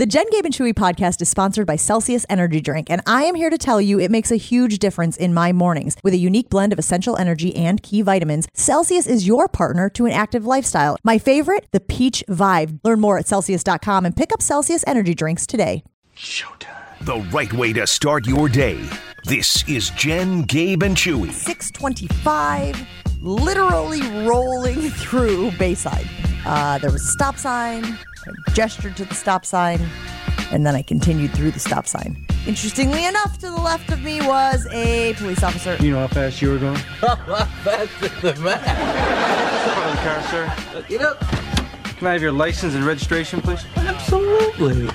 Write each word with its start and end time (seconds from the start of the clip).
The 0.00 0.06
Jen, 0.06 0.24
Gabe, 0.30 0.46
and 0.46 0.54
Chewy 0.54 0.72
podcast 0.72 1.20
is 1.20 1.28
sponsored 1.28 1.66
by 1.66 1.76
Celsius 1.76 2.24
Energy 2.30 2.62
Drink, 2.62 2.88
and 2.88 3.02
I 3.04 3.24
am 3.24 3.34
here 3.34 3.50
to 3.50 3.58
tell 3.58 3.82
you 3.82 4.00
it 4.00 4.10
makes 4.10 4.30
a 4.30 4.36
huge 4.36 4.78
difference 4.78 5.18
in 5.18 5.34
my 5.34 5.52
mornings. 5.52 5.94
With 6.02 6.14
a 6.14 6.16
unique 6.16 6.48
blend 6.48 6.72
of 6.72 6.78
essential 6.78 7.18
energy 7.18 7.54
and 7.54 7.82
key 7.82 8.00
vitamins, 8.00 8.48
Celsius 8.54 9.06
is 9.06 9.26
your 9.26 9.46
partner 9.46 9.90
to 9.90 10.06
an 10.06 10.12
active 10.12 10.46
lifestyle. 10.46 10.96
My 11.04 11.18
favorite, 11.18 11.66
the 11.72 11.80
Peach 11.80 12.24
Vibe. 12.30 12.80
Learn 12.82 12.98
more 12.98 13.18
at 13.18 13.26
Celsius.com 13.26 14.06
and 14.06 14.16
pick 14.16 14.32
up 14.32 14.40
Celsius 14.40 14.82
Energy 14.86 15.14
Drinks 15.14 15.46
today. 15.46 15.84
Showtime. 16.16 17.04
The 17.04 17.18
right 17.30 17.52
way 17.52 17.74
to 17.74 17.86
start 17.86 18.26
your 18.26 18.48
day. 18.48 18.82
This 19.24 19.68
is 19.68 19.90
Jen, 19.90 20.44
Gabe, 20.44 20.82
and 20.82 20.96
Chewy. 20.96 21.30
625, 21.30 22.86
literally 23.20 24.00
rolling 24.26 24.80
through 24.88 25.50
Bayside. 25.58 26.08
Uh, 26.46 26.78
there 26.78 26.90
was 26.90 27.02
a 27.02 27.08
stop 27.08 27.36
sign. 27.36 27.98
I 28.46 28.50
gestured 28.52 28.96
to 28.96 29.04
the 29.04 29.14
stop 29.14 29.44
sign, 29.44 29.80
and 30.50 30.66
then 30.66 30.74
I 30.74 30.82
continued 30.82 31.32
through 31.32 31.50
the 31.52 31.60
stop 31.60 31.86
sign. 31.86 32.16
Interestingly 32.46 33.04
enough, 33.04 33.38
to 33.38 33.50
the 33.50 33.60
left 33.60 33.90
of 33.92 34.02
me 34.02 34.20
was 34.26 34.66
a 34.72 35.14
police 35.14 35.42
officer. 35.42 35.76
You 35.80 35.92
know 35.92 36.00
how 36.00 36.08
fast 36.08 36.40
you 36.40 36.50
were 36.50 36.58
going? 36.58 36.76
Faster 36.76 38.08
than 38.20 38.42
that. 38.44 38.62
Front 39.74 39.90
of 39.90 39.96
the 39.96 40.02
car, 40.08 40.22
sir. 40.30 40.84
Get 40.88 41.02
up. 41.02 41.20
Can 41.98 42.06
I 42.06 42.12
have 42.12 42.22
your 42.22 42.32
license 42.32 42.74
and 42.74 42.84
registration, 42.84 43.42
please? 43.42 43.64
Absolutely. 43.76 44.88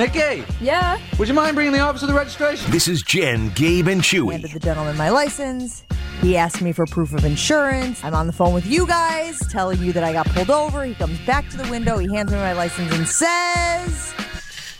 Nikki, 0.00 0.44
Yeah. 0.62 0.96
would 1.18 1.28
you 1.28 1.34
mind 1.34 1.54
bringing 1.54 1.74
the 1.74 1.80
officer 1.80 2.06
the 2.06 2.14
registration? 2.14 2.70
This 2.70 2.88
is 2.88 3.02
Jen, 3.02 3.50
Gabe, 3.50 3.86
and 3.86 4.00
Chewy. 4.00 4.32
Handed 4.32 4.52
the 4.52 4.58
gentleman 4.58 4.96
my 4.96 5.10
license. 5.10 5.82
He 6.22 6.38
asked 6.38 6.62
me 6.62 6.72
for 6.72 6.86
proof 6.86 7.12
of 7.12 7.26
insurance. 7.26 8.02
I'm 8.02 8.14
on 8.14 8.26
the 8.26 8.32
phone 8.32 8.54
with 8.54 8.64
you 8.64 8.86
guys, 8.86 9.38
telling 9.50 9.78
you 9.82 9.92
that 9.92 10.02
I 10.02 10.14
got 10.14 10.26
pulled 10.30 10.48
over. 10.48 10.84
He 10.84 10.94
comes 10.94 11.18
back 11.26 11.50
to 11.50 11.58
the 11.58 11.70
window. 11.70 11.98
He 11.98 12.08
hands 12.14 12.32
me 12.32 12.38
my 12.38 12.54
license 12.54 12.90
and 12.94 13.06
says, 13.06 14.14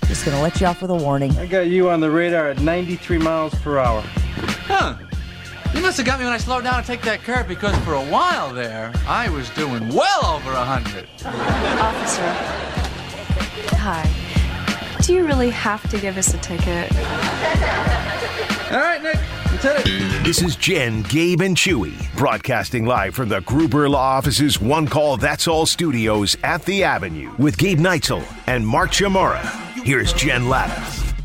"Just 0.09 0.25
gonna 0.25 0.41
let 0.41 0.59
you 0.59 0.67
off 0.67 0.81
with 0.81 0.91
a 0.91 0.95
warning." 0.95 1.37
I 1.39 1.45
got 1.45 1.67
you 1.67 1.91
on 1.91 2.01
the 2.01 2.11
radar 2.11 2.49
at 2.49 2.61
93 2.61 3.19
miles 3.19 3.55
per 3.57 3.79
hour. 3.79 4.03
Huh. 4.69 4.95
You 5.75 5.83
must 5.83 5.99
have 5.99 6.07
got 6.07 6.19
me 6.19 6.25
when 6.25 6.33
I 6.33 6.39
slowed 6.39 6.65
down 6.65 6.81
to 6.81 6.87
take 6.87 7.03
that 7.03 7.23
curve 7.25 7.47
because 7.47 7.77
for 7.85 7.93
a 7.93 8.01
while 8.05 8.55
there, 8.55 8.91
I 9.07 9.29
was 9.29 9.51
doing 9.51 9.87
well 9.91 10.25
over 10.25 10.51
a 10.53 10.65
hundred. 10.65 11.07
Officer. 11.27 12.35
Hi. 13.77 14.09
Do 15.03 15.15
you 15.15 15.27
really 15.27 15.51
have 15.51 15.89
to 15.91 15.99
give 15.99 16.17
us 16.19 16.35
a 16.35 16.39
ticket? 16.39 16.93
All 18.71 18.79
right, 18.79 19.03
Nick, 19.03 19.17
let's 19.51 19.63
hit 19.63 19.87
it. 19.87 20.25
This 20.25 20.43
is 20.43 20.57
Jen, 20.57 21.03
Gabe, 21.03 21.41
and 21.41 21.57
Chewy, 21.57 21.95
broadcasting 22.17 22.85
live 22.85 23.15
from 23.15 23.29
the 23.31 23.41
Gruber 23.41 23.89
Law 23.89 23.99
Office's 24.19 24.61
One 24.61 24.87
Call 24.87 25.17
That's 25.17 25.49
All 25.49 25.65
studios 25.67 26.37
at 26.45 26.65
the 26.65 26.85
Avenue 26.85 27.33
with 27.39 27.57
Gabe 27.57 27.79
Neitzel 27.79 28.23
and 28.47 28.67
Mark 28.67 28.91
Chmura. 28.91 29.41
Here's 29.83 30.13
Jen 30.13 30.49
Lada. 30.49 30.75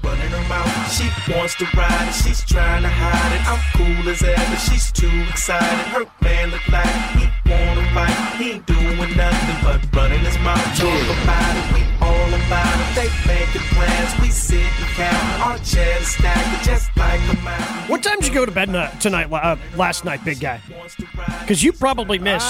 running 0.04 0.30
her 0.30 0.48
mouth. 0.50 0.92
She 0.92 1.10
wants 1.34 1.56
to 1.56 1.66
ride 1.76 2.08
it, 2.08 2.14
she's 2.14 2.44
trying 2.46 2.84
to 2.84 2.90
hide 2.90 3.36
it. 3.36 3.46
I'm 3.48 3.60
cool 3.76 4.10
as 4.10 4.24
ever, 4.24 4.56
she's 4.56 4.92
too 4.92 5.12
excited. 5.30 5.86
Her 5.92 6.06
man 6.22 6.50
look 6.52 6.68
like 6.70 6.88
he 7.20 7.28
wanna 7.50 7.84
fight. 7.94 8.38
He 8.38 8.52
ain't 8.52 8.66
doing 8.66 9.18
nothing 9.18 9.58
but 9.64 9.96
running 9.96 10.20
his 10.22 10.38
mouth. 10.40 10.64
Talk 10.78 11.24
about 11.24 11.56
it, 11.58 11.85
we 12.26 12.34
all 12.34 12.42
about 12.46 12.80
it. 12.80 12.96
They 12.96 13.28
making 13.28 13.62
plans, 13.74 14.22
we 14.22 14.30
sit 14.30 14.60
and 14.60 14.96
count. 14.96 15.42
Our 15.46 15.58
chairs 15.60 16.08
stacked 16.08 16.66
just 16.66 16.96
like 16.98 17.20
a 17.22 17.42
mountain. 17.42 17.90
What 17.90 18.04
time 18.04 18.20
did 18.20 18.28
you 18.28 18.34
go 18.34 18.46
to 18.46 18.52
bed 18.52 18.68
tonight? 19.00 19.32
Uh, 19.32 19.58
last 19.76 20.06
night, 20.06 20.24
big 20.24 20.40
guy. 20.40 20.62
Wants 20.76 20.96
to 20.96 21.06
ride 21.18 21.40
Because 21.42 21.64
you 21.64 21.72
probably 21.74 22.20
missed 22.20 22.48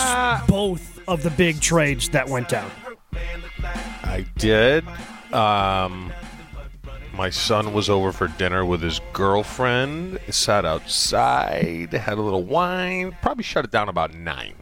both 0.48 1.00
of 1.08 1.23
the 1.23 1.31
big 1.31 1.62
trades 1.62 2.09
that 2.09 2.28
went 2.28 2.50
down. 2.50 2.70
I 4.03 4.26
did. 4.38 4.86
Um, 5.34 6.14
my 7.14 7.30
son 7.30 7.73
was 7.73 7.90
over 7.90 8.12
for 8.12 8.28
dinner 8.28 8.66
with 8.66 8.81
his 8.81 9.00
girlfriend. 9.14 10.20
Sat 10.30 10.66
outside, 10.66 11.94
had 11.94 12.18
a 12.18 12.22
little 12.22 12.44
wine. 12.44 13.16
Probably 13.22 13.44
shut 13.44 13.66
it 13.66 13.72
down 13.72 13.90
about 13.90 14.14
nine. 14.14 14.56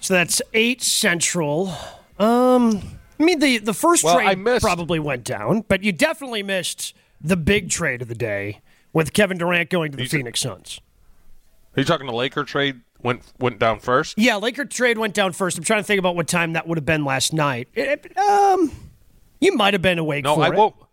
So 0.00 0.14
that's 0.14 0.40
eight 0.54 0.82
central. 0.82 1.74
Um, 2.18 2.95
I 3.18 3.22
mean 3.24 3.38
the 3.38 3.58
the 3.58 3.74
first 3.74 4.04
Well, 4.04 4.16
trade 4.20 4.60
probably 4.60 4.98
went 4.98 5.24
down, 5.24 5.62
but 5.68 5.82
you 5.82 5.92
definitely 5.92 6.42
missed 6.42 6.94
the 7.20 7.36
big 7.36 7.70
trade 7.70 8.02
of 8.02 8.08
the 8.08 8.14
day 8.14 8.60
with 8.92 9.12
Kevin 9.12 9.38
Durant 9.38 9.70
going 9.70 9.90
to 9.92 9.96
the 9.96 10.06
said- 10.06 10.18
Phoenix 10.18 10.40
Suns. 10.40 10.80
Are 11.76 11.80
you 11.80 11.84
talking 11.84 12.06
the 12.06 12.12
Laker 12.12 12.44
trade 12.44 12.80
went 13.02 13.22
went 13.38 13.58
down 13.58 13.80
first? 13.80 14.18
Yeah, 14.18 14.36
Laker 14.36 14.64
trade 14.64 14.98
went 14.98 15.14
down 15.14 15.32
first. 15.32 15.58
I'm 15.58 15.64
trying 15.64 15.80
to 15.80 15.84
think 15.84 15.98
about 15.98 16.16
what 16.16 16.26
time 16.28 16.54
that 16.54 16.66
would 16.66 16.78
have 16.78 16.86
been 16.86 17.04
last 17.04 17.32
night. 17.32 17.68
It- 17.74 18.16
um, 18.18 18.70
you 19.40 19.54
might 19.56 19.74
have 19.74 19.82
been 19.82 19.98
awake 19.98 20.24
No, 20.24 20.36
I 20.36 20.48
it. 20.48 20.54
woke. 20.54 20.88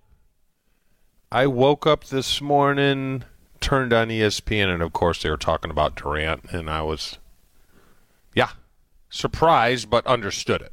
I 1.32 1.48
woke 1.48 1.88
up 1.88 2.06
this 2.06 2.42
morning, 2.42 3.24
turned 3.60 3.92
on 3.94 4.10
ESPN, 4.10 4.72
and 4.72 4.84
of 4.84 4.94
course 4.94 5.22
they 5.24 5.30
were 5.30 5.38
talking 5.38 5.72
about 5.72 5.96
Durant, 5.96 6.46
and 6.52 6.70
I 6.70 6.82
was, 6.84 7.18
yeah, 8.36 8.50
surprised 9.10 9.90
but 9.90 10.06
understood 10.06 10.62
it. 10.62 10.72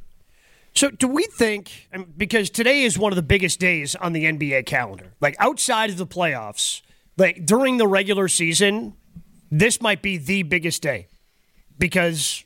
So, 0.73 0.89
do 0.89 1.07
we 1.07 1.25
think, 1.25 1.89
because 2.17 2.49
today 2.49 2.83
is 2.83 2.97
one 2.97 3.11
of 3.11 3.17
the 3.17 3.21
biggest 3.23 3.59
days 3.59 3.95
on 3.95 4.13
the 4.13 4.25
NBA 4.25 4.65
calendar, 4.65 5.13
like 5.19 5.35
outside 5.39 5.89
of 5.89 5.97
the 5.97 6.07
playoffs, 6.07 6.81
like 7.17 7.45
during 7.45 7.77
the 7.77 7.87
regular 7.87 8.27
season, 8.27 8.93
this 9.51 9.81
might 9.81 10.01
be 10.01 10.17
the 10.17 10.43
biggest 10.43 10.81
day 10.81 11.07
because, 11.77 12.45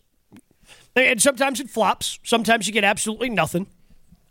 and 0.95 1.21
sometimes 1.21 1.59
it 1.59 1.69
flops, 1.69 2.19
sometimes 2.23 2.65
you 2.65 2.73
get 2.73 2.83
absolutely 2.83 3.29
nothing. 3.29 3.67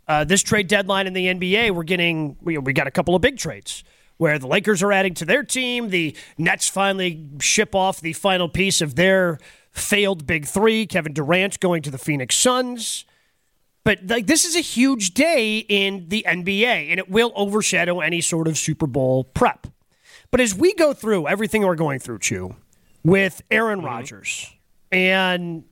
Uh, 0.08 0.24
this 0.24 0.42
trade 0.42 0.66
deadline 0.66 1.06
in 1.06 1.12
the 1.12 1.26
NBA, 1.26 1.70
we're 1.70 1.84
getting, 1.84 2.36
we, 2.42 2.58
we 2.58 2.72
got 2.72 2.86
a 2.86 2.90
couple 2.90 3.14
of 3.14 3.22
big 3.22 3.38
trades 3.38 3.84
where 4.16 4.38
the 4.38 4.46
Lakers 4.46 4.82
are 4.82 4.92
adding 4.92 5.14
to 5.14 5.24
their 5.24 5.42
team. 5.42 5.90
The 5.90 6.16
Nets 6.36 6.68
finally 6.68 7.26
ship 7.40 7.74
off 7.74 8.00
the 8.00 8.12
final 8.12 8.48
piece 8.48 8.80
of 8.80 8.96
their 8.96 9.38
failed 9.70 10.26
big 10.26 10.46
three, 10.46 10.86
Kevin 10.86 11.12
Durant 11.12 11.58
going 11.60 11.82
to 11.82 11.90
the 11.90 11.98
Phoenix 11.98 12.34
Suns. 12.36 13.04
But 13.84 14.06
like 14.06 14.26
this 14.26 14.46
is 14.46 14.56
a 14.56 14.60
huge 14.60 15.12
day 15.12 15.58
in 15.58 16.08
the 16.08 16.24
NBA, 16.26 16.90
and 16.90 16.98
it 16.98 17.10
will 17.10 17.32
overshadow 17.36 18.00
any 18.00 18.22
sort 18.22 18.48
of 18.48 18.56
Super 18.56 18.86
Bowl 18.86 19.24
prep. 19.24 19.66
But 20.30 20.40
as 20.40 20.54
we 20.54 20.74
go 20.74 20.94
through 20.94 21.28
everything 21.28 21.62
we're 21.62 21.76
going 21.76 22.00
through, 22.00 22.18
Chew, 22.20 22.56
with 23.04 23.42
Aaron 23.50 23.80
mm-hmm. 23.80 23.86
Rodgers, 23.86 24.52
and 24.90 25.64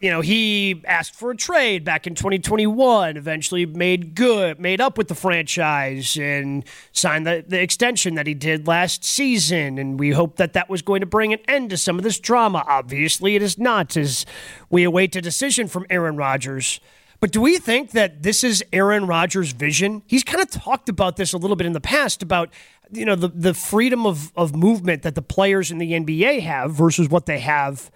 you 0.00 0.10
know 0.10 0.20
he 0.20 0.80
asked 0.86 1.16
for 1.16 1.32
a 1.32 1.36
trade 1.36 1.82
back 1.84 2.06
in 2.06 2.14
2021, 2.14 3.16
eventually 3.16 3.66
made 3.66 4.14
good, 4.14 4.60
made 4.60 4.80
up 4.80 4.96
with 4.96 5.08
the 5.08 5.16
franchise, 5.16 6.16
and 6.16 6.64
signed 6.92 7.26
the, 7.26 7.44
the 7.48 7.60
extension 7.60 8.14
that 8.14 8.28
he 8.28 8.34
did 8.34 8.68
last 8.68 9.04
season. 9.04 9.78
And 9.78 9.98
we 9.98 10.12
hope 10.12 10.36
that 10.36 10.52
that 10.52 10.70
was 10.70 10.82
going 10.82 11.00
to 11.00 11.06
bring 11.06 11.32
an 11.32 11.40
end 11.48 11.70
to 11.70 11.76
some 11.76 11.98
of 11.98 12.04
this 12.04 12.20
drama. 12.20 12.64
Obviously, 12.68 13.34
it 13.34 13.42
is 13.42 13.58
not, 13.58 13.96
as 13.96 14.24
we 14.70 14.84
await 14.84 15.16
a 15.16 15.20
decision 15.20 15.66
from 15.66 15.84
Aaron 15.90 16.16
Rodgers. 16.16 16.78
But 17.24 17.30
do 17.30 17.40
we 17.40 17.56
think 17.56 17.92
that 17.92 18.22
this 18.22 18.44
is 18.44 18.62
Aaron 18.70 19.06
Rodgers' 19.06 19.52
vision? 19.52 20.02
He's 20.06 20.22
kind 20.22 20.42
of 20.42 20.50
talked 20.50 20.90
about 20.90 21.16
this 21.16 21.32
a 21.32 21.38
little 21.38 21.56
bit 21.56 21.66
in 21.66 21.72
the 21.72 21.80
past 21.80 22.22
about 22.22 22.50
you 22.92 23.06
know 23.06 23.14
the 23.14 23.28
the 23.28 23.54
freedom 23.54 24.04
of 24.04 24.30
of 24.36 24.54
movement 24.54 25.04
that 25.04 25.14
the 25.14 25.22
players 25.22 25.70
in 25.70 25.78
the 25.78 25.92
NBA 25.92 26.42
have 26.42 26.72
versus 26.72 27.08
what 27.08 27.24
they 27.24 27.38
have 27.38 27.90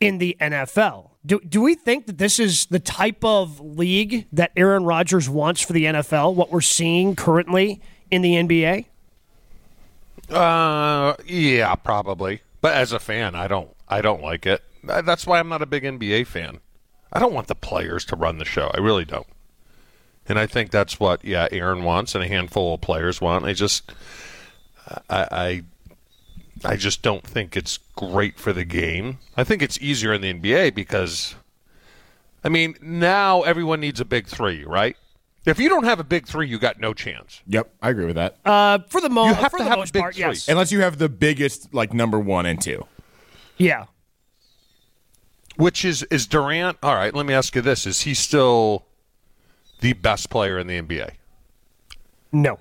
in 0.00 0.18
the 0.18 0.36
NFL. 0.40 1.10
Do 1.24 1.38
do 1.48 1.60
we 1.60 1.76
think 1.76 2.06
that 2.06 2.18
this 2.18 2.40
is 2.40 2.66
the 2.66 2.80
type 2.80 3.24
of 3.24 3.60
league 3.60 4.26
that 4.32 4.50
Aaron 4.56 4.82
Rodgers 4.82 5.28
wants 5.28 5.60
for 5.60 5.72
the 5.72 5.84
NFL? 5.84 6.34
What 6.34 6.50
we're 6.50 6.60
seeing 6.60 7.14
currently 7.14 7.80
in 8.10 8.22
the 8.22 8.32
NBA? 8.32 8.86
Uh, 10.28 11.14
yeah, 11.24 11.72
probably. 11.76 12.40
But 12.60 12.74
as 12.74 12.90
a 12.90 12.98
fan, 12.98 13.36
I 13.36 13.46
don't, 13.46 13.70
I 13.86 14.00
don't 14.00 14.22
like 14.22 14.44
it. 14.44 14.60
That's 14.82 15.24
why 15.24 15.38
I'm 15.38 15.48
not 15.48 15.62
a 15.62 15.66
big 15.66 15.84
NBA 15.84 16.26
fan. 16.26 16.58
I 17.16 17.18
don't 17.18 17.32
want 17.32 17.46
the 17.46 17.54
players 17.54 18.04
to 18.06 18.16
run 18.16 18.36
the 18.38 18.44
show. 18.44 18.70
I 18.74 18.78
really 18.78 19.04
don't. 19.06 19.26
And 20.28 20.38
I 20.38 20.46
think 20.46 20.70
that's 20.70 21.00
what, 21.00 21.24
yeah, 21.24 21.48
Aaron 21.50 21.82
wants, 21.82 22.14
and 22.14 22.22
a 22.22 22.28
handful 22.28 22.74
of 22.74 22.80
players 22.82 23.20
want. 23.20 23.44
I 23.46 23.52
just, 23.54 23.92
I, 25.08 25.62
I, 26.62 26.68
I 26.72 26.76
just 26.76 27.00
don't 27.00 27.24
think 27.24 27.56
it's 27.56 27.78
great 27.94 28.38
for 28.38 28.52
the 28.52 28.64
game. 28.64 29.18
I 29.36 29.44
think 29.44 29.62
it's 29.62 29.78
easier 29.80 30.12
in 30.12 30.20
the 30.20 30.34
NBA 30.34 30.74
because, 30.74 31.36
I 32.44 32.48
mean, 32.48 32.76
now 32.82 33.42
everyone 33.42 33.80
needs 33.80 34.00
a 34.00 34.04
big 34.04 34.26
three, 34.26 34.64
right? 34.64 34.96
If 35.46 35.60
you 35.60 35.68
don't 35.68 35.84
have 35.84 36.00
a 36.00 36.04
big 36.04 36.26
three, 36.26 36.48
you 36.48 36.58
got 36.58 36.80
no 36.80 36.92
chance. 36.92 37.40
Yep, 37.46 37.72
I 37.80 37.90
agree 37.90 38.06
with 38.06 38.16
that. 38.16 38.36
Uh, 38.44 38.80
for 38.88 39.00
the 39.00 39.08
most, 39.08 39.28
You 39.28 39.34
have 39.34 39.52
for 39.52 39.58
to 39.58 39.64
the 39.64 39.70
have 39.70 39.78
a 39.78 39.82
big 39.92 40.02
part, 40.02 40.14
three. 40.14 40.24
yes, 40.24 40.48
Unless 40.48 40.72
you 40.72 40.80
have 40.80 40.98
the 40.98 41.08
biggest, 41.08 41.72
like 41.72 41.94
number 41.94 42.18
one 42.18 42.44
and 42.46 42.60
two. 42.60 42.84
yeah. 43.56 43.86
Which 45.56 45.84
is 45.84 46.02
is 46.04 46.26
Durant? 46.26 46.78
All 46.82 46.94
right, 46.94 47.14
let 47.14 47.26
me 47.26 47.34
ask 47.34 47.54
you 47.54 47.62
this: 47.62 47.86
Is 47.86 48.02
he 48.02 48.14
still 48.14 48.84
the 49.80 49.92
best 49.94 50.30
player 50.30 50.58
in 50.58 50.66
the 50.66 50.80
NBA? 50.80 51.10
No, 52.32 52.58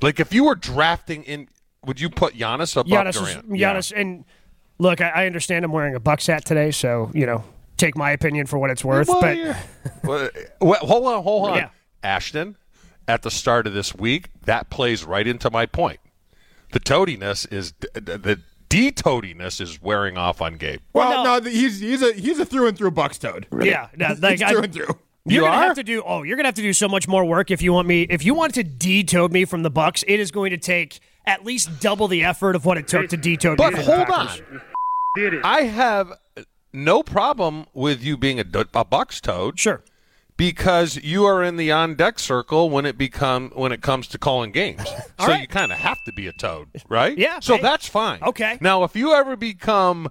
Like, 0.00 0.20
if 0.20 0.32
you 0.32 0.44
were 0.44 0.54
drafting 0.54 1.24
in, 1.24 1.48
would 1.84 2.00
you 2.00 2.08
put 2.10 2.34
Giannis 2.34 2.76
above 2.76 2.86
Giannis, 2.86 3.08
is, 3.08 3.16
Durant? 3.16 3.50
Giannis, 3.50 3.92
and 3.94 4.24
look, 4.78 5.00
I, 5.00 5.08
I 5.08 5.26
understand 5.26 5.64
I'm 5.64 5.72
wearing 5.72 5.94
a 5.94 6.00
Bucks 6.00 6.26
hat 6.26 6.44
today, 6.44 6.70
so 6.70 7.10
you 7.14 7.26
know, 7.26 7.42
take 7.76 7.96
my 7.96 8.10
opinion 8.12 8.46
for 8.46 8.58
what 8.58 8.70
it's 8.70 8.84
worth. 8.84 9.08
Well, 9.08 9.20
but 10.02 10.34
well, 10.60 10.78
hold 10.80 11.06
on, 11.06 11.22
hold 11.22 11.50
on. 11.50 11.56
Yeah. 11.56 11.68
Ashton, 12.04 12.56
at 13.08 13.22
the 13.22 13.30
start 13.30 13.66
of 13.66 13.72
this 13.74 13.94
week, 13.94 14.28
that 14.44 14.70
plays 14.70 15.04
right 15.04 15.26
into 15.26 15.50
my 15.50 15.66
point. 15.66 15.98
The 16.72 16.80
toadiness 16.80 17.44
is 17.46 17.72
the 17.94 18.40
D-toadiness 18.72 19.60
is 19.60 19.80
wearing 19.82 20.16
off 20.18 20.40
on 20.40 20.54
Gabe. 20.56 20.80
Well, 20.92 21.08
Well, 21.10 21.24
no, 21.24 21.34
no. 21.34 21.40
th- 21.40 21.54
he's 21.54 21.80
he's 21.80 22.02
a 22.02 22.12
he's 22.14 22.38
a 22.38 22.44
through 22.46 22.68
and 22.68 22.76
through 22.76 22.90
Bucks 22.92 23.18
toad. 23.18 23.46
Yeah, 23.60 23.88
no, 23.96 24.14
like, 24.20 24.32
He's 24.32 24.42
I- 24.42 24.50
through 24.52 24.62
and 24.62 24.72
through. 24.72 24.86
You're 25.24 25.44
You 25.44 25.48
gonna 25.48 25.56
are? 25.56 25.62
have 25.68 25.76
to 25.76 25.84
do. 25.84 26.02
Oh, 26.04 26.24
you're 26.24 26.36
gonna 26.36 26.48
have 26.48 26.56
to 26.56 26.62
do 26.62 26.72
so 26.72 26.88
much 26.88 27.06
more 27.06 27.24
work 27.24 27.50
if 27.52 27.62
you 27.62 27.72
want 27.72 27.86
me. 27.86 28.02
If 28.10 28.24
you 28.24 28.34
want 28.34 28.54
to 28.54 28.64
de-toad 28.64 29.30
me 29.32 29.44
from 29.44 29.62
the 29.62 29.70
Bucks, 29.70 30.02
it 30.08 30.18
is 30.18 30.32
going 30.32 30.50
to 30.50 30.56
take 30.56 30.98
at 31.26 31.44
least 31.44 31.78
double 31.80 32.08
the 32.08 32.24
effort 32.24 32.56
of 32.56 32.64
what 32.64 32.76
it 32.76 32.88
took 32.88 33.08
to 33.10 33.16
de-toad 33.16 33.52
me. 33.52 33.56
But 33.64 33.74
from 33.74 33.84
the 33.84 33.94
hold 33.94 34.06
Packers. 34.08 34.42
on. 35.16 35.40
I 35.44 35.60
have 35.62 36.12
no 36.72 37.04
problem 37.04 37.66
with 37.72 38.02
you 38.02 38.16
being 38.16 38.40
a, 38.40 38.44
d- 38.44 38.64
a 38.74 38.84
Bucks 38.84 39.20
toad 39.20 39.60
Sure. 39.60 39.84
Because 40.42 40.96
you 40.96 41.24
are 41.24 41.40
in 41.40 41.56
the 41.56 41.70
on 41.70 41.94
deck 41.94 42.18
circle 42.18 42.68
when 42.68 42.84
it 42.84 42.98
become 42.98 43.52
when 43.54 43.70
it 43.70 43.80
comes 43.80 44.08
to 44.08 44.18
calling 44.18 44.50
games. 44.50 44.82
so 45.20 45.28
right. 45.28 45.42
you 45.42 45.46
kind 45.46 45.70
of 45.70 45.78
have 45.78 46.02
to 46.02 46.12
be 46.12 46.26
a 46.26 46.32
toad, 46.32 46.66
right? 46.88 47.16
Yeah, 47.16 47.38
So 47.38 47.58
that's 47.58 47.86
fine. 47.86 48.18
Okay. 48.20 48.58
Now, 48.60 48.82
if 48.82 48.96
you 48.96 49.14
ever 49.14 49.36
become 49.36 50.10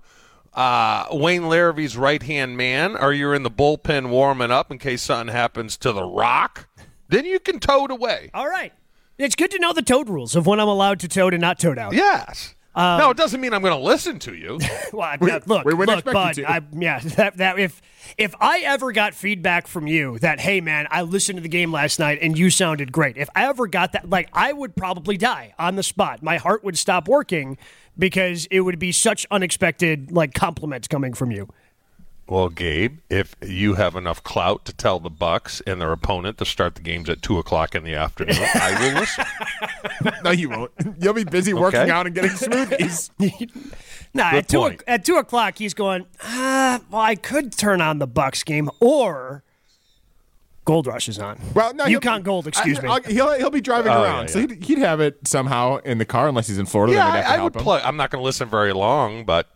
uh, 0.53 1.07
Wayne 1.11 1.49
Larrivee's 1.49 1.97
right 1.97 2.23
hand 2.23 2.55
man, 2.55 2.95
or 2.95 3.11
you're 3.11 3.35
in 3.35 3.43
the 3.43 3.51
bullpen 3.51 4.07
warming 4.07 4.51
up 4.51 4.71
in 4.71 4.77
case 4.77 5.01
something 5.01 5.33
happens 5.33 5.75
to 5.79 5.91
the 5.91 6.05
Rock, 6.05 6.69
then 7.09 7.25
you 7.25 7.37
can 7.37 7.59
toad 7.59 7.91
away. 7.91 8.31
All 8.33 8.47
right. 8.47 8.71
It's 9.17 9.35
good 9.35 9.51
to 9.51 9.59
know 9.59 9.73
the 9.73 9.81
toad 9.81 10.07
rules 10.07 10.37
of 10.37 10.47
when 10.47 10.61
I'm 10.61 10.69
allowed 10.69 11.01
to 11.01 11.09
toad 11.09 11.33
and 11.33 11.41
not 11.41 11.59
toad 11.59 11.77
out. 11.77 11.91
Yes. 11.91 12.55
Um, 12.73 12.99
no, 12.99 13.09
it 13.09 13.17
doesn't 13.17 13.41
mean 13.41 13.53
I'm 13.53 13.61
going 13.61 13.73
to 13.77 13.83
listen 13.83 14.17
to 14.19 14.33
you. 14.33 14.57
Well, 14.93 15.01
I- 15.01 15.17
We- 15.19 15.31
uh, 15.31 15.39
look, 15.45 15.65
we 15.65 15.73
look, 15.73 16.03
bud. 16.05 16.39
I, 16.39 16.61
yeah, 16.73 16.99
that, 17.17 17.37
that 17.37 17.59
if 17.59 17.81
if 18.17 18.33
I 18.41 18.59
ever 18.59 18.91
got 18.91 19.13
feedback 19.13 19.67
from 19.67 19.87
you 19.87 20.19
that 20.19 20.39
hey 20.41 20.59
man, 20.61 20.87
I 20.91 21.01
listened 21.03 21.37
to 21.37 21.41
the 21.41 21.47
game 21.49 21.71
last 21.71 21.97
night 21.99 22.19
and 22.21 22.37
you 22.37 22.49
sounded 22.49 22.91
great. 22.91 23.15
If 23.17 23.29
I 23.35 23.47
ever 23.47 23.67
got 23.67 23.93
that, 23.93 24.09
like 24.09 24.29
I 24.33 24.51
would 24.53 24.75
probably 24.75 25.15
die 25.17 25.53
on 25.57 25.75
the 25.77 25.83
spot. 25.83 26.21
My 26.21 26.37
heart 26.37 26.63
would 26.65 26.77
stop 26.77 27.07
working 27.07 27.57
because 27.97 28.47
it 28.51 28.61
would 28.61 28.79
be 28.79 28.91
such 28.91 29.25
unexpected 29.31 30.11
like 30.11 30.33
compliments 30.33 30.87
coming 30.89 31.13
from 31.13 31.31
you. 31.31 31.47
Well, 32.31 32.47
Gabe, 32.47 32.99
if 33.09 33.35
you 33.45 33.73
have 33.73 33.93
enough 33.97 34.23
clout 34.23 34.63
to 34.63 34.73
tell 34.73 35.01
the 35.01 35.09
Bucks 35.09 35.61
and 35.67 35.81
their 35.81 35.91
opponent 35.91 36.37
to 36.37 36.45
start 36.45 36.75
the 36.75 36.81
games 36.81 37.09
at 37.09 37.21
two 37.21 37.37
o'clock 37.37 37.75
in 37.75 37.83
the 37.83 37.93
afternoon, 37.95 38.37
I 38.39 38.77
will 38.79 39.01
listen. 39.01 39.25
No, 40.23 40.31
you 40.31 40.49
won't. 40.49 40.71
You'll 40.99 41.13
be 41.13 41.25
busy 41.25 41.53
working 41.53 41.81
Okay. 41.81 41.91
out 41.91 42.05
and 42.05 42.15
getting 42.15 42.31
smoothies. 42.31 43.09
Nah, 44.13 44.31
Good 44.31 44.37
at 44.37 44.47
two, 44.49 44.59
o- 44.59 44.75
at 44.87 45.03
two 45.05 45.15
o'clock, 45.17 45.57
he's 45.57 45.73
going. 45.73 46.05
Ah, 46.23 46.79
well, 46.89 47.01
I 47.01 47.15
could 47.15 47.51
turn 47.57 47.81
on 47.81 47.99
the 47.99 48.07
Bucks 48.07 48.43
game, 48.43 48.69
or 48.79 49.43
Gold 50.65 50.87
Rush 50.87 51.07
is 51.09 51.17
on. 51.19 51.37
Well, 51.53 51.73
no, 51.73 51.83
he'll- 51.85 51.91
Yukon 51.93 52.21
Gold. 52.21 52.47
Excuse 52.47 52.79
I- 52.79 52.81
me. 52.81 52.89
I'll- 52.89 53.03
he'll 53.03 53.33
he'll 53.39 53.49
be 53.49 53.61
driving 53.61 53.91
Oh, 53.91 54.03
around, 54.03 54.23
yeah, 54.27 54.27
so 54.33 54.39
yeah. 54.39 54.47
he'd, 54.47 54.63
he'd 54.65 54.77
have 54.79 55.01
it 55.01 55.27
somehow 55.27 55.77
in 55.79 55.97
the 55.97 56.05
car 56.05 56.27
unless 56.29 56.47
he's 56.47 56.57
in 56.59 56.65
Florida. 56.65 56.93
yeah, 56.93 57.05
then 57.05 57.13
we'd 57.13 57.17
have 57.19 57.25
to 57.25 57.31
I, 57.31 57.35
I 57.39 57.43
would 57.43 57.55
him. 57.55 57.61
play. 57.61 57.81
I'm 57.83 57.97
not 57.97 58.09
going 58.09 58.21
to 58.21 58.25
listen 58.25 58.47
very 58.49 58.71
long, 58.73 59.25
but 59.25 59.47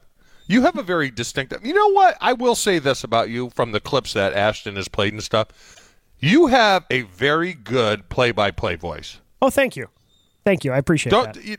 you 0.47 0.62
have 0.62 0.77
a 0.77 0.83
very 0.83 1.09
distinctive. 1.09 1.65
You 1.65 1.74
know 1.74 1.92
what? 1.92 2.18
I 2.21 2.33
will 2.33 2.56
say 2.56 2.80
this 2.80 3.03
about 3.03 3.30
you 3.30 3.50
from 3.50 3.71
the 3.71 3.80
clips 3.80 4.13
that 4.13 4.33
Ashton 4.33 4.75
has 4.75 4.88
played 4.88 5.13
and 5.13 5.24
stuff. 5.24 5.94
You 6.19 6.47
have 6.47 6.86
a 6.89 7.01
very 7.01 7.53
good 7.53 8.09
play-by-play 8.09 8.75
voice. 8.75 9.19
oh, 9.42 9.50
thank 9.50 9.75
you, 9.75 9.88
thank 10.44 10.63
you. 10.63 10.71
I 10.71 10.77
appreciate 10.77 11.12
Don't. 11.12 11.33
that. 11.33 11.44
You, 11.44 11.57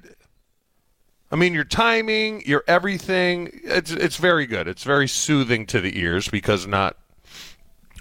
I 1.31 1.37
mean, 1.37 1.55
your 1.55 1.65
timing, 1.65 2.43
your 2.47 2.65
everything. 2.69 3.51
It's 3.65 3.91
it's 3.91 4.17
very 4.17 4.47
good. 4.47 4.69
It's 4.69 4.85
very 4.85 5.09
soothing 5.09 5.67
to 5.67 5.81
the 5.81 5.99
ears 5.99 6.29
because 6.29 6.67
not 6.67 6.97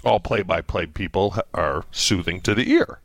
all 0.04 0.20
play-by-play 0.20 0.86
people 0.86 1.36
are 1.52 1.84
soothing 1.90 2.40
to 2.42 2.54
the 2.54 2.70
ear. 2.70 3.00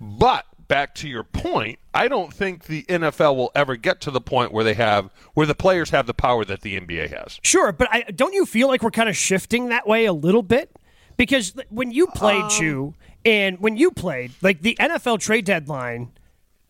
But 0.00 0.44
back 0.68 0.94
to 0.96 1.08
your 1.08 1.24
point, 1.24 1.78
I 1.92 2.08
don't 2.08 2.32
think 2.32 2.64
the 2.64 2.82
NFL 2.84 3.36
will 3.36 3.52
ever 3.54 3.76
get 3.76 4.00
to 4.02 4.10
the 4.10 4.20
point 4.20 4.52
where 4.52 4.64
they 4.64 4.74
have 4.74 5.10
where 5.34 5.46
the 5.46 5.54
players 5.54 5.90
have 5.90 6.06
the 6.06 6.14
power 6.14 6.44
that 6.44 6.62
the 6.62 6.78
NBA 6.78 7.10
has. 7.16 7.38
Sure, 7.42 7.72
but 7.72 7.88
I, 7.90 8.02
don't 8.02 8.32
you 8.32 8.46
feel 8.46 8.68
like 8.68 8.82
we're 8.82 8.90
kind 8.90 9.08
of 9.08 9.16
shifting 9.16 9.68
that 9.68 9.86
way 9.86 10.04
a 10.06 10.12
little 10.12 10.42
bit? 10.42 10.70
Because 11.16 11.54
when 11.68 11.92
you 11.92 12.08
played, 12.08 12.42
um, 12.42 12.50
Chew, 12.50 12.94
and 13.24 13.60
when 13.60 13.76
you 13.76 13.90
played, 13.90 14.32
like 14.42 14.62
the 14.62 14.76
NFL 14.80 15.20
trade 15.20 15.44
deadline, 15.44 16.10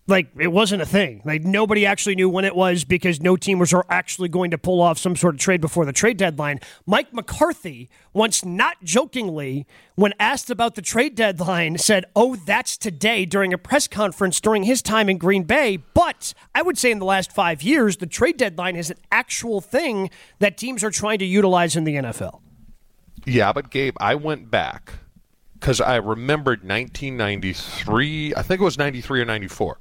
like 0.06 0.28
it 0.38 0.52
wasn't 0.52 0.82
a 0.82 0.86
thing. 0.86 1.22
Like 1.24 1.44
nobody 1.44 1.86
actually 1.86 2.14
knew 2.14 2.28
when 2.28 2.44
it 2.44 2.54
was 2.54 2.84
because 2.84 3.20
no 3.20 3.36
team 3.36 3.58
was 3.58 3.74
actually 3.88 4.28
going 4.28 4.50
to 4.50 4.58
pull 4.58 4.80
off 4.80 4.98
some 4.98 5.16
sort 5.16 5.34
of 5.34 5.40
trade 5.40 5.60
before 5.60 5.86
the 5.86 5.92
trade 5.92 6.16
deadline. 6.16 6.60
Mike 6.86 7.12
McCarthy 7.12 7.88
once, 8.12 8.44
not 8.44 8.76
jokingly, 8.84 9.66
when 9.94 10.12
asked 10.20 10.50
about 10.50 10.74
the 10.74 10.82
trade 10.82 11.14
deadline, 11.14 11.78
said, 11.78 12.04
"Oh, 12.14 12.36
that's 12.36 12.76
today" 12.76 13.24
during 13.24 13.54
a 13.54 13.58
press 13.58 13.88
conference 13.88 14.40
during 14.40 14.64
his 14.64 14.82
time 14.82 15.08
in 15.08 15.16
Green 15.16 15.44
Bay. 15.44 15.78
But 15.94 16.34
I 16.54 16.62
would 16.62 16.76
say 16.76 16.90
in 16.90 16.98
the 16.98 17.06
last 17.06 17.32
five 17.32 17.62
years, 17.62 17.96
the 17.96 18.06
trade 18.06 18.36
deadline 18.36 18.76
is 18.76 18.90
an 18.90 18.98
actual 19.10 19.60
thing 19.60 20.10
that 20.38 20.58
teams 20.58 20.84
are 20.84 20.90
trying 20.90 21.18
to 21.20 21.26
utilize 21.26 21.76
in 21.76 21.84
the 21.84 21.96
NFL. 21.96 22.40
Yeah, 23.24 23.52
but 23.54 23.70
Gabe, 23.70 23.96
I 24.00 24.16
went 24.16 24.50
back 24.50 24.92
because 25.64 25.80
I 25.80 25.96
remembered 25.96 26.60
1993. 26.60 28.34
I 28.34 28.42
think 28.42 28.60
it 28.60 28.64
was 28.64 28.76
93 28.76 29.22
or 29.22 29.24
94, 29.24 29.78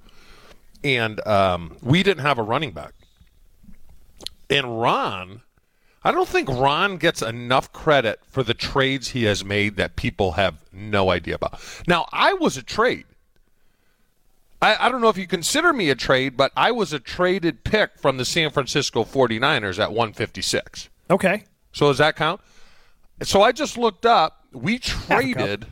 and 0.84 1.26
um, 1.28 1.78
we 1.82 2.04
didn't 2.04 2.24
have 2.24 2.38
a 2.38 2.44
running 2.44 2.72
back. 2.72 2.94
And 4.50 4.82
Ron, 4.82 5.42
I 6.04 6.12
don't 6.12 6.28
think 6.28 6.50
Ron 6.50 6.98
gets 6.98 7.22
enough 7.22 7.72
credit 7.72 8.20
for 8.28 8.44
the 8.44 8.54
trades 8.54 9.10
he 9.10 9.24
has 9.24 9.44
made 9.44 9.78
that 9.78 9.96
people 9.96 10.34
have 10.34 10.56
no 10.72 11.10
idea 11.10 11.36
about. 11.36 11.60
Now, 11.88 12.08
I 12.12 12.34
was 12.34 12.58
a 12.58 12.64
trade. 12.64 13.06
I, 14.62 14.88
I 14.88 14.90
don't 14.90 15.02
know 15.02 15.10
if 15.10 15.18
you 15.18 15.28
consider 15.28 15.74
me 15.74 15.90
a 15.90 15.96
trade, 15.96 16.38
but 16.38 16.52
I 16.56 16.72
was 16.72 16.94
a 16.94 17.00
traded 17.00 17.64
pick 17.64 17.98
from 17.98 18.18
the 18.18 18.26
San 18.26 18.50
Francisco 18.50 19.04
49ers 19.04 19.80
at 19.80 19.92
156. 19.92 20.90
Okay. 21.10 21.44
So 21.72 21.88
does 21.88 21.98
that 21.98 22.16
count? 22.16 22.42
So 23.22 23.42
I 23.42 23.52
just 23.52 23.78
looked 23.78 24.06
up. 24.06 24.46
We 24.54 24.80
traded. 24.80 25.68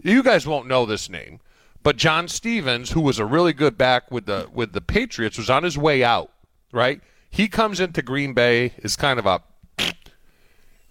You 0.00 0.22
guys 0.22 0.46
won't 0.46 0.68
know 0.68 0.86
this 0.86 1.10
name, 1.10 1.40
but 1.88 1.96
John 1.96 2.28
Stephens, 2.28 2.90
who 2.90 3.00
was 3.00 3.18
a 3.18 3.24
really 3.24 3.54
good 3.54 3.78
back 3.78 4.10
with 4.10 4.26
the 4.26 4.46
with 4.52 4.74
the 4.74 4.82
Patriots, 4.82 5.38
was 5.38 5.48
on 5.48 5.62
his 5.62 5.78
way 5.78 6.04
out. 6.04 6.30
Right? 6.70 7.00
He 7.30 7.48
comes 7.48 7.80
into 7.80 8.02
Green 8.02 8.34
Bay. 8.34 8.74
Is 8.82 8.94
kind 8.94 9.18
of 9.18 9.24
a. 9.24 9.40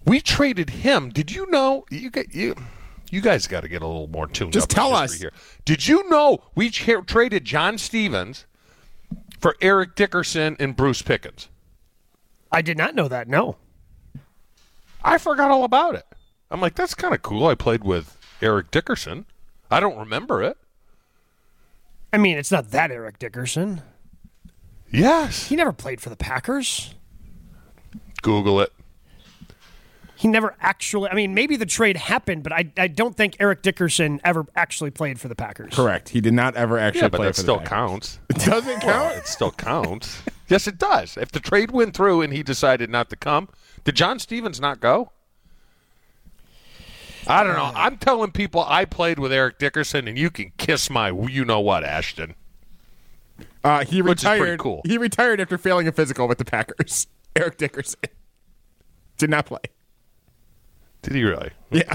We 0.06 0.20
traded 0.20 0.72
him. 0.72 1.10
Did 1.10 1.32
you 1.32 1.46
know? 1.52 1.86
You 1.92 2.10
get 2.10 2.34
you. 2.34 2.56
You 3.12 3.22
guys 3.22 3.46
got 3.46 3.62
to 3.62 3.68
get 3.68 3.84
a 3.84 3.86
little 3.86 4.08
more 4.08 4.26
tuned 4.26 4.54
Just 4.54 4.72
up. 4.72 4.72
in 4.72 4.76
tell 4.76 4.96
us. 4.96 5.14
Here. 5.14 5.32
Did 5.66 5.88
you 5.88 6.10
know 6.10 6.40
we 6.56 6.72
tra- 6.72 7.06
traded 7.06 7.46
John 7.46 7.78
Stephens 7.78 8.48
for 9.40 9.56
Eric 9.62 9.94
Dickerson 9.94 10.56
and 10.60 10.76
Bruce 10.76 11.04
Pickens? 11.04 11.48
I 12.52 12.64
did 12.64 12.76
not 12.76 12.96
know 12.96 13.08
that. 13.08 13.28
No. 13.28 13.58
I 15.04 15.20
forgot 15.20 15.52
all 15.52 15.64
about 15.64 15.94
it. 15.94 16.08
I'm 16.50 16.60
like, 16.60 16.74
that's 16.74 16.96
kind 16.96 17.14
of 17.14 17.22
cool. 17.22 17.46
I 17.46 17.54
played 17.54 17.84
with 17.84 18.18
Eric 18.42 18.72
Dickerson. 18.72 19.28
I 19.70 19.80
don't 19.80 20.00
remember 20.00 20.42
it. 20.42 20.58
I 22.14 22.18
mean, 22.18 22.38
it's 22.38 22.52
not 22.52 22.72
that 22.72 22.92
Eric 22.92 23.20
Dickerson. 23.20 23.82
Yes. 24.92 25.48
He 25.48 25.56
never 25.56 25.74
played 25.74 26.00
for 26.02 26.10
the 26.10 26.16
Packers. 26.16 26.96
Google 28.22 28.62
it. 28.62 28.72
He 30.16 30.28
never 30.28 30.56
actually. 30.62 31.10
I 31.12 31.14
mean, 31.14 31.36
maybe 31.36 31.58
the 31.58 31.66
trade 31.68 31.96
happened, 31.96 32.42
but 32.42 32.52
I, 32.52 32.72
I 32.78 32.88
don't 32.88 33.16
think 33.16 33.36
Eric 33.40 33.62
Dickerson 33.62 34.20
ever 34.24 34.48
actually 34.56 34.90
played 34.90 35.20
for 35.20 35.28
the 35.28 35.36
Packers. 35.36 35.76
Correct. 35.76 36.10
He 36.10 36.22
did 36.22 36.34
not 36.34 36.56
ever 36.56 36.80
actually 36.80 37.02
Yeah, 37.02 37.10
but 37.10 37.18
play 37.18 37.28
that 37.28 37.36
for 37.36 37.42
still 37.42 37.56
the 37.58 37.66
Packers. 37.66 37.70
counts. 37.70 38.20
It 38.30 38.38
Does 38.46 38.66
it 38.68 38.84
Well, 38.84 39.04
count? 39.10 39.18
it 39.18 39.28
still 39.28 39.52
counts. 39.52 40.22
yes, 40.48 40.68
it 40.68 40.80
does. 40.80 41.18
If 41.18 41.32
the 41.32 41.40
trade 41.40 41.70
went 41.70 41.96
through 41.96 42.24
and 42.24 42.34
he 42.34 42.42
decided 42.42 42.90
not 42.90 43.12
to 43.12 43.16
come, 43.16 43.50
did 43.84 43.96
John 43.96 44.18
Stephens 44.18 44.60
not 44.60 44.80
go? 44.80 45.12
I 47.26 47.44
don't 47.44 47.56
know. 47.56 47.72
I'm 47.76 47.98
telling 47.98 48.32
people 48.32 48.64
I 48.68 48.86
played 48.86 49.18
with 49.20 49.32
Eric 49.32 49.58
Dickerson, 49.60 50.08
and 50.08 50.18
you 50.18 50.30
can 50.30 50.52
kiss 50.58 50.90
my 50.90 51.10
you 51.10 51.44
know 51.46 51.60
what, 51.60 51.84
Ashton. 51.84 52.36
Uh, 53.64 53.84
he 53.86 54.02
Which 54.02 54.20
is 54.20 54.24
pretty 54.24 54.42
retired. 54.42 54.60
cool. 54.60 54.82
He 54.86 54.98
retired 54.98 55.42
after 55.42 55.58
failing 55.58 55.88
a 55.88 55.92
physical 55.92 56.28
with 56.28 56.38
the 56.38 56.46
Packers. 56.46 57.08
Eric 57.36 57.58
Dickerson 57.58 58.00
did 59.18 59.30
not 59.30 59.46
play. 59.46 59.60
Did 61.02 61.16
he 61.16 61.24
really? 61.24 61.52
Yeah. 61.72 61.94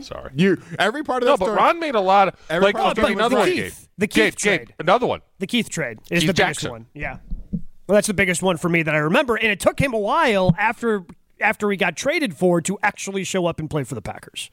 Sorry. 0.00 0.30
You 0.34 0.60
every 0.78 1.02
part 1.02 1.22
of 1.22 1.26
No, 1.28 1.36
that 1.36 1.44
but. 1.44 1.54
Ron 1.56 1.80
made 1.80 1.94
a 1.94 2.00
lot 2.00 2.28
of 2.28 2.34
Every 2.50 2.66
like. 2.66 2.74
part 2.74 2.84
I'll 2.84 2.90
of 2.90 2.96
the 2.96 3.00
tell 3.02 3.10
you 3.10 3.16
story 3.16 3.24
was 3.24 3.32
another 3.32 3.36
one. 3.36 3.48
Gabe. 3.56 3.64
Keith. 3.64 3.88
The 3.98 4.06
Keith 4.06 4.36
Gabe, 4.36 4.58
trade. 4.66 4.74
another 4.78 5.06
one. 5.06 5.20
The 5.38 5.46
Keith 5.46 5.68
trade 5.70 5.98
is 6.10 6.20
Keith 6.20 6.26
the 6.28 6.34
biggest 6.34 6.36
Jackson. 6.36 6.70
one. 6.70 6.86
Yeah. 6.94 7.18
Well, 7.86 7.94
that's 7.94 8.06
the 8.06 8.14
biggest 8.14 8.42
one 8.42 8.58
for 8.58 8.68
me 8.68 8.82
that 8.82 8.94
I 8.94 8.98
remember, 8.98 9.36
and 9.36 9.46
it 9.48 9.60
took 9.60 9.80
him 9.80 9.94
a 9.94 9.98
while 9.98 10.54
after 10.58 11.04
after 11.40 11.70
he 11.70 11.76
got 11.76 11.96
traded 11.96 12.36
for 12.36 12.60
to 12.60 12.78
actually 12.82 13.24
show 13.24 13.46
up 13.46 13.58
and 13.58 13.68
play 13.68 13.84
for 13.84 13.94
the 13.94 14.02
Packers. 14.02 14.50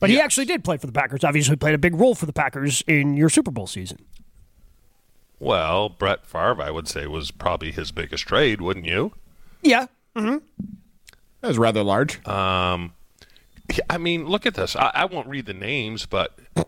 But 0.00 0.10
he 0.10 0.20
actually 0.20 0.46
did 0.46 0.64
play 0.64 0.78
for 0.78 0.88
the 0.88 0.92
Packers. 0.92 1.22
Obviously, 1.22 1.54
played 1.54 1.74
a 1.74 1.78
big 1.78 1.94
role 1.94 2.16
for 2.16 2.26
the 2.26 2.32
Packers 2.32 2.82
in 2.88 3.16
your 3.16 3.28
Super 3.28 3.52
Bowl 3.52 3.68
season. 3.68 4.04
Well, 5.38 5.88
Brett 5.88 6.26
Favre, 6.26 6.60
I 6.60 6.70
would 6.70 6.88
say, 6.88 7.06
was 7.06 7.30
probably 7.30 7.70
his 7.70 7.92
biggest 7.92 8.26
trade, 8.26 8.60
wouldn't 8.60 8.86
you? 8.86 9.12
Yeah. 9.62 9.86
that 10.14 10.40
was 11.40 11.56
rather 11.56 11.84
large. 11.84 12.26
Um, 12.26 12.94
I 13.88 13.98
mean, 13.98 14.26
look 14.26 14.44
at 14.44 14.54
this. 14.54 14.74
I, 14.74 14.90
I 14.92 15.04
won't 15.04 15.28
read 15.28 15.46
the 15.46 15.54
names, 15.54 16.04
but 16.04 16.36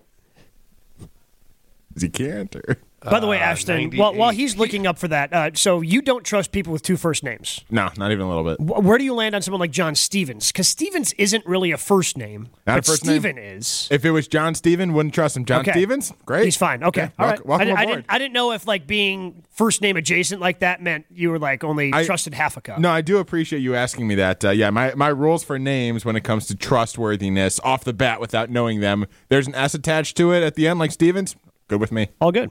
he 2.01 2.09
can't. 2.09 2.55
Or... 2.55 2.77
By 3.11 3.21
the 3.21 3.27
way, 3.27 3.39
Uh, 3.39 3.43
Ashton, 3.45 3.91
while, 3.97 4.15
while 4.15 4.31
he's 4.31 4.57
looking 4.57 4.87
up 4.87 4.99
for 4.99 5.09
that, 5.09 5.33
uh, 5.33 5.51
so 5.55 5.81
you 5.83 6.01
don't 6.03 6.25
trust 6.25 6.53
people 6.53 6.73
with 6.73 6.83
two 6.83 6.97
first 6.97 7.23
names. 7.23 7.61
No, 7.71 7.91
not 7.97 8.11
even 8.13 8.25
a 8.25 8.29
little 8.29 8.45
bit. 8.45 8.59
Wh- 8.61 8.83
Where 8.85 8.97
do 8.99 9.05
you 9.05 9.15
land 9.15 9.35
on 9.35 9.43
someone 9.43 9.61
like 9.61 9.71
John 9.71 9.95
Stephens? 9.95 10.51
Because 10.51 10.69
Stevens 10.69 11.13
isn't 11.15 11.45
really 11.47 11.71
a 11.71 11.77
first 11.77 12.17
name, 12.17 12.49
Not 12.67 12.75
a 12.75 12.77
but 12.79 12.87
first 12.87 13.05
name? 13.05 13.21
Steven 13.21 13.39
is. 13.39 13.89
If 13.91 14.05
it 14.05 14.11
was 14.11 14.27
John 14.27 14.55
Steven, 14.55 14.93
wouldn't 14.95 15.15
trust 15.15 15.37
him. 15.37 15.45
John 15.45 15.61
Okay. 15.61 15.73
Stevens, 15.73 16.13
great. 16.25 16.45
He's 16.45 16.57
fine. 16.57 16.83
Okay, 16.83 17.03
Yeah, 17.03 17.09
all 17.19 17.27
welcome, 17.27 17.41
right. 17.43 17.47
welcome 17.47 17.69
I, 17.69 17.71
di- 17.71 17.77
I 17.77 17.83
aboard. 17.83 17.97
didn't. 17.97 18.07
I 18.11 18.19
didn't 18.19 18.33
know 18.33 18.53
if 18.53 18.67
like 18.67 18.87
being 18.87 19.43
first 19.51 19.83
name 19.83 19.97
adjacent 19.97 20.41
like 20.41 20.61
that 20.61 20.83
meant 20.83 21.05
you 21.13 21.31
were 21.31 21.39
like 21.39 21.63
only 21.65 21.93
I- 21.93 22.05
trusted 22.05 22.35
half 22.35 22.57
a 22.57 22.61
cup. 22.61 22.79
No, 22.79 22.91
I 22.91 23.01
do 23.03 23.19
appreciate 23.19 23.61
you 23.61 23.75
asking 23.75 24.07
me 24.09 24.15
that. 24.17 24.45
Uh, 24.45 24.51
yeah, 24.51 24.71
my, 24.71 24.95
my 24.95 25.09
rules 25.09 25.45
for 25.45 25.59
names 25.59 26.05
when 26.05 26.17
it 26.17 26.25
comes 26.25 26.47
to 26.47 26.55
trustworthiness 26.55 27.61
off 27.65 27.85
the 27.85 27.93
bat 27.93 28.21
without 28.21 28.51
knowing 28.51 28.81
them, 28.81 29.07
there's 29.29 29.47
an 29.47 29.55
S 29.55 29.75
attached 29.75 30.17
to 30.17 30.33
it 30.33 30.43
at 30.43 30.55
the 30.55 30.67
end, 30.67 30.79
like 30.79 30.91
Stevens. 30.91 31.37
Good 31.69 31.81
with 31.81 31.93
me. 31.93 32.09
all 32.21 32.33
good. 32.33 32.51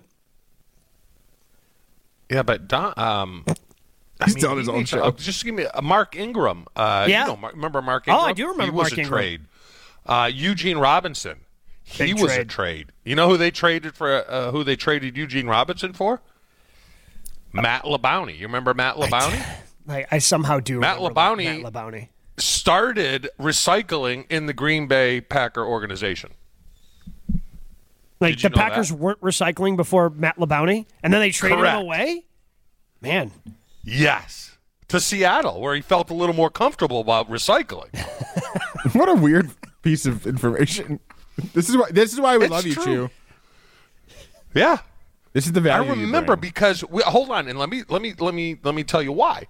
Yeah, 2.30 2.44
but 2.44 2.68
Don, 2.68 2.94
um, 2.98 3.46
I 4.20 4.25
He's 4.25 4.36
mean, 4.36 4.42
telling 4.44 4.58
his 4.60 4.68
he 4.68 4.72
own 4.72 4.77
needs 4.80 4.89
show. 4.89 5.12
just 5.12 5.44
give 5.44 5.53
me 5.56 5.65
uh, 5.65 5.82
Mark 5.82 6.15
Ingram. 6.15 6.65
Uh, 6.75 7.06
Yeah. 7.10 7.22
you 7.22 7.27
know, 7.27 7.38
Mark, 7.38 7.53
remember 7.56 7.82
Mark 7.82 8.03
Oh, 8.08 8.12
Ingram? 8.13 8.30
I 8.30 8.34
do 8.34 8.48
remember 8.50 8.58
Mark 8.58 8.68
Ingram. 8.68 8.74
he 8.74 8.77
was 8.77 8.92
Mark 8.92 8.98
a 8.98 9.01
Ingram. 9.01 9.20
trade. 9.20 9.42
Uh, 10.06 10.30
Eugene 10.34 10.77
Robinson. 10.77 11.38
He 11.84 12.06
Big 12.13 12.22
was 12.22 12.32
a 12.32 12.36
trade. 12.36 12.50
trade. 12.50 12.92
You 13.03 13.15
know 13.15 13.27
who 13.30 13.36
they 13.38 13.51
traded 13.51 13.96
for? 13.96 14.24
Uh, 14.30 14.51
who 14.51 14.63
they 14.63 14.75
traded 14.77 15.18
Eugene 15.18 15.48
Robinson 15.48 15.92
for? 15.94 16.22
Matt 17.51 17.84
LaBounty. 17.84 18.38
You 18.38 18.48
remember 18.48 18.74
Matt 18.74 18.96
LaBounty? 18.96 19.46
I, 19.88 20.06
I 20.10 20.18
somehow 20.20 20.60
do. 20.60 20.80
Matt 20.80 20.98
remember 20.98 21.20
LaBounty- 21.20 21.62
Matt 21.62 21.74
LaBounty. 21.74 22.08
Started 22.38 23.30
recycling 23.39 24.25
in 24.30 24.48
the 24.48 24.53
Green 24.53 24.88
Bay 24.88 25.22
Packer 25.22 25.63
organization. 25.63 26.32
Like 28.24 28.42
the 28.42 28.50
Packers 28.50 28.89
that? 28.89 28.96
weren't 28.98 29.22
recycling 29.22 29.75
before 29.77 30.10
Matt 30.10 30.38
LaBounty, 30.38 30.86
and 31.03 31.13
then 31.13 31.20
they 31.22 31.32
traded 31.32 31.60
Correct. 31.60 31.77
him 31.77 31.84
away. 31.84 32.25
Man, 33.01 33.32
Yes, 33.84 34.58
to 34.88 35.00
Seattle, 35.00 35.60
where 35.60 35.75
he 35.75 35.82
felt 35.82 36.10
a 36.10 36.13
little 36.13 36.36
more 36.36 36.50
comfortable 36.50 37.01
about 37.01 37.30
recycling. 37.30 37.89
what 38.94 39.10
a 39.10 39.13
weird 39.13 39.51
piece 39.82 40.06
of 40.06 40.25
information. 40.25 41.00
This 41.53 41.68
is 41.70 41.75
why 41.75 41.92
this 41.92 42.13
is 42.13 42.20
why 42.22 42.38
we 42.38 42.46
It's 42.46 42.51
love 42.51 42.65
you, 42.65 42.74
true. 42.75 42.84
Chew. 42.86 43.10
Yeah, 44.53 44.77
This 45.34 45.46
is 45.48 45.51
the 45.51 45.60
I 45.60 45.63
value. 45.63 45.94
you 45.96 46.01
remember 46.01 46.36
because 46.36 46.84
we, 46.89 47.01
hold 47.03 47.30
on, 47.32 47.48
and 47.48 47.58
let 47.58 47.70
me 47.70 47.84
let 47.89 48.01
me 48.01 48.13
let 48.20 48.34
me 48.34 48.58
let 48.63 48.75
me 48.75 48.84
tell 48.84 49.01
you 49.01 49.12
why. 49.12 49.48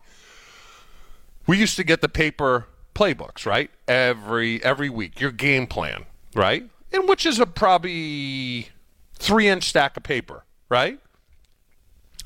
We 1.46 1.58
used 1.58 1.76
to 1.76 1.84
get 1.84 2.00
the 2.02 2.08
paper 2.10 2.68
playbooks 2.96 3.46
right 3.46 3.70
every 3.88 4.64
every 4.64 4.90
week, 4.90 5.20
your 5.20 5.32
game 5.32 5.68
plan, 5.68 6.06
right, 6.36 6.70
and 6.94 7.10
which 7.10 7.26
is 7.26 7.40
a 7.40 7.46
probably 7.46 8.70
three 9.16 9.48
inch 9.48 9.64
stack 9.66 9.98
of 9.98 10.04
paper, 10.04 10.44
right. 10.70 11.00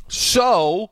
So 0.07 0.91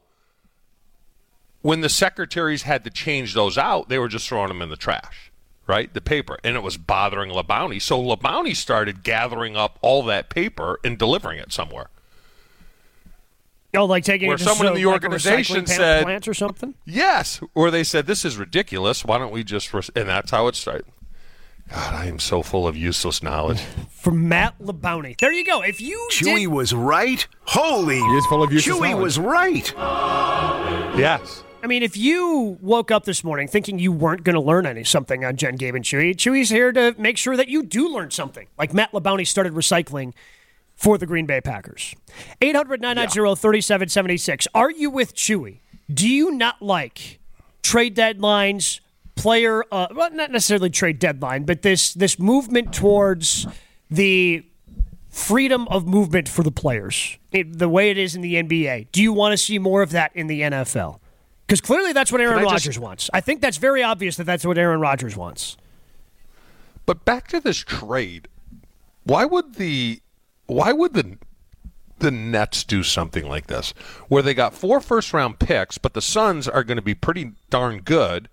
when 1.61 1.81
the 1.81 1.89
secretaries 1.89 2.63
had 2.63 2.83
to 2.83 2.89
change 2.89 3.33
those 3.33 3.57
out, 3.57 3.89
they 3.89 3.97
were 3.99 4.07
just 4.07 4.27
throwing 4.27 4.49
them 4.49 4.61
in 4.61 4.69
the 4.69 4.75
trash, 4.77 5.31
right? 5.67 5.93
The 5.93 6.01
paper, 6.01 6.37
and 6.43 6.55
it 6.55 6.63
was 6.63 6.77
bothering 6.77 7.31
LaBounty. 7.31 7.81
So 7.81 8.01
LaBounty 8.01 8.55
started 8.55 9.03
gathering 9.03 9.55
up 9.55 9.79
all 9.81 10.03
that 10.03 10.29
paper 10.29 10.79
and 10.83 10.97
delivering 10.97 11.39
it 11.39 11.51
somewhere. 11.51 11.87
oh, 13.75 13.85
like 13.85 14.03
taking 14.03 14.27
Where 14.27 14.35
it 14.35 14.39
to 14.39 14.43
someone 14.45 14.67
in 14.67 14.73
the 14.75 14.85
like 14.85 14.93
organization 15.03 15.65
said- 15.65 16.03
plant 16.03 16.27
or 16.27 16.33
something. 16.33 16.75
Yes, 16.85 17.41
or 17.53 17.71
they 17.71 17.83
said 17.83 18.05
this 18.05 18.23
is 18.25 18.37
ridiculous. 18.37 19.03
Why 19.05 19.17
don't 19.17 19.31
we 19.31 19.43
just? 19.43 19.73
Res-? 19.73 19.89
And 19.95 20.07
that's 20.09 20.31
how 20.31 20.47
it 20.47 20.55
started. 20.55 20.85
God, 21.71 21.93
I 21.95 22.05
am 22.05 22.19
so 22.19 22.41
full 22.43 22.67
of 22.67 22.77
useless 22.77 23.23
knowledge. 23.23 23.61
From 23.89 24.29
Matt 24.29 24.57
LaBounty. 24.59 25.17
There 25.17 25.33
you 25.33 25.43
go. 25.43 25.61
If 25.61 25.81
you 25.81 26.07
Chewy 26.11 26.41
did, 26.41 26.47
was 26.47 26.73
right. 26.73 27.25
Holy. 27.45 27.95
He 27.95 28.17
is 28.17 28.25
full 28.27 28.43
of 28.43 28.51
useless 28.53 28.77
Chewy 28.77 28.91
knowledge. 28.91 29.03
was 29.03 29.19
right. 29.19 29.73
yes. 30.97 31.43
I 31.63 31.67
mean, 31.67 31.81
if 31.81 31.97
you 31.97 32.59
woke 32.61 32.91
up 32.91 33.05
this 33.05 33.23
morning 33.23 33.47
thinking 33.47 33.79
you 33.79 33.91
weren't 33.91 34.23
going 34.23 34.35
to 34.35 34.41
learn 34.41 34.67
any 34.67 34.83
something 34.83 35.25
on 35.25 35.35
Jen, 35.35 35.55
Gabe, 35.55 35.73
and 35.73 35.83
Chewy, 35.83 36.15
Chewy's 36.15 36.49
here 36.51 36.71
to 36.71 36.93
make 36.99 37.17
sure 37.17 37.35
that 37.35 37.47
you 37.47 37.63
do 37.63 37.89
learn 37.89 38.11
something. 38.11 38.47
Like 38.59 38.71
Matt 38.73 38.91
LaBounty 38.91 39.25
started 39.25 39.53
recycling 39.53 40.13
for 40.75 40.99
the 40.99 41.07
Green 41.07 41.25
Bay 41.25 41.41
Packers. 41.41 41.95
800 42.41 42.81
990 42.81 43.41
3776. 43.41 44.47
Are 44.53 44.69
you 44.69 44.91
with 44.91 45.15
Chewy? 45.15 45.61
Do 45.91 46.07
you 46.07 46.31
not 46.31 46.61
like 46.61 47.19
trade 47.63 47.95
deadlines, 47.95 48.79
player, 49.15 49.63
uh, 49.71 49.87
well, 49.93 50.11
not 50.11 50.31
necessarily 50.31 50.69
trade 50.69 50.99
deadline, 50.99 51.43
but 51.45 51.61
this 51.61 51.93
this 51.93 52.19
movement 52.19 52.73
towards 52.73 53.47
the 53.89 54.45
freedom 55.09 55.67
of 55.69 55.87
movement 55.87 56.27
for 56.27 56.43
the 56.43 56.51
players, 56.51 57.17
it, 57.31 57.57
the 57.57 57.69
way 57.69 57.89
it 57.89 57.97
is 57.97 58.15
in 58.15 58.21
the 58.21 58.35
NBA. 58.35 58.87
Do 58.91 59.01
you 59.01 59.13
want 59.13 59.31
to 59.31 59.37
see 59.37 59.57
more 59.59 59.81
of 59.81 59.91
that 59.91 60.11
in 60.15 60.27
the 60.27 60.41
NFL? 60.41 60.99
Because 61.47 61.61
clearly 61.61 61.93
that's 61.93 62.11
what 62.11 62.21
Aaron 62.21 62.43
Rodgers 62.43 62.63
just- 62.63 62.79
wants. 62.79 63.09
I 63.13 63.21
think 63.21 63.41
that's 63.41 63.57
very 63.57 63.83
obvious 63.83 64.17
that 64.17 64.25
that's 64.25 64.45
what 64.45 64.57
Aaron 64.57 64.79
Rodgers 64.79 65.15
wants. 65.15 65.57
But 66.85 67.05
back 67.05 67.27
to 67.29 67.39
this 67.39 67.57
trade. 67.57 68.27
Why 69.03 69.25
would 69.25 69.55
the 69.55 70.01
why 70.47 70.71
would 70.71 70.93
the 70.93 71.17
the 71.99 72.11
Nets 72.11 72.63
do 72.63 72.83
something 72.83 73.27
like 73.27 73.47
this 73.47 73.73
where 74.09 74.21
they 74.21 74.33
got 74.33 74.53
four 74.53 74.81
first 74.81 75.13
round 75.13 75.39
picks 75.39 75.77
but 75.77 75.93
the 75.93 76.01
Suns 76.01 76.47
are 76.47 76.63
going 76.63 76.77
to 76.77 76.83
be 76.83 76.95
pretty 76.95 77.31
darn 77.49 77.79
good? 77.79 78.29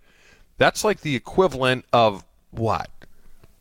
That's 0.59 0.85
like 0.85 1.01
the 1.01 1.17
equivalent 1.17 1.85
of 1.93 2.25
what? 2.51 2.91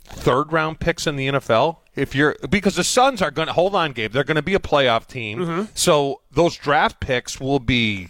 Third 0.03 0.51
round 0.51 0.79
picks 0.79 1.07
in 1.07 1.15
the 1.15 1.27
NFL? 1.27 1.77
If 1.95 2.15
you're 2.15 2.35
because 2.49 2.75
the 2.75 2.83
Suns 2.83 3.21
are 3.21 3.31
going 3.31 3.47
to 3.47 3.53
hold 3.53 3.75
on 3.75 3.91
Gabe, 3.91 4.11
they're 4.11 4.23
going 4.23 4.35
to 4.35 4.41
be 4.41 4.53
a 4.53 4.59
playoff 4.59 5.07
team. 5.07 5.39
Mm-hmm. 5.39 5.63
So 5.73 6.21
those 6.31 6.55
draft 6.55 6.99
picks 6.99 7.39
will 7.39 7.59
be 7.59 8.09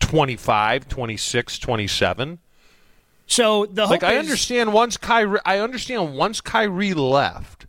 25, 0.00 0.88
26, 0.88 1.58
27. 1.58 2.38
So 3.26 3.66
the 3.66 3.82
hope 3.82 3.90
Like 3.90 4.02
I 4.02 4.16
understand 4.16 4.72
once 4.72 4.96
Kyrie, 4.96 5.38
I 5.44 5.58
understand 5.58 6.14
once 6.14 6.40
Kyrie 6.40 6.94
left, 6.94 7.66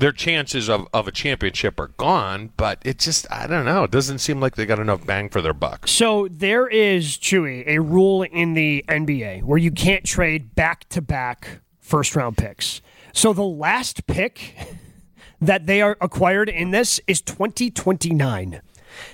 their 0.00 0.12
chances 0.12 0.68
of, 0.68 0.88
of 0.92 1.06
a 1.06 1.12
championship 1.12 1.78
are 1.78 1.88
gone. 1.88 2.52
But 2.56 2.78
it 2.84 2.98
just 2.98 3.30
I 3.30 3.46
don't 3.46 3.64
know. 3.64 3.84
It 3.84 3.90
doesn't 3.90 4.18
seem 4.18 4.40
like 4.40 4.56
they 4.56 4.66
got 4.66 4.78
enough 4.78 5.06
bang 5.06 5.28
for 5.28 5.40
their 5.40 5.54
buck. 5.54 5.86
So 5.86 6.26
there 6.28 6.66
is 6.66 7.16
Chewy 7.16 7.64
a 7.66 7.78
rule 7.80 8.22
in 8.22 8.54
the 8.54 8.84
NBA 8.88 9.42
where 9.44 9.58
you 9.58 9.70
can't 9.70 10.04
trade 10.04 10.54
back 10.54 10.88
to 10.90 11.00
back 11.00 11.60
first 11.78 12.16
round 12.16 12.36
picks. 12.36 12.80
So 13.12 13.32
the 13.32 13.42
last 13.42 14.06
pick 14.06 14.56
that 15.40 15.66
they 15.66 15.80
are 15.82 15.96
acquired 16.00 16.48
in 16.48 16.70
this 16.70 17.00
is 17.06 17.20
2029. 17.20 18.62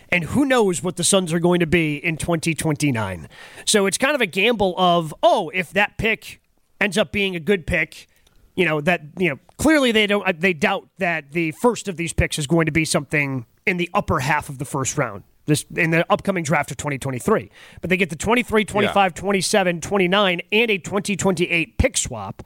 And 0.09 0.25
who 0.25 0.45
knows 0.45 0.83
what 0.83 0.97
the 0.97 1.05
Suns 1.05 1.33
are 1.33 1.39
going 1.39 1.61
to 1.61 1.67
be 1.67 1.97
in 1.97 2.17
2029. 2.17 3.29
So 3.67 3.87
it's 3.87 3.99
kind 3.99 4.15
of 4.15 4.21
a 4.21 4.27
gamble 4.27 4.75
of, 4.79 5.15
oh, 5.23 5.51
if 5.53 5.71
that 5.73 5.99
pick 5.99 6.41
ends 6.81 6.97
up 6.97 7.13
being 7.13 7.37
a 7.37 7.41
good 7.41 7.67
pick, 7.67 8.09
you 8.57 8.65
know, 8.65 8.81
that, 8.81 9.03
you 9.19 9.29
know, 9.29 9.39
clearly 9.59 9.93
they 9.93 10.07
don't, 10.07 10.27
uh, 10.27 10.33
they 10.37 10.53
doubt 10.53 10.89
that 10.99 11.33
the 11.33 11.53
first 11.53 11.89
of 11.89 11.97
these 11.97 12.13
picks 12.13 12.39
is 12.39 12.47
going 12.47 12.67
to 12.67 12.73
be 12.73 12.85
something 12.85 13.47
in 13.67 13.77
the 13.77 13.89
upper 13.95 14.21
half 14.21 14.49
of 14.49 14.59
the 14.59 14.65
first 14.65 14.99
round. 14.99 15.23
This 15.45 15.65
in 15.77 15.91
the 15.91 16.05
upcoming 16.11 16.43
draft 16.43 16.73
of 16.73 16.77
2023. 16.77 17.51
But 17.81 17.91
they 17.91 17.97
get 17.97 18.11
the 18.11 18.17
23, 18.17 18.65
25, 18.65 19.15
27, 19.15 19.81
29 19.81 20.43
and 20.51 20.71
a 20.71 20.79
2028 20.79 21.79
pick 21.79 21.97
swap. 21.97 22.43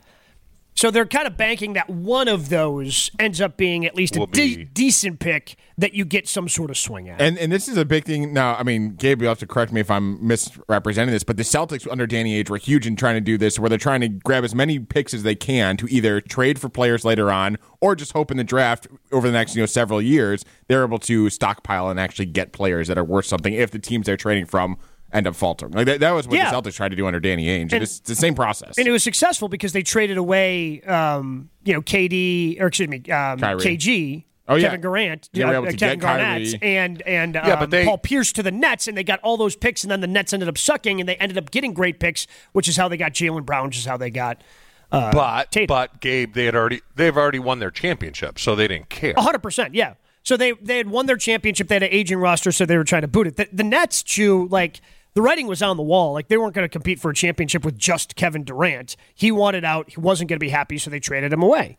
So 0.81 0.91
they're 0.91 1.05
kind 1.05 1.27
of 1.27 1.37
banking 1.37 1.75
that 1.75 1.91
one 1.91 2.27
of 2.27 2.49
those 2.49 3.11
ends 3.19 3.39
up 3.39 3.59
being 3.59 3.85
at 3.85 3.95
least 3.95 4.17
a 4.17 4.25
de- 4.25 4.65
decent 4.65 5.21
pick 5.21 5.57
that 5.77 5.93
you 5.93 6.07
get 6.07 6.27
some 6.27 6.49
sort 6.49 6.71
of 6.71 6.79
swing 6.79 7.11
at. 7.11 7.21
And 7.21 7.37
and 7.37 7.53
this 7.53 7.69
is 7.69 7.77
a 7.77 7.85
big 7.85 8.07
thing. 8.07 8.33
Now, 8.33 8.55
I 8.55 8.63
mean, 8.63 8.95
Gabe, 8.95 9.21
you'll 9.21 9.31
have 9.31 9.39
to 9.41 9.47
correct 9.47 9.75
me 9.75 9.83
if 9.83 9.91
I'm 9.91 10.27
misrepresenting 10.27 11.13
this, 11.13 11.23
but 11.23 11.37
the 11.37 11.43
Celtics 11.43 11.87
under 11.91 12.07
Danny 12.07 12.43
Ainge 12.43 12.49
were 12.49 12.57
huge 12.57 12.87
in 12.87 12.97
trying 12.97 13.17
to 13.17 13.21
do 13.21 13.37
this, 13.37 13.59
where 13.59 13.69
they're 13.69 13.77
trying 13.77 14.01
to 14.01 14.09
grab 14.09 14.43
as 14.43 14.55
many 14.55 14.79
picks 14.79 15.13
as 15.13 15.23
they 15.23 15.35
can 15.35 15.77
to 15.77 15.87
either 15.91 16.19
trade 16.23 16.59
for 16.59 16.71
players 16.71 17.05
later 17.05 17.31
on 17.31 17.59
or 17.83 17.95
just 17.95 18.13
hope 18.13 18.31
in 18.31 18.39
the 18.39 18.45
draft 18.45 18.89
over 19.13 19.27
the 19.27 19.33
next 19.35 19.55
you 19.55 19.61
know 19.61 19.67
several 19.67 20.01
years 20.01 20.45
they're 20.69 20.85
able 20.85 20.99
to 20.99 21.29
stockpile 21.29 21.91
and 21.91 22.01
actually 22.01 22.27
get 22.27 22.53
players 22.53 22.89
that 22.89 22.97
are 22.97 23.05
worth 23.05 23.27
something 23.27 23.53
if 23.53 23.71
the 23.71 23.79
teams 23.79 24.07
they're 24.07 24.17
trading 24.17 24.47
from 24.47 24.79
end 25.13 25.27
up 25.27 25.35
faltering. 25.37 25.73
Like 25.73 25.87
that, 25.87 26.01
that 26.01 26.11
was 26.13 26.27
what 26.29 26.37
Yeah. 26.37 26.51
the 26.51 26.57
Celtics 26.71 26.75
tried 26.75 26.91
to 26.91 26.97
do 26.97 27.07
under 27.07 27.21
Danny 27.21 27.47
Ainge. 27.47 27.63
And- 27.63 27.73
And 27.75 27.83
it's 27.83 28.01
the 28.01 28.15
same 28.15 28.35
process. 28.35 28.79
and 28.79 28.87
it 28.87 28.91
was 28.91 29.03
successful 29.03 29.49
because 29.49 29.73
they 29.73 29.83
traded 29.83 30.17
away, 30.19 30.81
um, 30.83 31.51
you 31.65 31.73
know, 31.73 31.83
KD 31.83 32.59
or 32.61 32.67
excuse 32.69 32.89
me, 32.89 32.99
um, 33.11 33.39
KG. 33.39 34.25
Oh, 34.49 34.57
yeah. 34.57 34.65
Kevin 34.65 34.81
Durant, 34.81 35.29
They 35.33 35.45
were 35.45 35.55
uh, 35.69 35.71
Kevin 35.73 36.01
Garnett, 36.01 36.27
Kyrie. 36.27 36.59
and 36.61 37.03
and 37.03 37.35
Yeah, 37.37 37.55
but 37.55 37.63
um, 37.65 37.71
they- 37.71 37.85
Paul 37.85 37.99
Pierce 37.99 38.33
to 38.33 38.43
the 38.43 38.51
Nets, 38.51 38.89
and 38.89 38.97
they 38.97 39.05
got 39.05 39.21
all 39.21 39.37
those 39.37 39.55
picks, 39.55 39.85
and 39.85 39.91
then 39.93 40.01
the 40.01 40.09
Nets 40.09 40.33
ended 40.33 40.49
up 40.49 40.59
sucking, 40.59 40.99
and 40.99 41.09
they 41.09 41.15
ended 41.17 41.39
up 41.39 41.53
getting 41.53 41.73
great 41.73 42.01
picks, 42.01 42.27
which 42.53 42.67
is 42.67 42.77
how 42.77 42.89
they 42.89 42.97
got 42.97 43.13
Jaylen 43.13 43.45
Brown, 43.47 43.67
which 43.67 43.79
is 43.79 43.85
how 43.85 43.97
they 43.97 44.11
got 44.11 44.43
but 44.91 45.53
Tatum. 45.53 45.67
but 45.69 46.01
Gabe, 46.01 46.35
they 46.35 46.47
had 46.47 46.57
already 46.57 46.81
they've 46.97 47.17
already 47.17 47.39
won 47.39 47.61
their 47.61 47.71
championship, 47.71 48.39
so 48.41 48.57
they 48.57 48.67
didn't 48.67 48.89
care. 48.89 49.15
hundred 49.17 49.39
percent, 49.41 49.75
yeah. 49.75 49.95
So 50.25 50.37
they 50.37 50.53
they 50.53 50.79
had 50.79 50.89
won 50.91 51.07
their 51.07 51.17
championship. 51.17 51.69
They 51.69 51.77
had 51.77 51.83
an 51.85 51.91
aging 51.93 52.19
roster, 52.19 52.51
so 52.51 52.67
they 52.67 52.77
were 52.77 52.85
trying 52.85 53.03
to 53.03 53.09
boot 53.09 53.29
it. 53.29 53.37
The, 53.37 53.49
the 53.53 53.63
Nets, 53.65 54.03
Chew, 54.03 54.49
like 54.51 54.81
the 55.15 55.23
writing 55.23 55.47
was 55.47 55.63
on 55.63 55.77
the 55.77 55.83
wall. 55.83 56.13
Like 56.13 56.29
they 56.29 56.37
weren't 56.37 56.55
going 56.55 56.65
to 56.65 56.69
compete 56.69 57.01
for 57.01 57.11
a 57.11 57.15
championship 57.15 57.65
with 57.65 57.79
just 57.79 58.17
Kevin 58.17 58.45
Durant. 58.45 58.97
He 59.15 59.33
wanted 59.33 59.65
out. 59.65 59.91
He 59.91 60.01
wasn't 60.01 60.29
going 60.29 60.39
to 60.39 60.45
be 60.45 60.51
happy, 60.51 60.79
so 60.79 60.91
they 60.91 61.01
traded 61.01 61.33
him 61.33 61.43
away. 61.43 61.77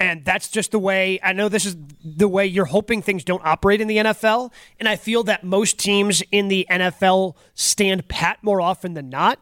And 0.00 0.24
that's 0.24 0.50
just 0.50 0.72
the 0.72 0.78
way 0.78 1.20
I 1.22 1.32
know 1.32 1.48
this 1.48 1.64
is 1.64 1.76
the 2.04 2.28
way 2.28 2.46
you're 2.46 2.64
hoping 2.64 3.00
things 3.00 3.24
don't 3.24 3.44
operate 3.44 3.80
in 3.80 3.88
the 3.88 3.98
NFL. 3.98 4.52
And 4.80 4.88
I 4.88 4.96
feel 4.96 5.22
that 5.24 5.44
most 5.44 5.78
teams 5.78 6.22
in 6.32 6.48
the 6.48 6.66
NFL 6.68 7.36
stand 7.54 8.08
pat 8.08 8.38
more 8.42 8.60
often 8.60 8.94
than 8.94 9.08
not. 9.08 9.40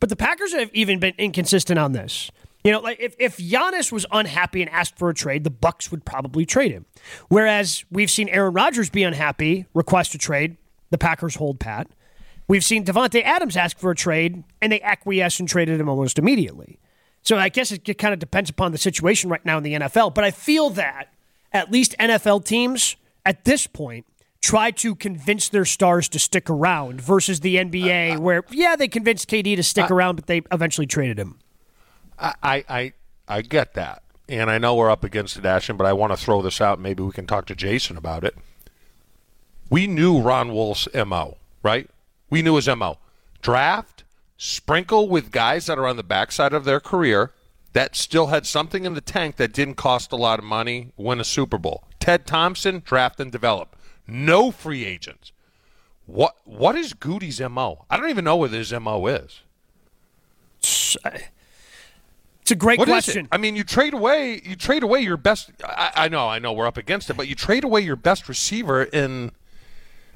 But 0.00 0.08
the 0.08 0.16
Packers 0.16 0.52
have 0.54 0.70
even 0.72 0.98
been 0.98 1.14
inconsistent 1.18 1.78
on 1.78 1.92
this. 1.92 2.30
You 2.64 2.72
know, 2.72 2.80
like 2.80 2.98
if, 3.00 3.14
if 3.18 3.36
Giannis 3.38 3.90
was 3.92 4.06
unhappy 4.10 4.62
and 4.62 4.70
asked 4.70 4.98
for 4.98 5.08
a 5.08 5.14
trade, 5.14 5.44
the 5.44 5.50
Bucks 5.50 5.90
would 5.90 6.04
probably 6.04 6.44
trade 6.44 6.72
him. 6.72 6.86
Whereas 7.28 7.84
we've 7.90 8.10
seen 8.10 8.28
Aaron 8.28 8.52
Rodgers 8.52 8.90
be 8.90 9.04
unhappy, 9.04 9.66
request 9.74 10.14
a 10.14 10.18
trade, 10.18 10.56
the 10.90 10.98
Packers 10.98 11.36
hold 11.36 11.58
pat. 11.60 11.88
We've 12.52 12.62
seen 12.62 12.84
Davante 12.84 13.24
Adams 13.24 13.56
ask 13.56 13.78
for 13.78 13.92
a 13.92 13.94
trade, 13.94 14.44
and 14.60 14.70
they 14.70 14.82
acquiesce 14.82 15.40
and 15.40 15.48
traded 15.48 15.80
him 15.80 15.88
almost 15.88 16.18
immediately. 16.18 16.78
So 17.22 17.38
I 17.38 17.48
guess 17.48 17.72
it 17.72 17.96
kind 17.96 18.12
of 18.12 18.20
depends 18.20 18.50
upon 18.50 18.72
the 18.72 18.78
situation 18.78 19.30
right 19.30 19.42
now 19.42 19.56
in 19.56 19.62
the 19.62 19.72
NFL. 19.72 20.14
But 20.14 20.24
I 20.24 20.32
feel 20.32 20.68
that 20.68 21.06
at 21.54 21.72
least 21.72 21.96
NFL 21.98 22.44
teams 22.44 22.96
at 23.24 23.46
this 23.46 23.66
point 23.66 24.04
try 24.42 24.70
to 24.70 24.94
convince 24.94 25.48
their 25.48 25.64
stars 25.64 26.10
to 26.10 26.18
stick 26.18 26.50
around 26.50 27.00
versus 27.00 27.40
the 27.40 27.56
NBA, 27.56 28.18
where 28.18 28.44
yeah, 28.50 28.76
they 28.76 28.86
convinced 28.86 29.30
KD 29.30 29.56
to 29.56 29.62
stick 29.62 29.90
around, 29.90 30.16
but 30.16 30.26
they 30.26 30.42
eventually 30.52 30.86
traded 30.86 31.18
him. 31.18 31.38
I, 32.18 32.34
I, 32.42 32.64
I, 32.68 32.92
I 33.28 33.40
get 33.40 33.72
that. 33.72 34.02
And 34.28 34.50
I 34.50 34.58
know 34.58 34.74
we're 34.74 34.90
up 34.90 35.04
against 35.04 35.38
it, 35.38 35.46
Ashton, 35.46 35.78
but 35.78 35.86
I 35.86 35.94
want 35.94 36.12
to 36.12 36.18
throw 36.18 36.42
this 36.42 36.60
out. 36.60 36.78
Maybe 36.78 37.02
we 37.02 37.12
can 37.12 37.26
talk 37.26 37.46
to 37.46 37.54
Jason 37.54 37.96
about 37.96 38.24
it. 38.24 38.36
We 39.70 39.86
knew 39.86 40.20
Ron 40.20 40.52
Wolf's 40.52 40.86
MO, 40.92 41.38
right? 41.62 41.88
We 42.32 42.40
knew 42.40 42.56
his 42.56 42.66
MO. 42.66 42.96
Draft, 43.42 44.04
sprinkle 44.38 45.06
with 45.06 45.32
guys 45.32 45.66
that 45.66 45.78
are 45.78 45.86
on 45.86 45.98
the 45.98 46.02
backside 46.02 46.54
of 46.54 46.64
their 46.64 46.80
career 46.80 47.30
that 47.74 47.94
still 47.94 48.28
had 48.28 48.46
something 48.46 48.86
in 48.86 48.94
the 48.94 49.02
tank 49.02 49.36
that 49.36 49.52
didn't 49.52 49.74
cost 49.74 50.12
a 50.12 50.16
lot 50.16 50.38
of 50.38 50.44
money, 50.46 50.92
win 50.96 51.20
a 51.20 51.24
Super 51.24 51.58
Bowl. 51.58 51.84
Ted 52.00 52.26
Thompson, 52.26 52.80
draft 52.86 53.20
and 53.20 53.30
develop. 53.30 53.76
No 54.06 54.50
free 54.50 54.82
agents. 54.86 55.32
What 56.06 56.36
what 56.44 56.74
is 56.74 56.94
Gutey's 56.94 57.38
MO? 57.38 57.84
I 57.90 57.98
don't 57.98 58.08
even 58.08 58.24
know 58.24 58.36
what 58.36 58.52
his 58.52 58.72
MO 58.72 59.06
is. 59.08 59.42
It's 60.62 60.96
a 62.50 62.54
great 62.54 62.78
What 62.78 62.88
question. 62.88 63.28
I 63.30 63.36
mean, 63.36 63.56
you 63.56 63.62
trade 63.62 63.92
away 63.92 64.40
you 64.42 64.56
trade 64.56 64.82
away 64.82 65.00
your 65.00 65.18
best. 65.18 65.50
I, 65.62 65.92
I 65.94 66.08
know, 66.08 66.30
I 66.30 66.38
know, 66.38 66.54
we're 66.54 66.66
up 66.66 66.78
against 66.78 67.10
it, 67.10 67.14
but 67.18 67.28
you 67.28 67.34
trade 67.34 67.62
away 67.62 67.82
your 67.82 67.96
best 67.96 68.26
receiver, 68.26 68.84
in 68.84 69.32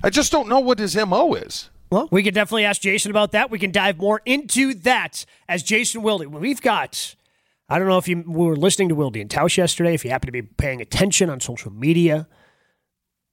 I 0.03 0.09
just 0.09 0.33
don't 0.33 0.49
know 0.49 0.61
what 0.61 0.79
his 0.79 0.97
mo 0.97 1.35
is. 1.35 1.69
Well, 1.91 2.09
we 2.11 2.23
can 2.23 2.35
definitely 2.35 2.65
ask 2.65 2.81
Jason 2.81 3.11
about 3.11 3.33
that. 3.33 3.51
We 3.51 3.59
can 3.59 3.71
dive 3.71 3.99
more 3.99 4.21
into 4.25 4.75
that 4.75 5.25
as 5.49 5.63
Jason 5.63 6.03
Wilde. 6.03 6.27
We've 6.27 6.61
got, 6.61 7.15
I 7.69 7.79
don't 7.79 7.89
know 7.89 7.99
if 7.99 8.09
you 8.09 8.25
were 8.27 8.57
listening 8.57 8.89
to 8.89 8.95
Wilde 8.95 9.17
and 9.17 9.31
Tausch 9.31 9.57
yesterday, 9.57 9.95
if 9.95 10.05
you 10.05 10.11
happen 10.11 10.27
to 10.27 10.33
be 10.33 10.43
paying 10.43 10.81
attention 10.81 11.31
on 11.31 11.41
social 11.41 11.73
media, 11.73 12.27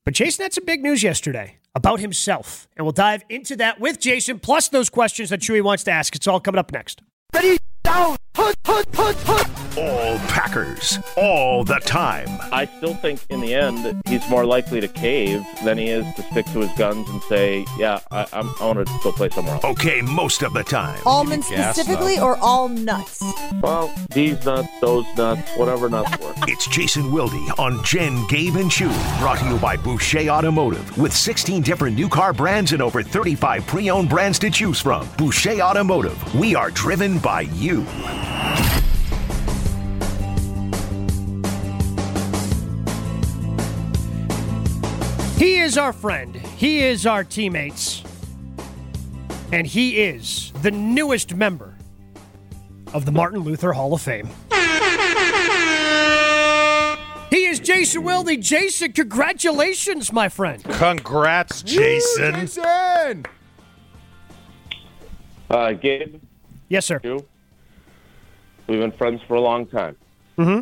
but 0.06 0.14
Jason 0.14 0.44
had 0.44 0.54
some 0.54 0.66
big 0.66 0.84
news 0.84 1.02
yesterday 1.02 1.58
about 1.76 2.00
himself. 2.00 2.68
And 2.78 2.86
we'll 2.86 2.92
dive 2.92 3.24
into 3.30 3.56
that 3.56 3.80
with 3.80 4.00
Jason, 4.00 4.40
plus 4.40 4.68
those 4.68 4.90
questions 4.90 5.30
that 5.30 5.40
Chewy 5.40 5.62
wants 5.64 5.84
to 5.86 5.92
ask. 5.92 6.16
It's 6.16 6.28
all 6.28 6.40
coming 6.40 6.60
up 6.60 6.72
next. 6.72 7.02
Ready, 7.34 7.58
down, 7.84 8.18
All 8.36 10.18
Packers, 10.28 11.00
all 11.18 11.64
the 11.64 11.80
time. 11.80 12.28
I 12.52 12.66
still 12.78 12.94
think 12.96 13.20
in 13.30 13.42
the 13.42 13.54
end 13.54 14.02
he's 14.08 14.28
more 14.30 14.46
likely 14.46 14.82
to 14.82 14.88
cave 14.88 15.44
than 15.64 15.78
he 15.78 15.90
is 15.90 16.06
to 16.16 16.22
stick 16.24 16.46
to 16.48 16.60
his 16.60 16.72
guns 16.78 17.10
and 17.10 17.22
say, 17.24 17.66
"Yeah, 17.78 18.00
I, 18.12 18.26
I'm, 18.34 18.50
I 18.60 18.66
want 18.68 18.88
to 18.88 19.00
go 19.04 19.12
play 19.12 19.30
somewhere 19.30 19.56
else." 19.56 19.64
Okay, 19.66 20.02
most 20.02 20.42
of 20.44 20.54
the 20.54 20.64
time. 20.64 21.00
Almonds 21.06 21.50
gas 21.50 21.76
specifically 21.76 22.20
or 22.20 22.38
all 22.38 22.70
nuts? 22.70 23.24
Well, 23.62 23.94
these 24.12 24.44
nuts, 24.46 24.70
those 24.82 25.06
nuts, 25.18 25.50
whatever 25.58 25.90
nuts 25.90 26.18
work. 26.20 26.36
It's 26.48 26.68
Jason 26.68 27.12
Wilde 27.12 27.34
on 27.58 27.84
Jen, 27.84 28.28
Gabe, 28.28 28.56
and 28.58 28.70
Chewy. 28.70 29.20
Brought 29.20 29.40
to 29.40 29.46
you 29.46 29.58
by 29.58 29.76
Boucher 29.78 30.30
Automotive. 30.30 30.98
With 30.98 31.14
16 31.14 31.62
different 31.64 31.96
new 31.96 32.08
car 32.10 32.32
brands 32.34 32.74
and 32.74 32.82
over 32.82 33.02
35 33.02 33.66
pre 33.66 33.90
owned 33.90 34.10
brands 34.10 34.38
to 34.40 34.50
choose 34.52 34.80
from. 34.80 35.08
Boucher 35.18 35.60
Automotive. 35.62 36.36
We 36.36 36.54
are 36.56 36.70
driven 36.72 37.18
by 37.20 37.42
you. 37.42 37.86
He 45.38 45.58
is 45.58 45.78
our 45.78 45.92
friend. 45.92 46.36
He 46.36 46.80
is 46.84 47.06
our 47.06 47.24
teammates. 47.24 48.04
And 49.52 49.68
he 49.68 50.02
is 50.02 50.52
the 50.62 50.72
newest 50.72 51.36
member 51.36 51.76
of 52.94 53.06
the 53.06 53.12
Martin 53.12 53.40
Luther 53.42 53.74
Hall 53.74 53.94
of 53.94 54.02
Fame. 54.02 54.30
He 57.30 57.46
is 57.46 57.60
Jason 57.60 58.04
Wilde. 58.04 58.40
Jason, 58.42 58.94
congratulations, 58.94 60.14
my 60.14 60.30
friend. 60.30 60.64
Congrats, 60.64 61.62
Jason. 61.64 62.36
Jason! 62.36 63.26
Uh, 65.50 65.74
Gabe, 65.74 66.22
Yes, 66.70 66.86
sir. 66.86 67.00
you. 67.04 67.26
We've 68.68 68.80
been 68.80 68.92
friends 68.94 69.22
for 69.28 69.36
a 69.36 69.42
long 69.42 69.68
time. 69.68 69.96
Mm-hmm. 70.38 70.62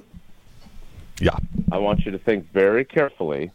Yeah. 1.23 1.37
I 1.71 1.77
want 1.77 2.05
you 2.05 2.11
to 2.11 2.17
think 2.19 2.51
very 2.51 2.83
carefully 2.83 3.51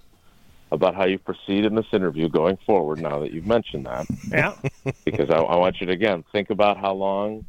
about 0.72 0.94
how 0.94 1.04
you 1.04 1.18
proceed 1.18 1.64
in 1.64 1.74
this 1.74 1.86
interview 1.92 2.28
going 2.28 2.58
forward. 2.66 3.00
Now 3.00 3.20
that 3.20 3.32
you've 3.32 3.46
mentioned 3.46 3.86
that, 3.86 4.06
Yeah. 4.28 4.54
because 5.04 5.30
I, 5.30 5.36
I 5.36 5.56
want 5.56 5.80
you 5.80 5.86
to 5.86 5.92
again 5.92 6.24
think 6.32 6.50
about 6.50 6.76
how 6.78 6.92
long 6.94 7.44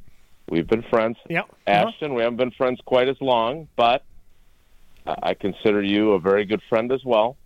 we've 0.49 0.67
been 0.67 0.83
friends. 0.83 1.17
Yeah. 1.29 1.41
Uh-huh. 1.41 1.87
Ashton, 1.89 2.13
we 2.13 2.23
haven't 2.23 2.37
been 2.37 2.51
friends 2.51 2.79
quite 2.85 3.07
as 3.09 3.17
long, 3.21 3.67
but 3.75 4.03
I 5.05 5.15
I 5.21 5.33
consider 5.35 5.81
you 5.81 6.13
a 6.13 6.19
very 6.19 6.45
good 6.45 6.61
friend 6.69 6.91
as 6.91 7.03
well. 7.05 7.37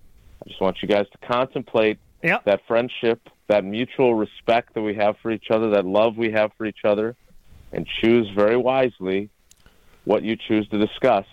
I 0.43 0.49
just 0.49 0.61
want 0.61 0.77
you 0.81 0.87
guys 0.87 1.05
to 1.11 1.27
contemplate 1.27 1.99
Yeah. 2.23 2.39
that 2.45 2.61
friendship, 2.67 3.19
that 3.47 3.63
mutual 3.63 4.15
respect 4.15 4.73
that 4.73 4.81
we 4.81 4.95
have 4.95 5.17
for 5.21 5.29
each 5.31 5.51
other, 5.51 5.69
that 5.71 5.85
love 5.85 6.17
we 6.17 6.31
have 6.31 6.51
for 6.57 6.65
each 6.65 6.83
other, 6.85 7.15
and 7.71 7.85
choose 8.01 8.27
very 8.35 8.57
wisely 8.57 9.29
what 10.05 10.23
you 10.23 10.35
choose 10.35 10.67
to 10.69 10.77
discuss 10.77 11.25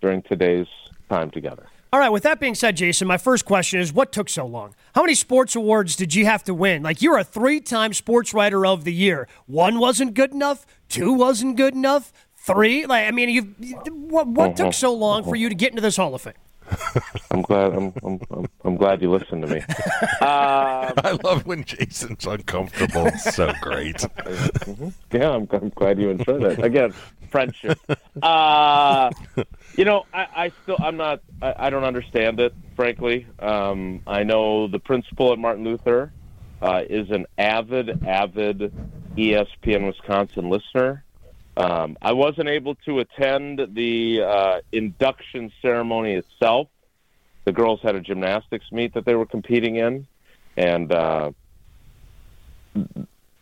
during 0.00 0.22
today's 0.22 0.66
time 1.08 1.30
together. 1.30 1.66
All 1.92 1.98
right, 1.98 2.08
with 2.08 2.22
that 2.22 2.38
being 2.38 2.54
said, 2.54 2.76
Jason, 2.76 3.08
my 3.08 3.18
first 3.18 3.44
question 3.44 3.80
is 3.80 3.92
what 3.92 4.12
took 4.12 4.28
so 4.28 4.46
long? 4.46 4.76
How 4.94 5.02
many 5.02 5.14
sports 5.14 5.56
awards 5.56 5.96
did 5.96 6.14
you 6.14 6.24
have 6.24 6.44
to 6.44 6.54
win? 6.54 6.84
Like, 6.84 7.02
you're 7.02 7.18
a 7.18 7.24
three 7.24 7.60
time 7.60 7.92
sports 7.92 8.32
writer 8.32 8.64
of 8.64 8.84
the 8.84 8.92
year. 8.92 9.26
One 9.46 9.80
wasn't 9.80 10.14
good 10.14 10.32
enough, 10.32 10.64
two 10.88 11.12
wasn't 11.12 11.56
good 11.56 11.74
enough, 11.74 12.12
three? 12.36 12.86
Like, 12.86 13.08
I 13.08 13.10
mean, 13.10 13.28
you've, 13.28 13.88
what, 13.88 14.28
what 14.28 14.56
took 14.56 14.72
so 14.72 14.94
long 14.94 15.24
for 15.24 15.34
you 15.34 15.48
to 15.48 15.54
get 15.54 15.70
into 15.70 15.82
this 15.82 15.96
Hall 15.96 16.14
of 16.14 16.22
Fame? 16.22 16.34
I'm 17.32 17.42
glad. 17.42 17.72
I'm. 17.72 17.92
I'm. 18.04 18.20
I'm, 18.30 18.46
I'm 18.64 18.76
glad 18.76 19.02
you 19.02 19.10
listened 19.10 19.42
to 19.46 19.48
me. 19.48 19.62
Um, 20.20 20.92
I 20.98 21.18
love 21.24 21.46
when 21.46 21.64
Jason's 21.64 22.26
uncomfortable. 22.26 23.06
It's 23.06 23.34
so 23.34 23.52
great. 23.60 24.04
Yeah, 25.12 25.30
I'm, 25.30 25.48
I'm 25.50 25.70
glad 25.70 25.98
you 25.98 26.10
enjoyed 26.10 26.42
that. 26.42 26.62
Again, 26.62 26.92
friendship. 27.30 27.78
Uh, 28.22 29.10
you 29.76 29.84
know, 29.84 30.04
I, 30.12 30.26
I 30.36 30.52
still, 30.62 30.76
I'm 30.78 30.96
not, 30.96 31.22
I, 31.40 31.54
I 31.56 31.70
don't 31.70 31.84
understand 31.84 32.38
it, 32.40 32.54
frankly. 32.76 33.26
Um, 33.38 34.02
I 34.06 34.24
know 34.24 34.68
the 34.68 34.78
principal 34.78 35.32
at 35.32 35.38
Martin 35.38 35.64
Luther 35.64 36.12
uh, 36.60 36.82
is 36.88 37.10
an 37.10 37.26
avid, 37.38 38.06
avid 38.06 38.72
ESPN 39.16 39.86
Wisconsin 39.86 40.50
listener. 40.50 41.04
Um, 41.56 41.96
I 42.00 42.12
wasn't 42.12 42.48
able 42.48 42.74
to 42.86 43.00
attend 43.00 43.60
the 43.74 44.22
uh, 44.22 44.60
induction 44.72 45.52
ceremony 45.60 46.14
itself. 46.14 46.68
The 47.44 47.52
girls 47.52 47.80
had 47.82 47.94
a 47.96 48.00
gymnastics 48.00 48.70
meet 48.70 48.94
that 48.94 49.04
they 49.04 49.14
were 49.14 49.26
competing 49.26 49.76
in, 49.76 50.06
and 50.56 50.92
uh, 50.92 51.32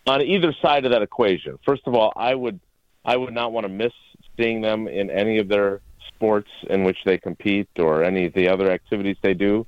on 0.06 0.22
either 0.22 0.54
side 0.62 0.84
of 0.84 0.92
that 0.92 1.02
equation. 1.02 1.58
First 1.64 1.82
of 1.86 1.94
all, 1.94 2.12
I 2.16 2.34
would 2.34 2.60
I 3.08 3.16
would 3.16 3.32
not 3.32 3.52
want 3.52 3.64
to 3.64 3.70
miss 3.70 3.94
seeing 4.36 4.60
them 4.60 4.86
in 4.86 5.10
any 5.10 5.38
of 5.38 5.48
their 5.48 5.80
sports 6.08 6.50
in 6.68 6.84
which 6.84 6.98
they 7.06 7.16
compete 7.16 7.68
or 7.78 8.04
any 8.04 8.26
of 8.26 8.34
the 8.34 8.48
other 8.50 8.70
activities 8.70 9.16
they 9.22 9.32
do. 9.32 9.66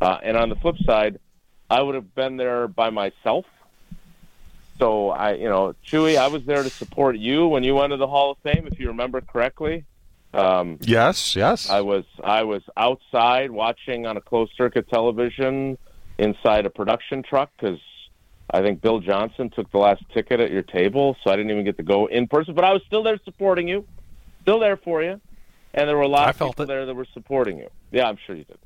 Uh, 0.00 0.16
and 0.22 0.38
on 0.38 0.48
the 0.48 0.56
flip 0.56 0.76
side, 0.86 1.20
I 1.68 1.82
would 1.82 1.94
have 1.94 2.14
been 2.14 2.38
there 2.38 2.66
by 2.66 2.88
myself. 2.88 3.44
So 4.78 5.10
I, 5.10 5.34
you 5.34 5.50
know, 5.50 5.74
Chewy, 5.86 6.16
I 6.16 6.28
was 6.28 6.46
there 6.46 6.62
to 6.62 6.70
support 6.70 7.18
you 7.18 7.46
when 7.46 7.62
you 7.62 7.74
went 7.74 7.90
to 7.90 7.98
the 7.98 8.06
Hall 8.06 8.30
of 8.30 8.38
Fame, 8.38 8.66
if 8.66 8.80
you 8.80 8.88
remember 8.88 9.20
correctly. 9.20 9.84
Um, 10.32 10.78
Yes, 10.80 11.36
yes. 11.36 11.68
I 11.68 11.82
was 11.82 12.04
I 12.24 12.44
was 12.44 12.62
outside 12.76 13.50
watching 13.50 14.06
on 14.06 14.16
a 14.16 14.20
closed 14.22 14.52
circuit 14.56 14.88
television 14.88 15.76
inside 16.16 16.64
a 16.64 16.70
production 16.70 17.22
truck 17.22 17.50
because 17.58 17.80
I 18.50 18.62
think 18.62 18.80
Bill 18.80 19.00
Johnson 19.00 19.50
took 19.50 19.70
the 19.70 19.78
last 19.78 20.02
ticket 20.14 20.40
at 20.40 20.50
your 20.50 20.62
table, 20.62 21.16
so 21.22 21.30
I 21.30 21.36
didn't 21.36 21.50
even 21.50 21.64
get 21.64 21.76
to 21.76 21.82
go 21.82 22.06
in 22.06 22.26
person. 22.26 22.54
But 22.54 22.64
I 22.64 22.72
was 22.72 22.82
still 22.86 23.02
there 23.02 23.18
supporting 23.24 23.68
you, 23.68 23.86
still 24.42 24.58
there 24.58 24.76
for 24.76 25.02
you, 25.02 25.20
and 25.74 25.88
there 25.88 25.96
were 25.96 26.02
a 26.02 26.08
lot 26.08 26.26
I 26.26 26.30
of 26.30 26.36
felt 26.36 26.52
people 26.52 26.64
it. 26.64 26.68
there 26.68 26.86
that 26.86 26.94
were 26.94 27.06
supporting 27.12 27.58
you. 27.58 27.68
Yeah, 27.90 28.08
I'm 28.08 28.16
sure 28.26 28.34
you 28.34 28.44
did. 28.44 28.58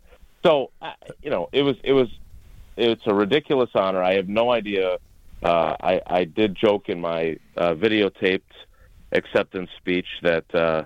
So 0.45 0.71
I 0.81 0.95
you 1.23 1.31
know, 1.31 1.49
it 1.53 1.63
was 1.63 1.77
it 1.83 1.93
was 1.93 2.09
it's 2.77 3.03
a 3.07 3.15
ridiculous 3.15 3.71
honor. 3.75 4.03
I 4.03 4.15
have 4.15 4.29
no 4.29 4.51
idea. 4.53 4.99
Uh, 5.43 5.77
I 5.81 6.01
I 6.07 6.25
did 6.25 6.55
joke 6.55 6.89
in 6.89 7.01
my 7.01 7.39
uh, 7.57 7.75
videotaped 7.75 8.43
acceptance 9.11 9.71
speech 9.79 10.07
that 10.23 10.55
uh, 10.55 10.85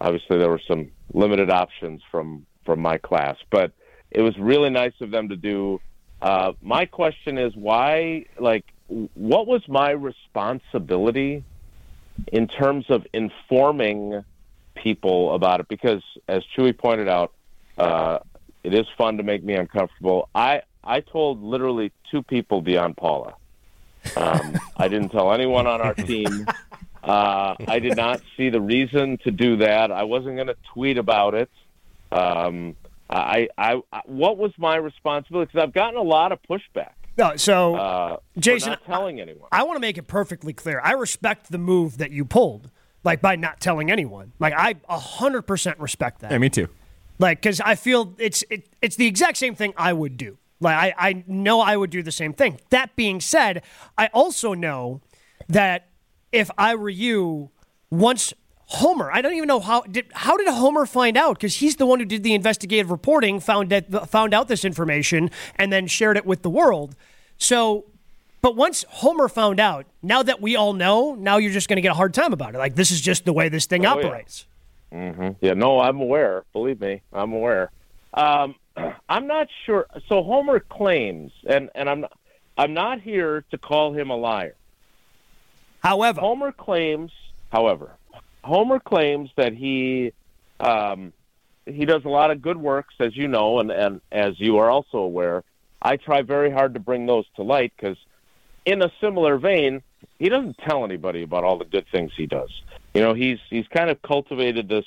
obviously 0.00 0.38
there 0.38 0.50
were 0.50 0.60
some 0.66 0.90
limited 1.12 1.50
options 1.50 2.02
from 2.10 2.46
from 2.64 2.80
my 2.80 2.98
class. 2.98 3.36
But 3.50 3.72
it 4.10 4.22
was 4.22 4.36
really 4.38 4.70
nice 4.70 4.94
of 5.00 5.10
them 5.10 5.28
to 5.28 5.36
do. 5.36 5.80
Uh, 6.24 6.54
my 6.62 6.86
question 6.86 7.36
is 7.36 7.54
why? 7.54 8.24
Like, 8.38 8.64
what 8.88 9.46
was 9.46 9.60
my 9.68 9.90
responsibility 9.90 11.44
in 12.32 12.48
terms 12.48 12.86
of 12.88 13.06
informing 13.12 14.24
people 14.74 15.34
about 15.34 15.60
it? 15.60 15.68
Because 15.68 16.02
as 16.26 16.42
Chewy 16.56 16.76
pointed 16.76 17.08
out, 17.10 17.32
uh, 17.76 18.20
it 18.62 18.72
is 18.72 18.86
fun 18.96 19.18
to 19.18 19.22
make 19.22 19.44
me 19.44 19.52
uncomfortable. 19.52 20.30
I 20.34 20.62
I 20.82 21.00
told 21.00 21.42
literally 21.42 21.92
two 22.10 22.22
people 22.22 22.62
beyond 22.62 22.96
Paula. 22.96 23.34
Um, 24.16 24.58
I 24.78 24.88
didn't 24.88 25.10
tell 25.10 25.30
anyone 25.30 25.66
on 25.66 25.82
our 25.82 25.92
team. 25.92 26.46
Uh, 27.02 27.54
I 27.68 27.80
did 27.80 27.98
not 27.98 28.22
see 28.34 28.48
the 28.48 28.62
reason 28.62 29.18
to 29.24 29.30
do 29.30 29.58
that. 29.58 29.92
I 29.92 30.04
wasn't 30.04 30.36
going 30.36 30.46
to 30.46 30.56
tweet 30.72 30.96
about 30.96 31.34
it. 31.34 31.50
Um, 32.10 32.76
I, 33.10 33.48
I, 33.58 33.80
I, 33.92 34.00
what 34.06 34.38
was 34.38 34.52
my 34.58 34.76
responsibility? 34.76 35.50
Because 35.52 35.68
I've 35.68 35.74
gotten 35.74 35.96
a 35.98 36.02
lot 36.02 36.32
of 36.32 36.38
pushback. 36.48 36.92
No, 37.16 37.36
so 37.36 37.76
Uh, 37.76 38.16
Jason, 38.38 38.72
for 38.74 38.78
not 38.80 38.84
telling 38.86 39.20
anyone. 39.20 39.48
I 39.52 39.62
want 39.62 39.76
to 39.76 39.80
make 39.80 39.98
it 39.98 40.08
perfectly 40.08 40.52
clear. 40.52 40.80
I 40.82 40.92
respect 40.92 41.50
the 41.50 41.58
move 41.58 41.98
that 41.98 42.10
you 42.10 42.24
pulled, 42.24 42.70
like 43.04 43.20
by 43.20 43.36
not 43.36 43.60
telling 43.60 43.90
anyone. 43.90 44.32
Like 44.40 44.54
I 44.56 44.74
100% 44.74 45.74
respect 45.78 46.20
that. 46.20 46.32
Yeah, 46.32 46.38
me 46.38 46.50
too. 46.50 46.68
Like, 47.18 47.40
because 47.40 47.60
I 47.60 47.76
feel 47.76 48.14
it's 48.18 48.42
it, 48.50 48.68
it's 48.82 48.96
the 48.96 49.06
exact 49.06 49.36
same 49.36 49.54
thing 49.54 49.72
I 49.76 49.92
would 49.92 50.16
do. 50.16 50.38
Like, 50.60 50.94
I, 50.98 51.10
I 51.10 51.24
know 51.26 51.60
I 51.60 51.76
would 51.76 51.90
do 51.90 52.02
the 52.02 52.10
same 52.12 52.32
thing. 52.32 52.58
That 52.70 52.96
being 52.96 53.20
said, 53.20 53.62
I 53.96 54.08
also 54.08 54.54
know 54.54 55.00
that 55.48 55.88
if 56.32 56.50
I 56.58 56.74
were 56.74 56.88
you, 56.88 57.50
once 57.90 58.32
Homer, 58.66 59.10
I 59.12 59.20
don't 59.20 59.34
even 59.34 59.46
know 59.46 59.60
how 59.60 59.82
did 59.82 60.06
how 60.14 60.36
did 60.36 60.48
Homer 60.48 60.86
find 60.86 61.16
out? 61.16 61.36
Because 61.36 61.56
he's 61.56 61.76
the 61.76 61.86
one 61.86 61.98
who 62.00 62.06
did 62.06 62.22
the 62.22 62.34
investigative 62.34 62.90
reporting, 62.90 63.38
found 63.40 63.68
that 63.70 64.08
found 64.10 64.32
out 64.34 64.48
this 64.48 64.64
information, 64.64 65.30
and 65.56 65.72
then 65.72 65.86
shared 65.86 66.16
it 66.16 66.26
with 66.26 66.42
the 66.42 66.50
world. 66.50 66.94
So. 67.38 67.84
But 68.42 68.56
once 68.56 68.84
Homer 68.90 69.30
found 69.30 69.58
out, 69.58 69.86
now 70.02 70.22
that 70.22 70.38
we 70.42 70.54
all 70.54 70.74
know, 70.74 71.14
now 71.14 71.38
you're 71.38 71.50
just 71.50 71.66
going 71.66 71.78
to 71.78 71.80
get 71.80 71.92
a 71.92 71.94
hard 71.94 72.12
time 72.12 72.34
about 72.34 72.54
it. 72.54 72.58
Like 72.58 72.74
this 72.74 72.90
is 72.90 73.00
just 73.00 73.24
the 73.24 73.32
way 73.32 73.48
this 73.48 73.64
thing 73.64 73.86
Oh, 73.86 73.98
yeah. 73.98 74.06
operates. 74.06 74.44
hmm 74.92 75.30
Yeah, 75.40 75.54
no, 75.54 75.80
I'm 75.80 75.98
aware. 75.98 76.44
Believe 76.52 76.78
me, 76.78 77.00
I'm 77.10 77.32
aware. 77.32 77.70
Um, 78.12 78.54
I'm 79.08 79.26
not 79.26 79.48
sure. 79.64 79.86
So 80.10 80.22
Homer 80.22 80.60
claims, 80.60 81.32
and 81.46 81.70
and 81.74 81.88
I'm 81.88 82.04
I'm 82.58 82.74
not 82.74 83.00
here 83.00 83.46
to 83.50 83.56
call 83.56 83.94
him 83.94 84.10
a 84.10 84.16
liar. 84.16 84.56
However, 85.82 86.20
Homer 86.20 86.52
claims, 86.52 87.12
however, 87.50 87.92
Homer 88.44 88.78
claims 88.78 89.30
that 89.36 89.54
he 89.54 90.12
um, 90.60 91.14
he 91.64 91.86
does 91.86 92.04
a 92.04 92.10
lot 92.10 92.30
of 92.30 92.42
good 92.42 92.58
works, 92.58 92.94
as 93.00 93.16
you 93.16 93.26
know, 93.26 93.58
and 93.58 93.70
and 93.70 94.02
as 94.12 94.38
you 94.38 94.58
are 94.58 94.70
also 94.70 94.98
aware. 94.98 95.42
I 95.80 95.96
try 95.96 96.20
very 96.22 96.50
hard 96.50 96.74
to 96.74 96.80
bring 96.80 97.06
those 97.06 97.24
to 97.36 97.42
light 97.42 97.72
because, 97.76 97.96
in 98.66 98.82
a 98.82 98.90
similar 99.00 99.38
vein, 99.38 99.82
he 100.18 100.28
doesn't 100.28 100.58
tell 100.58 100.84
anybody 100.84 101.22
about 101.22 101.44
all 101.44 101.58
the 101.58 101.64
good 101.64 101.86
things 101.90 102.12
he 102.16 102.26
does. 102.26 102.50
You 102.92 103.00
know, 103.00 103.14
he's 103.14 103.38
he's 103.48 103.66
kind 103.68 103.88
of 103.88 104.00
cultivated 104.02 104.68
this 104.68 104.86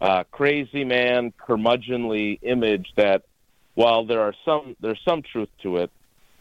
uh, 0.00 0.24
crazy 0.32 0.84
man, 0.84 1.32
curmudgeonly 1.38 2.40
image 2.42 2.92
that, 2.96 3.22
while 3.74 4.04
there 4.06 4.22
are 4.22 4.34
some 4.44 4.74
there's 4.80 5.00
some 5.04 5.22
truth 5.22 5.50
to 5.62 5.76
it, 5.76 5.90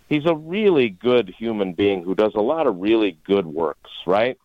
he's 0.10 0.26
a 0.26 0.36
really 0.36 0.90
good 0.90 1.30
human 1.38 1.74
being 1.74 2.04
who 2.04 2.16
does 2.16 2.34
a 2.34 2.42
lot 2.42 2.66
of 2.66 2.80
really 2.80 3.16
good 3.26 3.46
works, 3.46 3.92
right? 4.08 4.40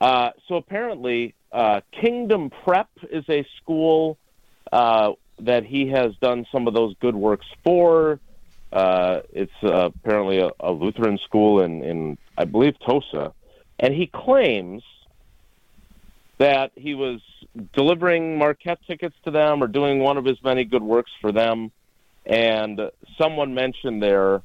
Uh, 0.00 0.30
so 0.46 0.56
apparently, 0.56 1.34
uh, 1.54 1.80
Kingdom 1.92 2.50
Prep 2.50 2.88
is 3.10 3.24
a 3.28 3.46
school 3.62 4.18
uh, 4.72 5.12
that 5.38 5.64
he 5.64 5.88
has 5.88 6.12
done 6.20 6.46
some 6.50 6.66
of 6.66 6.74
those 6.74 6.96
good 7.00 7.14
works 7.14 7.46
for. 7.62 8.18
Uh, 8.72 9.20
it's 9.32 9.52
uh, 9.62 9.90
apparently 9.94 10.40
a, 10.40 10.50
a 10.58 10.72
Lutheran 10.72 11.16
school 11.18 11.62
in, 11.62 11.84
in, 11.84 12.18
I 12.36 12.44
believe, 12.44 12.74
Tosa. 12.84 13.32
And 13.78 13.94
he 13.94 14.08
claims 14.08 14.82
that 16.38 16.72
he 16.74 16.94
was 16.94 17.20
delivering 17.72 18.36
Marquette 18.36 18.80
tickets 18.84 19.14
to 19.24 19.30
them 19.30 19.62
or 19.62 19.68
doing 19.68 20.00
one 20.00 20.18
of 20.18 20.24
his 20.24 20.42
many 20.42 20.64
good 20.64 20.82
works 20.82 21.12
for 21.20 21.30
them. 21.30 21.70
And 22.26 22.90
someone 23.16 23.54
mentioned 23.54 24.02
there 24.02 24.42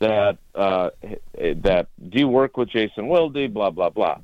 that 0.00 0.36
uh, 0.54 0.90
that 1.38 1.86
do 2.10 2.18
you 2.18 2.28
work 2.28 2.56
with 2.58 2.68
Jason 2.68 3.06
Wilde? 3.06 3.54
Blah 3.54 3.70
blah 3.70 3.90
blah. 3.90 4.18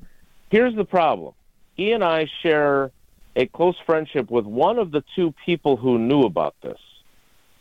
Here's 0.50 0.74
the 0.74 0.84
problem. 0.84 1.32
He 1.80 1.92
and 1.92 2.04
I 2.04 2.26
share 2.42 2.90
a 3.34 3.46
close 3.46 3.76
friendship 3.86 4.30
with 4.30 4.44
one 4.44 4.78
of 4.78 4.90
the 4.90 5.02
two 5.16 5.32
people 5.46 5.78
who 5.78 5.98
knew 5.98 6.24
about 6.24 6.54
this, 6.60 6.78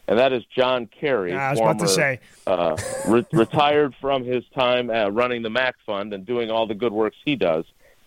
and 0.09 0.19
that 0.19 0.33
is 0.33 0.43
John 0.53 0.87
Kerry. 0.87 1.33
I 1.33 1.51
was 1.51 1.59
former, 1.59 1.71
about 1.71 1.87
to 1.87 1.87
say. 1.87 2.19
uh, 2.45 2.75
re- 3.07 3.25
retired 3.31 3.95
from 4.01 4.25
his 4.25 4.43
time 4.53 4.89
uh, 4.89 5.07
running 5.07 5.41
the 5.41 5.49
MACC 5.49 5.75
Fund 5.85 6.13
and 6.13 6.25
doing 6.25 6.51
all 6.51 6.67
the 6.67 6.75
good 6.75 6.91
works 6.91 7.15
he 7.23 7.37
does. 7.37 7.63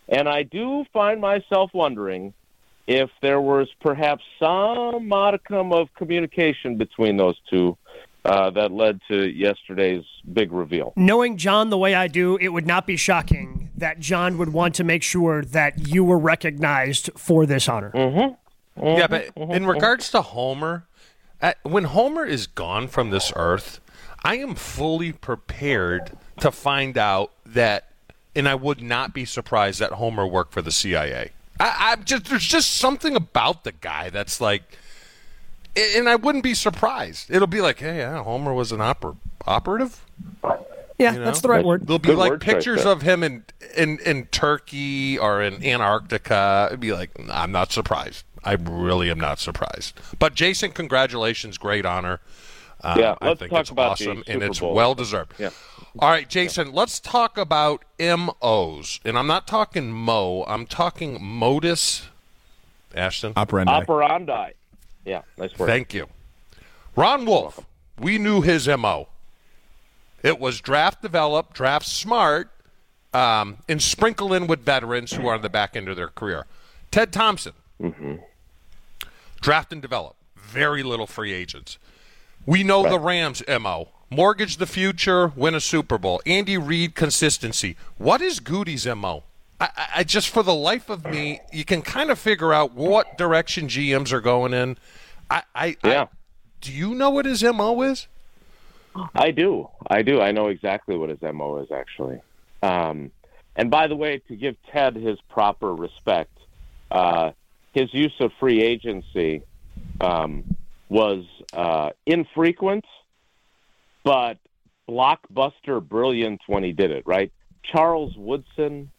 And 0.06 0.28
I 0.28 0.42
do 0.42 0.84
find 0.92 1.18
myself 1.18 1.70
wondering 1.72 2.34
if 2.86 3.08
there 3.22 3.40
was 3.40 3.70
perhaps 3.80 4.22
some 4.38 5.08
modicum 5.08 5.72
of 5.72 5.94
communication 5.94 6.76
between 6.76 7.16
those 7.16 7.40
two 7.48 7.78
uh, 8.24 8.50
that 8.50 8.72
led 8.72 9.00
to 9.08 9.28
yesterday's 9.28 10.04
big 10.32 10.52
reveal. 10.52 10.92
knowing 10.96 11.36
John 11.36 11.70
the 11.70 11.78
way 11.78 11.94
I 11.94 12.08
do, 12.08 12.36
it 12.36 12.48
would 12.48 12.66
not 12.66 12.86
be 12.86 12.96
shocking 12.96 13.70
that 13.76 13.98
John 13.98 14.38
would 14.38 14.52
want 14.52 14.74
to 14.76 14.84
make 14.84 15.02
sure 15.02 15.44
that 15.44 15.88
you 15.88 16.04
were 16.04 16.18
recognized 16.18 17.10
for 17.16 17.46
this 17.46 17.68
honor. 17.68 17.90
Mm-hmm. 17.92 18.34
Yeah, 18.80 19.06
but 19.06 19.30
in 19.36 19.66
regards 19.66 20.10
to 20.12 20.22
Homer, 20.22 20.86
at, 21.40 21.58
when 21.62 21.84
Homer 21.84 22.24
is 22.24 22.46
gone 22.46 22.88
from 22.88 23.10
this 23.10 23.32
earth, 23.36 23.80
I 24.24 24.36
am 24.36 24.54
fully 24.54 25.12
prepared 25.12 26.12
to 26.40 26.52
find 26.52 26.96
out 26.96 27.32
that, 27.44 27.88
and 28.34 28.48
I 28.48 28.54
would 28.54 28.80
not 28.80 29.12
be 29.12 29.24
surprised 29.24 29.80
that 29.80 29.92
Homer 29.92 30.26
worked 30.26 30.52
for 30.52 30.62
the 30.62 30.70
CIA. 30.70 31.30
I, 31.58 31.92
I'm 31.92 32.04
just 32.04 32.26
there's 32.26 32.46
just 32.46 32.74
something 32.76 33.16
about 33.16 33.64
the 33.64 33.72
guy 33.72 34.10
that's 34.10 34.40
like, 34.40 34.62
and 35.76 36.08
I 36.08 36.16
wouldn't 36.16 36.44
be 36.44 36.54
surprised. 36.54 37.30
It'll 37.30 37.46
be 37.46 37.60
like, 37.60 37.78
hey, 37.78 37.98
yeah, 37.98 38.22
Homer 38.22 38.52
was 38.52 38.72
an 38.72 38.80
oper- 38.80 39.16
operative. 39.46 40.04
Yeah, 40.98 41.12
You 41.14 41.18
know? 41.20 41.24
that's 41.24 41.40
the 41.40 41.48
right 41.48 41.64
word. 41.64 41.86
There'll 41.86 41.98
be 41.98 42.08
Good 42.08 42.18
like 42.18 42.40
pictures 42.40 42.84
of 42.84 43.02
him 43.02 43.22
in, 43.22 43.44
in 43.76 43.98
in 44.00 44.26
Turkey 44.26 45.18
or 45.18 45.42
in 45.42 45.64
Antarctica. 45.64 46.66
It'd 46.70 46.80
be 46.80 46.92
like, 46.92 47.10
I'm 47.30 47.50
not 47.50 47.72
surprised. 47.72 48.24
I 48.44 48.52
really 48.54 49.10
am 49.10 49.18
not 49.18 49.38
surprised. 49.38 49.98
But 50.18 50.34
Jason, 50.34 50.72
congratulations, 50.72 51.58
great 51.58 51.86
honor. 51.86 52.20
Uh, 52.82 52.96
Yeah, 52.98 53.14
I 53.20 53.28
let's 53.28 53.38
think 53.40 53.50
talk 53.52 53.60
it's 53.60 53.70
about 53.70 53.98
the 53.98 54.10
awesome 54.10 54.24
and 54.26 54.42
it's 54.42 54.60
Bowl. 54.60 54.74
well 54.74 54.94
deserved. 54.94 55.32
Yeah. 55.38 55.50
All 55.98 56.10
right, 56.10 56.28
Jason, 56.28 56.72
let's 56.72 56.98
talk 57.00 57.36
about 57.38 57.84
MOs. 58.00 59.00
And 59.04 59.16
I'm 59.18 59.26
not 59.26 59.46
talking 59.46 59.92
Mo, 59.92 60.44
I'm 60.46 60.66
talking 60.66 61.18
modus. 61.22 62.08
Ashton? 62.94 63.32
Operandi. 63.36 63.72
Operandi. 63.72 64.50
Yeah, 65.04 65.22
nice 65.36 65.56
work. 65.58 65.68
Thank 65.68 65.94
you. 65.94 66.08
Ron 66.94 67.24
Wolf, 67.24 67.64
we 67.98 68.18
knew 68.18 68.40
his 68.42 68.68
MO. 68.68 69.08
It 70.22 70.38
was 70.38 70.60
draft 70.60 71.02
develop, 71.02 71.52
draft 71.52 71.86
smart, 71.86 72.50
um, 73.12 73.58
and 73.68 73.82
sprinkle 73.82 74.32
in 74.32 74.46
with 74.46 74.60
veterans 74.64 75.12
who 75.12 75.26
are 75.26 75.34
on 75.34 75.42
the 75.42 75.48
back 75.48 75.74
end 75.76 75.88
of 75.88 75.96
their 75.96 76.08
career. 76.08 76.46
Ted 76.90 77.12
Thompson, 77.12 77.52
draft 79.40 79.72
and 79.72 79.82
develop, 79.82 80.14
very 80.36 80.82
little 80.82 81.06
free 81.06 81.32
agents. 81.32 81.78
We 82.46 82.62
know 82.62 82.88
the 82.88 82.98
Rams' 82.98 83.42
MO. 83.48 83.88
Mortgage 84.10 84.58
the 84.58 84.66
future, 84.66 85.28
win 85.34 85.54
a 85.54 85.60
Super 85.60 85.96
Bowl. 85.96 86.20
Andy 86.26 86.58
Reid 86.58 86.94
consistency. 86.94 87.76
What 87.96 88.20
is 88.20 88.40
Gutey's 88.40 88.86
MO? 88.86 89.24
I, 89.62 89.88
I, 89.96 90.04
just 90.04 90.30
for 90.30 90.42
the 90.42 90.54
life 90.54 90.90
of 90.90 91.04
me, 91.04 91.40
you 91.52 91.64
can 91.64 91.82
kind 91.82 92.10
of 92.10 92.18
figure 92.18 92.52
out 92.52 92.72
what 92.72 93.16
direction 93.16 93.68
GMs 93.68 94.12
are 94.12 94.20
going 94.20 94.54
in. 94.54 94.76
I, 95.30 95.42
I, 95.54 95.76
Yeah. 95.84 96.02
I 96.02 96.08
do 96.60 96.72
you 96.72 96.94
know 96.94 97.10
what 97.10 97.26
his 97.26 97.42
MO 97.44 97.82
is? 97.82 98.08
I 99.14 99.30
do. 99.30 99.68
I 99.88 100.02
do. 100.02 100.20
I 100.20 100.32
know 100.32 100.48
exactly 100.48 100.96
what 100.96 101.10
his 101.10 101.22
MO 101.22 101.58
is, 101.58 101.70
actually. 101.70 102.20
Um, 102.62 103.12
and 103.54 103.70
by 103.70 103.86
the 103.86 103.96
way, 103.96 104.18
to 104.28 104.36
give 104.36 104.56
Ted 104.70 104.96
his 104.96 105.20
proper 105.28 105.74
respect, 105.74 106.36
uh, 106.90 107.32
his 107.72 107.92
use 107.94 108.14
of 108.20 108.32
free 108.40 108.62
agency 108.62 109.42
um, 110.00 110.56
was 110.88 111.24
uh, 111.52 111.90
infrequent, 112.06 112.84
but 114.04 114.38
blockbuster 114.88 115.86
brilliant 115.86 116.40
when 116.46 116.62
he 116.62 116.72
did 116.72 116.90
it, 116.90 117.04
right? 117.06 117.32
Charles 117.62 118.16
Woodson, 118.16 118.90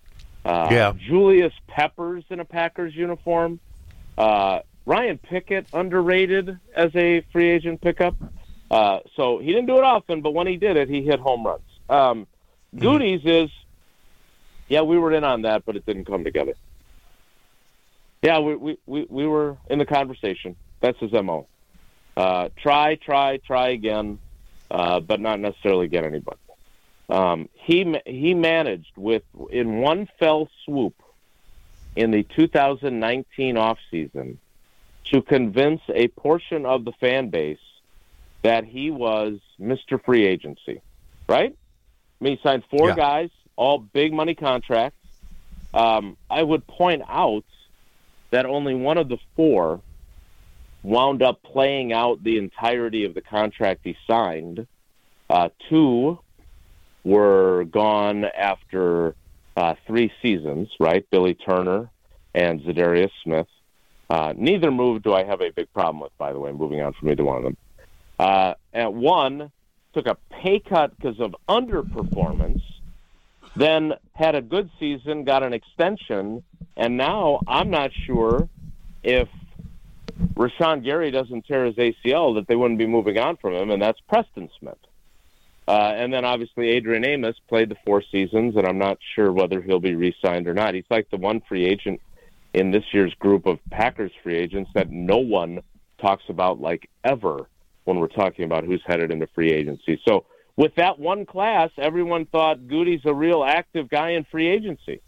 uh, 0.46 0.68
Yeah. 0.72 0.94
Julius 0.98 1.54
Peppers 1.68 2.24
in 2.30 2.40
a 2.40 2.46
Packers 2.46 2.96
uniform, 2.96 3.60
uh, 4.18 4.60
Ryan 4.86 5.18
Pickett, 5.18 5.68
underrated 5.74 6.60
as 6.76 6.96
a 6.96 7.22
free 7.32 7.50
agent 7.50 7.82
pickup. 7.82 8.16
Uh, 8.70 9.00
so 9.16 9.40
he 9.40 9.48
didn't 9.48 9.68
do 9.68 9.78
it 9.78 9.84
often, 9.84 10.22
but 10.22 10.34
when 10.34 10.48
he 10.48 10.58
did 10.58 10.78
it, 10.78 10.90
he 10.90 11.04
hit 11.04 11.20
home 11.20 11.46
runs. 11.46 11.62
Um, 11.90 12.28
Gutey's 12.76 13.24
is, 13.24 13.52
yeah, 14.68 14.82
we 14.82 14.98
were 14.98 15.12
in 15.14 15.24
on 15.24 15.44
that, 15.44 15.64
but 15.66 15.76
it 15.76 15.86
didn't 15.86 16.06
come 16.06 16.24
together. 16.24 16.54
Yeah, 18.24 18.40
we 18.40 18.56
we, 18.56 18.78
we, 18.86 19.06
we 19.10 19.28
were 19.28 19.58
in 19.70 19.80
the 19.80 19.86
conversation. 19.86 20.56
That's 20.80 20.98
his 21.00 21.12
mo. 21.12 21.48
Uh, 22.16 22.50
try, 22.58 22.96
try, 22.96 23.38
try 23.38 23.70
again, 23.70 24.20
uh, 24.72 25.00
but 25.02 25.20
not 25.20 25.40
necessarily 25.40 25.88
get 25.88 26.04
anybody. 26.04 26.38
Um, 27.10 27.50
he 27.54 27.96
he 28.06 28.34
managed 28.34 28.96
with 28.98 29.24
in 29.52 29.78
one 29.82 30.08
fell 30.20 30.50
swoop 30.66 30.96
in 31.96 32.12
the 32.12 32.24
2019 32.24 33.56
offseason 33.56 34.38
to 35.06 35.22
convince 35.22 35.82
a 35.94 36.08
portion 36.10 36.66
of 36.66 36.86
the 36.86 36.94
fan 36.94 37.30
base 37.30 37.60
that 38.42 38.66
he 38.66 38.90
was 38.90 39.40
Mr. 39.60 40.04
Free 40.04 40.26
Agency, 40.26 40.82
right? 41.28 41.54
I 41.54 42.24
mean, 42.24 42.38
he 42.38 42.44
signed 42.44 42.64
four 42.70 42.90
Yeah. 42.90 42.96
guys, 42.96 43.30
all 43.56 43.78
big 43.80 44.14
money 44.14 44.34
contracts. 44.34 44.98
Um, 45.74 46.18
I 46.30 46.42
would 46.42 46.66
point 46.68 47.04
out 47.08 47.46
that 48.32 48.46
only 48.46 48.76
one 48.76 48.98
of 48.98 49.10
the 49.10 49.18
four 49.36 49.82
wound 50.84 51.22
up 51.22 51.42
playing 51.44 51.94
out 51.94 52.24
the 52.24 52.38
entirety 52.38 53.06
of 53.06 53.14
the 53.14 53.22
contract 53.22 53.82
he 53.84 53.96
signed. 54.08 54.68
Uh, 55.30 55.50
two 55.70 56.20
were 57.04 57.66
gone 57.66 58.26
after 58.26 59.16
uh, 59.56 59.76
three 59.86 60.12
seasons, 60.22 60.70
right? 60.80 61.06
Billy 61.12 61.34
Turner 61.34 61.90
and 62.34 62.62
Za'Darius 62.62 63.12
Smith. 63.24 63.48
Uh, 64.10 64.34
neither 64.36 64.72
move 64.72 65.04
do 65.04 65.14
I 65.14 65.24
have 65.24 65.42
a 65.42 65.52
big 65.52 65.72
problem 65.74 66.02
with, 66.02 66.18
by 66.18 66.34
the 66.34 66.40
way, 66.40 66.52
moving 66.52 66.82
on 66.82 66.94
from 66.94 67.10
either 67.10 67.24
one 67.24 67.38
of 67.38 67.44
them. 67.44 67.58
Uh, 68.20 68.54
and 68.72 68.96
one 68.96 69.52
took 69.94 70.08
a 70.08 70.18
pay 70.30 70.60
cut 70.60 70.96
because 70.98 71.20
of 71.20 71.36
underperformance, 71.48 72.62
then 73.56 73.94
had 74.14 74.36
a 74.36 74.42
good 74.42 74.70
season, 74.80 75.24
got 75.24 75.44
an 75.44 75.54
extension, 75.54 76.44
and 76.76 76.98
now 76.98 77.40
I'm 77.48 77.70
not 77.70 77.92
sure 78.06 78.50
if 79.04 79.30
Rashan 80.36 80.84
Gary 80.84 81.12
doesn't 81.12 81.46
tear 81.46 81.66
his 81.66 81.76
ACL 81.76 82.36
that 82.36 82.48
they 82.48 82.56
wouldn't 82.56 82.80
be 82.80 82.88
moving 82.88 83.18
on 83.18 83.38
from 83.38 83.54
him, 83.54 83.70
and 83.70 83.82
that's 83.82 84.00
Preston 84.02 84.50
Smith. 84.60 84.78
Uh, 85.68 85.94
and 85.96 86.14
then 86.14 86.26
obviously 86.26 86.70
Adrian 86.70 87.06
Amos 87.06 87.36
played 87.48 87.70
the 87.70 87.78
four 87.86 88.04
seasons, 88.12 88.56
and 88.58 88.68
I'm 88.68 88.78
not 88.78 88.98
sure 89.16 89.32
whether 89.32 89.62
he'll 89.62 89.80
be 89.80 89.96
re-signed 89.96 90.48
or 90.48 90.54
not. 90.54 90.74
He's 90.74 90.84
like 90.90 91.10
the 91.10 91.18
one 91.18 91.42
free 91.48 91.66
agent 91.66 92.02
in 92.54 92.72
this 92.72 92.84
year's 92.92 93.14
group 93.16 93.46
of 93.46 93.60
Packers 93.72 94.12
free 94.22 94.36
agents 94.38 94.70
that 94.76 94.92
no 94.92 95.18
one 95.18 95.62
talks 96.00 96.24
about 96.28 96.60
like 96.60 96.90
ever 97.04 97.48
when 97.86 97.98
we're 97.98 98.08
talking 98.08 98.46
about 98.46 98.66
who's 98.66 98.82
headed 98.86 99.12
into 99.12 99.28
free 99.28 99.52
agency. 99.52 100.02
So 100.06 100.26
with 100.56 100.76
that 100.76 101.00
one 101.00 101.26
class, 101.26 101.72
everyone 101.78 102.26
thought 102.26 102.60
Gutey's 102.60 103.06
a 103.06 103.14
real 103.14 103.44
active 103.44 103.90
guy 103.90 104.12
in 104.12 104.26
free 104.26 104.48
agency. 104.48 105.02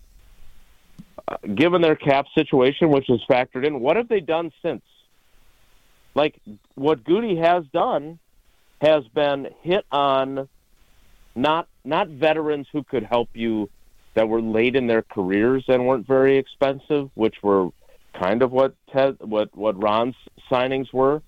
Uh, 1.28 1.38
given 1.56 1.82
their 1.82 1.96
cap 1.96 2.26
situation, 2.36 2.90
which 2.90 3.10
is 3.10 3.20
factored 3.30 3.66
in, 3.66 3.80
what 3.80 3.98
have 3.98 4.08
they 4.08 4.20
done 4.20 4.52
since? 4.62 4.84
Like 6.14 6.40
what 6.76 7.04
Gutey 7.04 7.44
has 7.44 7.66
done 7.74 8.20
has 8.82 9.08
been 9.08 9.50
hit 9.62 9.86
on 9.92 10.48
not 11.36 11.68
not 11.84 12.08
veterans 12.08 12.68
who 12.72 12.84
could 12.84 13.04
help 13.04 13.30
you 13.34 13.70
that 14.14 14.30
were 14.30 14.42
late 14.42 14.76
in 14.76 14.88
their 14.88 15.02
careers 15.02 15.66
and 15.68 15.86
weren't 15.86 16.08
very 16.08 16.38
expensive, 16.38 17.10
which 17.16 17.44
were 17.44 17.70
kind 18.14 18.42
of 18.42 18.52
what 18.52 18.74
Ted 18.92 19.18
what 19.20 19.56
what 19.56 19.82
Ron's 19.82 20.16
signings 20.50 20.92
were. 20.94 21.22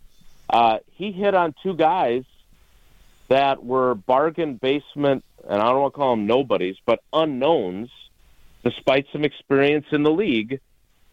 Uh, 0.49 0.79
he 0.93 1.11
hit 1.11 1.35
on 1.35 1.53
two 1.61 1.75
guys 1.75 2.23
that 3.27 3.63
were 3.63 3.95
bargain 3.95 4.55
basement, 4.55 5.25
and 5.47 5.61
I 5.61 5.65
don't 5.65 5.81
want 5.81 5.93
to 5.93 5.97
call 5.97 6.15
them 6.15 6.25
nobodies, 6.25 6.77
but 6.85 7.01
unknowns, 7.11 7.89
despite 8.63 9.07
some 9.11 9.25
experience 9.25 9.87
in 9.91 10.03
the 10.03 10.11
league, 10.11 10.61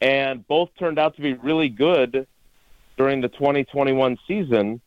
and 0.00 0.46
both 0.46 0.70
turned 0.78 1.00
out 1.00 1.16
to 1.16 1.22
be 1.22 1.34
really 1.34 1.68
good 1.68 2.28
during 2.96 3.20
the 3.20 3.28
2021 3.28 4.16
season 4.28 4.80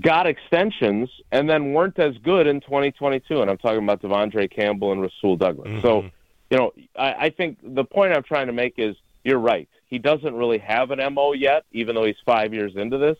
got 0.00 0.26
extensions 0.26 1.10
and 1.30 1.48
then 1.48 1.72
weren't 1.72 1.98
as 1.98 2.16
good 2.18 2.46
in 2.46 2.60
2022. 2.60 3.42
And 3.42 3.50
I'm 3.50 3.58
talking 3.58 3.82
about 3.82 4.00
De'Vondre 4.02 4.50
Campbell 4.50 4.92
and 4.92 5.02
Rasul 5.02 5.36
Douglas. 5.36 5.82
So, 5.82 6.02
you 6.50 6.56
know, 6.58 6.72
I, 6.96 7.14
I 7.26 7.30
think 7.30 7.58
the 7.62 7.84
point 7.84 8.12
I'm 8.12 8.22
trying 8.22 8.46
to 8.46 8.52
make 8.52 8.74
is 8.78 8.96
you're 9.24 9.38
right. 9.38 9.68
He 9.86 9.98
doesn't 9.98 10.34
really 10.34 10.58
have 10.58 10.90
an 10.90 11.14
MO 11.14 11.32
yet, 11.32 11.64
even 11.72 11.94
though 11.94 12.04
he's 12.04 12.16
five 12.24 12.54
years 12.54 12.72
into 12.76 12.98
this. 12.98 13.18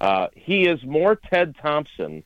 Uh, 0.00 0.28
he 0.34 0.66
is 0.66 0.82
more 0.84 1.16
Ted 1.16 1.56
Thompson 1.60 2.22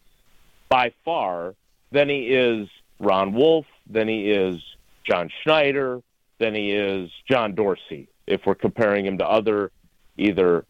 by 0.69 0.93
far 1.05 1.55
than 1.91 2.09
he 2.09 2.29
is 2.29 2.69
Ron 3.01 3.33
Wolf, 3.33 3.67
than 3.89 4.09
he 4.09 4.31
is 4.31 4.61
John 5.05 5.31
Schneider, 5.43 6.03
than 6.39 6.55
he 6.55 6.73
is 6.73 7.11
John 7.31 7.55
Dorsey, 7.55 8.09
if 8.27 8.45
we're 8.45 8.55
comparing 8.55 9.07
him 9.07 9.19
to 9.19 9.27
other 9.27 9.71
either 10.17 10.67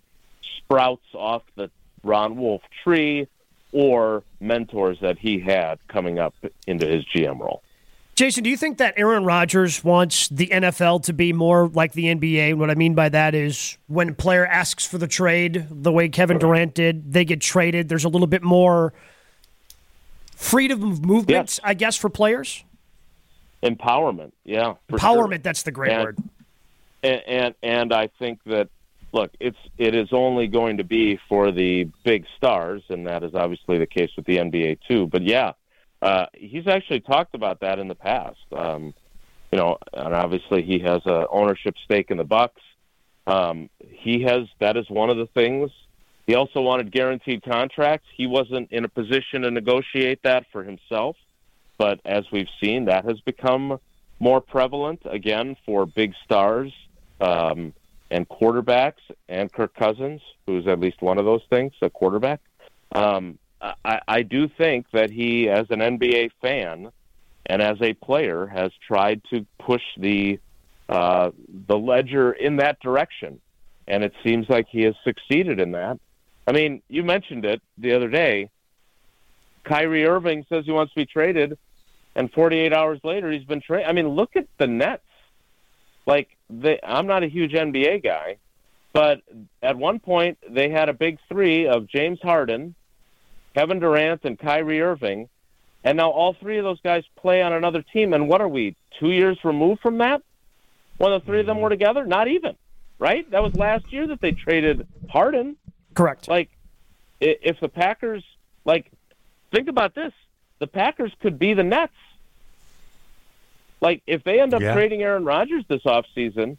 sprouts 0.58 1.06
off 1.14 1.42
the 1.56 1.70
Ron 2.08 2.36
Wolf 2.36 2.62
tree 2.82 3.28
or 3.72 4.22
mentors 4.40 4.98
that 5.00 5.18
he 5.18 5.38
had 5.38 5.78
coming 5.88 6.18
up 6.18 6.34
into 6.66 6.86
his 6.86 7.04
GM 7.14 7.38
role. 7.38 7.62
Jason, 8.16 8.42
do 8.42 8.50
you 8.50 8.56
think 8.56 8.78
that 8.78 8.94
Aaron 8.96 9.24
Rodgers 9.24 9.84
wants 9.84 10.28
the 10.28 10.48
NFL 10.48 11.04
to 11.04 11.12
be 11.12 11.32
more 11.32 11.68
like 11.68 11.92
the 11.92 12.06
NBA? 12.06 12.50
And 12.50 12.58
what 12.58 12.68
I 12.68 12.74
mean 12.74 12.94
by 12.94 13.08
that 13.10 13.32
is 13.34 13.78
when 13.86 14.08
a 14.08 14.12
player 14.14 14.44
asks 14.44 14.84
for 14.84 14.98
the 14.98 15.06
trade, 15.06 15.66
the 15.70 15.92
way 15.92 16.08
Kevin 16.08 16.38
Durant 16.38 16.74
did, 16.74 17.12
they 17.12 17.24
get 17.24 17.40
traded. 17.40 17.88
There's 17.88 18.04
a 18.04 18.08
little 18.08 18.26
bit 18.26 18.42
more 18.42 18.92
freedom 20.34 20.82
of 20.90 21.04
movement, 21.04 21.60
I 21.62 21.74
guess, 21.74 21.96
for 21.96 22.08
players. 22.08 22.64
Empowerment, 23.62 24.32
yeah. 24.44 24.74
Empowerment, 24.90 25.28
sure. 25.30 25.38
that's 25.38 25.62
the 25.62 25.72
great 25.72 25.92
And- 25.92 26.02
word. 26.04 26.18
and, 27.04 27.22
and 27.26 27.54
and 27.62 27.92
I 27.92 28.06
think 28.18 28.40
that 28.46 28.68
look, 29.12 29.30
it's 29.40 29.58
it 29.76 29.94
is 29.94 30.08
only 30.12 30.46
going 30.46 30.78
to 30.78 30.84
be 30.84 31.18
for 31.28 31.50
the 31.50 31.84
big 32.04 32.24
stars, 32.36 32.82
and 32.88 33.06
that 33.06 33.22
is 33.22 33.34
obviously 33.34 33.78
the 33.78 33.86
case 33.86 34.10
with 34.16 34.26
the 34.26 34.36
NBA 34.38 34.78
too. 34.88 35.06
But 35.06 35.22
yeah, 35.22 35.52
uh, 36.02 36.26
he's 36.34 36.66
actually 36.66 37.00
talked 37.00 37.34
about 37.34 37.60
that 37.60 37.78
in 37.78 37.88
the 37.88 37.94
past. 37.94 38.38
Um, 38.52 38.94
you 39.50 39.58
know, 39.58 39.78
and 39.92 40.14
obviously 40.14 40.62
he 40.62 40.80
has 40.80 41.04
a 41.06 41.26
ownership 41.30 41.74
stake 41.84 42.10
in 42.10 42.18
the 42.18 42.24
Bucks. 42.24 42.60
Um, 43.26 43.70
he 43.88 44.22
has 44.22 44.46
that 44.60 44.76
is 44.76 44.88
one 44.88 45.10
of 45.10 45.16
the 45.16 45.26
things. 45.26 45.70
He 46.26 46.34
also 46.34 46.60
wanted 46.60 46.92
guaranteed 46.92 47.42
contracts. 47.42 48.06
He 48.14 48.26
wasn't 48.26 48.70
in 48.70 48.84
a 48.84 48.88
position 48.88 49.42
to 49.42 49.50
negotiate 49.50 50.22
that 50.24 50.44
for 50.52 50.62
himself, 50.62 51.16
but 51.78 52.00
as 52.04 52.24
we've 52.30 52.48
seen, 52.62 52.84
that 52.86 53.06
has 53.06 53.18
become 53.20 53.80
more 54.20 54.40
prevalent 54.40 55.00
again 55.06 55.56
for 55.64 55.86
big 55.86 56.12
stars 56.24 56.72
um, 57.20 57.72
and 58.10 58.28
quarterbacks 58.28 59.02
and 59.28 59.52
Kirk 59.52 59.74
Cousins, 59.74 60.20
who's 60.46 60.66
at 60.66 60.80
least 60.80 61.02
one 61.02 61.18
of 61.18 61.24
those 61.24 61.42
things, 61.50 61.72
a 61.82 61.90
quarterback. 61.90 62.40
Um, 62.92 63.38
I, 63.60 64.00
I 64.06 64.22
do 64.22 64.48
think 64.48 64.86
that 64.92 65.10
he, 65.10 65.48
as 65.48 65.66
an 65.70 65.80
NBA 65.80 66.30
fan 66.40 66.90
and 67.46 67.62
as 67.62 67.76
a 67.80 67.94
player, 67.94 68.46
has 68.46 68.70
tried 68.86 69.22
to 69.30 69.46
push 69.58 69.82
the 69.96 70.38
uh, 70.88 71.30
the 71.66 71.76
ledger 71.76 72.32
in 72.32 72.56
that 72.56 72.80
direction, 72.80 73.40
and 73.86 74.02
it 74.02 74.14
seems 74.24 74.48
like 74.48 74.66
he 74.70 74.82
has 74.82 74.94
succeeded 75.04 75.60
in 75.60 75.72
that. 75.72 75.98
I 76.46 76.52
mean, 76.52 76.80
you 76.88 77.02
mentioned 77.02 77.44
it 77.44 77.60
the 77.76 77.92
other 77.92 78.08
day. 78.08 78.48
Kyrie 79.64 80.06
Irving 80.06 80.46
says 80.48 80.64
he 80.64 80.72
wants 80.72 80.94
to 80.94 81.00
be 81.00 81.04
traded, 81.04 81.58
and 82.14 82.32
48 82.32 82.72
hours 82.72 83.00
later 83.04 83.30
he's 83.30 83.44
been 83.44 83.60
traded. 83.60 83.86
I 83.86 83.92
mean, 83.92 84.08
look 84.08 84.34
at 84.34 84.46
the 84.56 84.66
Nets. 84.66 85.02
Like, 86.06 86.37
they, 86.50 86.78
I'm 86.82 87.06
not 87.06 87.22
a 87.22 87.28
huge 87.28 87.52
NBA 87.52 88.02
guy, 88.02 88.38
but 88.92 89.20
at 89.62 89.76
one 89.76 89.98
point 89.98 90.38
they 90.48 90.70
had 90.70 90.88
a 90.88 90.92
big 90.92 91.18
three 91.28 91.66
of 91.66 91.86
James 91.88 92.20
Harden, 92.22 92.74
Kevin 93.54 93.80
Durant, 93.80 94.24
and 94.24 94.38
Kyrie 94.38 94.80
Irving, 94.80 95.28
and 95.84 95.96
now 95.96 96.10
all 96.10 96.34
three 96.34 96.58
of 96.58 96.64
those 96.64 96.80
guys 96.80 97.04
play 97.16 97.42
on 97.42 97.52
another 97.52 97.82
team. 97.82 98.12
And 98.12 98.28
what 98.28 98.40
are 98.40 98.48
we, 98.48 98.76
two 98.98 99.10
years 99.10 99.38
removed 99.44 99.80
from 99.80 99.98
that? 99.98 100.22
When 100.98 101.12
the 101.12 101.20
three 101.20 101.40
of 101.40 101.46
them 101.46 101.56
mm-hmm. 101.56 101.64
were 101.64 101.70
together? 101.70 102.04
Not 102.04 102.28
even, 102.28 102.56
right? 102.98 103.30
That 103.30 103.42
was 103.42 103.54
last 103.54 103.92
year 103.92 104.06
that 104.08 104.20
they 104.20 104.32
traded 104.32 104.86
Harden. 105.08 105.56
Correct. 105.94 106.28
Like, 106.28 106.50
if 107.20 107.60
the 107.60 107.68
Packers, 107.68 108.24
like, 108.64 108.90
think 109.52 109.68
about 109.68 109.94
this: 109.94 110.12
the 110.58 110.66
Packers 110.66 111.12
could 111.20 111.38
be 111.38 111.54
the 111.54 111.62
Nets. 111.62 111.92
Like, 113.80 114.02
if 114.06 114.24
they 114.24 114.40
end 114.40 114.54
up 114.54 114.60
Yeah. 114.60 114.74
trading 114.74 115.02
Aaron 115.02 115.24
Rodgers 115.24 115.64
this 115.68 115.82
offseason, 115.82 116.56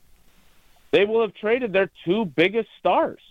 they 0.92 1.06
will 1.06 1.22
have 1.22 1.34
traded 1.34 1.74
their 1.74 1.90
two 2.06 2.26
biggest 2.26 2.70
stars 2.80 3.22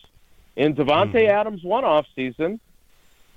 in 0.57 0.75
Davante 0.75 1.15
mm-hmm. 1.15 1.31
Adams 1.31 1.63
one 1.63 1.85
offseason 1.85 2.61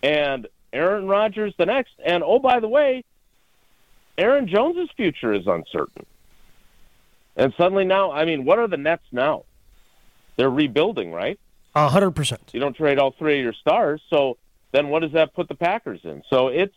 and 0.03 0.47
Aaron 0.73 1.07
Rodgers 1.07 1.53
the 1.57 1.65
next. 1.65 1.93
And 2.03 2.23
oh, 2.23 2.39
by 2.39 2.59
the 2.59 2.67
way, 2.67 3.03
Aaron 4.17 4.47
Jones's 4.47 4.89
future 4.95 5.33
is 5.33 5.47
uncertain. 5.47 6.05
And 7.35 7.53
suddenly 7.57 7.85
now, 7.85 8.11
I 8.11 8.25
mean, 8.25 8.45
what 8.45 8.59
are 8.59 8.67
the 8.67 8.77
Nets 8.77 9.03
now? 9.11 9.45
They're 10.35 10.49
rebuilding, 10.49 11.11
right? 11.11 11.39
A 11.75 11.87
hundred 11.87 12.11
percent. 12.11 12.49
You 12.53 12.59
don't 12.59 12.75
trade 12.75 12.99
all 12.99 13.11
three 13.11 13.39
of 13.39 13.43
your 13.43 13.53
stars, 13.53 14.01
so 14.09 14.37
then 14.71 14.89
what 14.89 15.01
does 15.01 15.13
that 15.13 15.33
put 15.33 15.47
the 15.47 15.55
Packers 15.55 16.01
in? 16.03 16.21
So 16.29 16.47
it's 16.49 16.75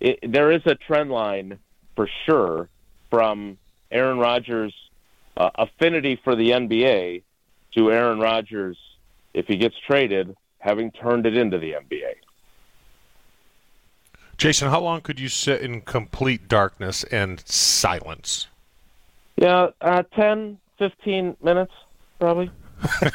it, 0.00 0.18
there 0.22 0.50
is 0.50 0.60
a 0.66 0.74
trend 0.74 1.10
line 1.10 1.58
for 1.94 2.08
sure 2.26 2.68
from 3.16 3.56
Aaron 3.90 4.18
Rodgers' 4.18 4.74
uh, 5.38 5.48
affinity 5.54 6.20
for 6.22 6.36
the 6.36 6.50
NBA 6.50 7.22
to 7.74 7.90
Aaron 7.90 8.20
Rodgers 8.20 8.76
if 9.32 9.46
he 9.46 9.56
gets 9.56 9.74
traded, 9.86 10.36
having 10.58 10.90
turned 10.90 11.24
it 11.24 11.34
into 11.34 11.56
the 11.56 11.72
NBA. 11.72 12.12
Jason, 14.36 14.68
how 14.68 14.82
long 14.82 15.00
could 15.00 15.18
you 15.18 15.30
sit 15.30 15.62
in 15.62 15.80
complete 15.80 16.46
darkness 16.46 17.04
and 17.04 17.42
silence? 17.46 18.48
Yeah, 19.36 19.68
uh, 19.80 20.02
10, 20.14 20.58
15 20.78 21.38
minutes, 21.42 21.72
probably. 22.20 22.50
I, 22.82 23.08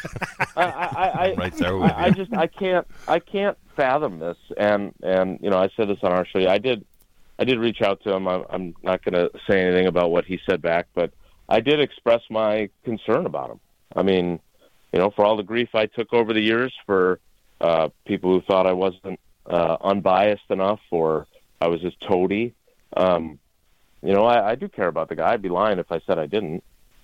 I, 0.55 1.11
I, 1.13 1.33
Right 1.37 1.53
there 1.53 1.77
with 1.77 1.91
I, 1.91 2.05
I 2.05 2.09
just 2.09 2.33
I 2.33 2.47
can't 2.47 2.87
I 3.07 3.19
can't 3.19 3.55
fathom 3.75 4.17
this, 4.17 4.37
and 4.57 4.95
and 5.03 5.37
you 5.43 5.51
know 5.51 5.59
I 5.59 5.69
said 5.77 5.89
this 5.89 5.99
on 6.01 6.11
our 6.11 6.25
show. 6.25 6.39
I 6.49 6.57
did 6.57 6.83
I 7.39 7.43
did 7.43 7.59
reach 7.59 7.81
out 7.81 8.01
to 8.03 8.13
him. 8.13 8.27
I'm, 8.27 8.45
I'm 8.49 8.75
not 8.83 9.03
going 9.03 9.13
to 9.13 9.31
say 9.49 9.61
anything 9.61 9.87
about 9.87 10.11
what 10.11 10.25
he 10.25 10.39
said 10.47 10.61
back, 10.61 10.87
but 10.93 11.11
I 11.49 11.59
did 11.59 11.79
express 11.79 12.21
my 12.29 12.69
concern 12.83 13.25
about 13.25 13.49
him. 13.49 13.59
I 13.95 14.03
mean, 14.03 14.39
you 14.93 14.99
know, 14.99 15.11
for 15.15 15.25
all 15.25 15.37
the 15.37 15.43
grief 15.43 15.69
I 15.73 15.85
took 15.85 16.13
over 16.13 16.33
the 16.33 16.41
years 16.41 16.73
for 16.85 17.19
uh, 17.59 17.89
people 18.05 18.31
who 18.31 18.41
thought 18.41 18.67
I 18.67 18.73
wasn't 18.73 19.19
uh, 19.45 19.77
unbiased 19.81 20.49
enough 20.49 20.79
or 20.91 21.27
I 21.59 21.67
was 21.67 21.81
just 21.81 21.99
toady. 22.01 22.53
Um, 22.95 23.39
you 24.01 24.13
know, 24.13 24.25
I, 24.25 24.51
I 24.51 24.55
do 24.55 24.67
care 24.67 24.87
about 24.87 25.09
the 25.09 25.15
guy. 25.15 25.33
I'd 25.33 25.41
be 25.41 25.49
lying 25.49 25.79
if 25.79 25.91
I 25.91 25.99
said 26.07 26.17
I 26.17 26.25
didn't. 26.25 26.63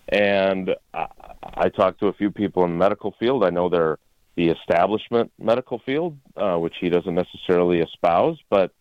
And 0.10 0.74
I, 0.94 1.08
I 1.44 1.70
talked 1.70 2.00
to 2.00 2.08
a 2.08 2.14
few 2.14 2.32
people 2.32 2.64
in 2.64 2.72
the 2.72 2.78
medical 2.78 3.14
field. 3.20 3.44
I 3.44 3.50
know 3.50 3.70
they're 3.70 4.00
the 4.36 4.50
establishment 4.50 5.32
medical 5.40 5.80
field, 5.80 6.18
uh, 6.36 6.56
which 6.58 6.76
he 6.80 6.90
doesn't 6.90 7.16
necessarily 7.16 7.80
espouse, 7.80 8.38
but 8.50 8.72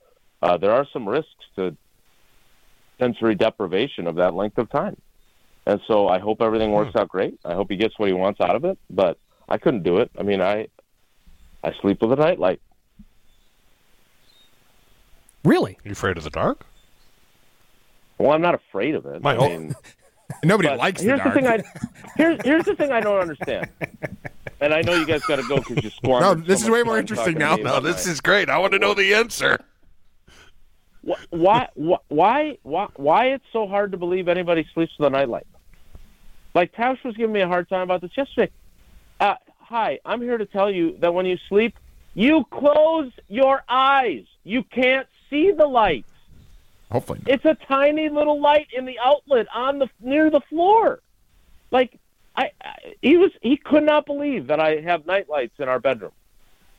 uh, 0.42 0.57
there 0.57 0.72
are 0.72 0.87
some 0.92 1.09
risks 1.09 1.31
to 1.57 1.77
sensory 2.99 3.35
deprivation 3.35 4.07
of 4.07 4.16
that 4.16 4.35
length 4.35 4.59
of 4.59 4.70
time. 4.70 4.96
And 5.66 5.81
so 5.88 6.09
I 6.09 6.18
hope 6.18 6.40
everything 6.40 6.70
works 6.72 6.94
out 6.96 7.09
great. 7.09 7.38
I 7.44 7.55
hope 7.55 7.70
he 7.70 7.77
gets 7.77 7.99
what 7.99 8.07
he 8.07 8.12
wants 8.14 8.40
out 8.40 8.55
of 8.55 8.64
it, 8.64 8.79
but 8.88 9.18
I 9.49 9.59
couldn't 9.59 9.83
do 9.83 9.99
it. 9.99 10.11
I 10.18 10.22
mean, 10.22 10.40
I 10.40 10.68
I 11.64 11.72
sleep 11.81 12.01
with 12.03 12.12
a 12.12 12.16
nightlight. 12.16 12.61
Really? 15.44 15.79
You 15.85 15.92
afraid 15.92 16.16
of 16.16 16.25
the 16.25 16.31
dark? 16.31 16.64
Well, 18.18 18.33
I'm 18.33 18.40
not 18.42 18.55
afraid 18.55 18.94
of 18.94 19.07
it. 19.07 19.22
My 19.22 19.33
I 19.33 19.37
whole- 19.37 19.49
mean, 19.49 19.75
Nobody 20.44 20.68
but 20.68 20.79
likes 20.79 21.01
the 21.03 21.09
here's 21.09 21.20
dark. 21.20 21.35
thing 21.35 21.46
I 21.46 21.62
here's 22.16 22.40
here's 22.44 22.64
the 22.64 22.75
thing 22.75 22.90
I 22.92 23.01
don't 23.01 23.20
understand. 23.20 23.68
And 24.59 24.72
I 24.72 24.81
know 24.81 24.94
you 24.94 25.05
guys 25.05 25.20
got 25.25 25.37
to 25.37 25.42
go 25.46 25.57
because 25.59 25.85
you 25.85 25.90
squandered. 25.90 26.38
No, 26.38 26.46
this 26.46 26.61
so 26.61 26.64
is 26.64 26.70
much 26.70 26.75
way 26.79 26.83
more 26.85 26.99
interesting 26.99 27.37
now. 27.37 27.57
No, 27.57 27.79
this 27.79 28.07
my- 28.07 28.12
is 28.12 28.22
great. 28.22 28.49
I 28.49 28.57
want 28.57 28.72
to 28.72 28.79
know 28.79 28.94
the 28.94 29.12
answer. 29.12 29.59
Wh- 31.07 31.33
why 31.33 31.69
why 31.75 31.99
why 32.09 32.59
why 32.62 32.88
why 32.97 33.27
it's 33.27 33.45
so 33.53 33.66
hard 33.66 33.92
to 33.92 33.99
believe 33.99 34.29
anybody 34.29 34.66
sleeps 34.75 34.92
with 34.99 35.07
a 35.07 35.11
nightlight. 35.11 35.47
Like 36.55 36.73
Tausch 36.73 37.03
was 37.05 37.16
giving 37.16 37.33
me 37.33 37.42
a 37.42 37.49
hard 37.49 37.69
time 37.69 37.83
about 37.83 38.01
this 38.01 38.16
yesterday. 38.16 38.51
Uh, 39.21 39.35
hi, 39.59 40.01
I'm 40.05 40.21
here 40.23 40.38
to 40.38 40.47
tell 40.47 40.71
you 40.71 40.97
that 41.01 41.12
when 41.12 41.27
you 41.27 41.38
sleep, 41.49 41.77
you 42.14 42.45
close 42.51 43.12
your 43.29 43.62
eyes. 43.69 44.25
You 44.42 44.62
can't 44.62 45.07
see 45.29 45.53
the 45.53 45.66
light. 45.66 46.07
Hopefully. 46.90 47.21
It's 47.27 47.45
a 47.45 47.55
tiny 47.55 48.09
little 48.09 48.40
light 48.40 48.69
in 48.73 48.85
the 48.85 48.99
outlet 48.99 49.47
on 49.55 49.79
the 49.79 49.88
near 50.01 50.31
the 50.31 50.40
floor. 50.40 51.01
Like 51.71 51.99
I, 52.35 52.51
I 52.62 52.95
he 53.03 53.16
was 53.16 53.33
he 53.42 53.57
could 53.57 53.85
not 53.85 54.07
believe 54.07 54.49
that 54.49 54.61
I 54.61 54.81
have 54.81 55.05
night 55.07 55.29
lights 55.29 55.55
in 55.59 55.69
our 55.69 55.79
bedroom. 55.79 56.12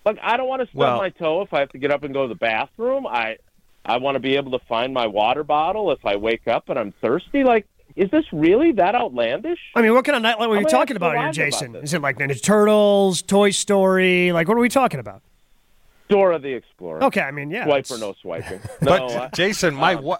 Like 0.06 0.18
I 0.22 0.38
don't 0.38 0.48
want 0.48 0.62
to 0.62 0.68
stub 0.68 0.80
Well- 0.80 0.98
my 0.98 1.10
toe 1.10 1.42
if 1.42 1.54
I 1.54 1.60
have 1.60 1.70
to 1.70 1.78
get 1.78 1.92
up 1.92 2.04
and 2.04 2.14
go 2.14 2.24
to 2.24 2.30
the 2.30 2.36
bathroom. 2.40 3.06
I 3.06 3.38
I 3.88 3.98
want 3.98 4.16
to 4.16 4.20
be 4.20 4.36
able 4.36 4.52
to 4.58 4.66
find 4.66 4.94
my 4.94 5.08
water 5.08 5.44
bottle 5.44 5.92
if 5.92 6.06
I 6.06 6.18
wake 6.18 6.48
up 6.48 6.70
and 6.70 6.78
I'm 6.78 6.94
thirsty. 7.02 7.44
Like 7.44 7.66
is 7.98 8.12
this 8.12 8.26
really 8.32 8.72
that 8.74 8.94
outlandish? 8.94 9.60
I 9.76 9.82
mean, 9.82 9.94
what 9.94 10.06
kind 10.06 10.16
of 10.16 10.22
nightlight 10.22 10.50
were 10.50 10.60
you 10.60 10.68
talking 10.68 10.96
about 10.96 11.14
here, 11.14 11.22
lads 11.22 11.38
about 11.38 11.52
Jason? 11.52 11.76
Is 11.78 11.96
it 11.96 12.02
like 12.02 12.20
Ninja 12.20 12.42
Turtles, 12.42 13.24
Toy 13.24 13.50
Story? 13.50 14.32
Like, 14.32 14.48
what 14.48 14.56
are 14.56 14.60
we 14.62 14.70
talking 14.70 15.00
about? 15.00 15.24
Dora 16.08 16.38
the 16.38 16.54
Explorer. 16.54 17.04
Okay, 17.06 17.22
I 17.22 17.32
mean, 17.32 17.50
yeah. 17.50 17.66
Swipe 17.66 17.80
it's- 17.80 17.92
or 17.92 18.00
no 18.00 18.14
swiping. 18.22 18.62
But 18.82 19.00
no, 19.00 19.18
I- 19.18 19.30
Jason, 19.34 19.74
my 19.74 19.96
um, 19.96 20.04
wa- 20.04 20.20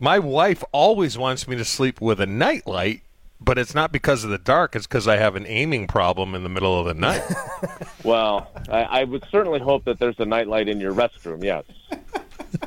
my 0.00 0.18
wife 0.18 0.64
always 0.72 1.16
wants 1.16 1.46
me 1.46 1.56
to 1.56 1.64
sleep 1.64 2.00
with 2.00 2.20
a 2.20 2.26
nightlight, 2.26 3.02
but 3.40 3.58
it's 3.58 3.74
not 3.74 3.92
because 3.92 4.24
of 4.24 4.30
the 4.30 4.38
dark. 4.38 4.74
It's 4.76 4.86
because 4.86 5.06
I 5.08 5.16
have 5.16 5.36
an 5.36 5.46
aiming 5.46 5.86
problem 5.86 6.34
in 6.34 6.42
the 6.42 6.48
middle 6.48 6.78
of 6.78 6.86
the 6.86 6.94
night. 6.94 7.22
well, 8.04 8.50
I, 8.70 8.82
I 8.82 9.04
would 9.04 9.24
certainly 9.30 9.60
hope 9.60 9.84
that 9.84 9.98
there's 9.98 10.18
a 10.18 10.24
nightlight 10.24 10.68
in 10.68 10.80
your 10.80 10.94
restroom. 10.94 11.42
Yes. 11.42 11.64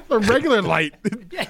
A 0.09 0.19
regular 0.19 0.61
light. 0.61 0.93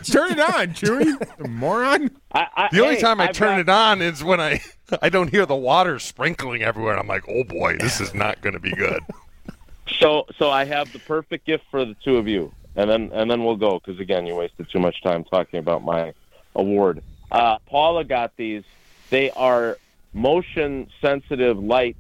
Turn 0.04 0.32
it 0.32 0.40
on, 0.40 0.68
Chewy. 0.74 1.50
moron. 1.50 2.12
I, 2.32 2.48
I, 2.56 2.70
The 2.72 2.82
only 2.82 2.96
hey, 2.96 3.02
time 3.02 3.20
I 3.20 3.30
I've 3.30 3.36
turn 3.36 3.54
got- 3.56 3.60
it 3.62 3.70
on 3.70 4.02
is 4.02 4.24
when 4.24 4.40
I 4.40 4.62
I 5.02 5.10
don't 5.10 5.30
hear 5.30 5.46
the 5.48 5.56
water 5.56 5.98
sprinkling 5.98 6.62
everywhere. 6.62 6.98
I'm 7.00 7.08
like, 7.08 7.24
oh 7.28 7.44
boy, 7.44 7.78
this 7.78 8.00
is 8.00 8.14
not 8.14 8.40
going 8.42 8.54
to 8.54 8.60
be 8.60 8.72
good. 8.72 9.02
So, 10.00 10.28
so 10.38 10.52
I 10.52 10.66
have 10.66 10.92
the 10.94 11.00
perfect 11.00 11.46
gift 11.48 11.64
for 11.72 11.84
the 11.84 11.96
two 12.04 12.18
of 12.18 12.28
you, 12.28 12.52
and 12.76 12.88
then 12.90 13.10
and 13.14 13.30
then 13.30 13.44
we'll 13.44 13.56
go 13.56 13.80
because 13.84 14.00
again, 14.00 14.28
you 14.28 14.36
wasted 14.36 14.70
too 14.70 14.80
much 14.80 15.02
time 15.02 15.24
talking 15.24 15.58
about 15.60 15.84
my 15.84 16.14
award. 16.56 17.02
Uh, 17.32 17.58
Paula 17.68 18.04
got 18.04 18.36
these. 18.38 18.64
They 19.10 19.32
are 19.32 19.78
motion 20.14 20.90
sensitive 21.02 21.58
lights 21.58 22.00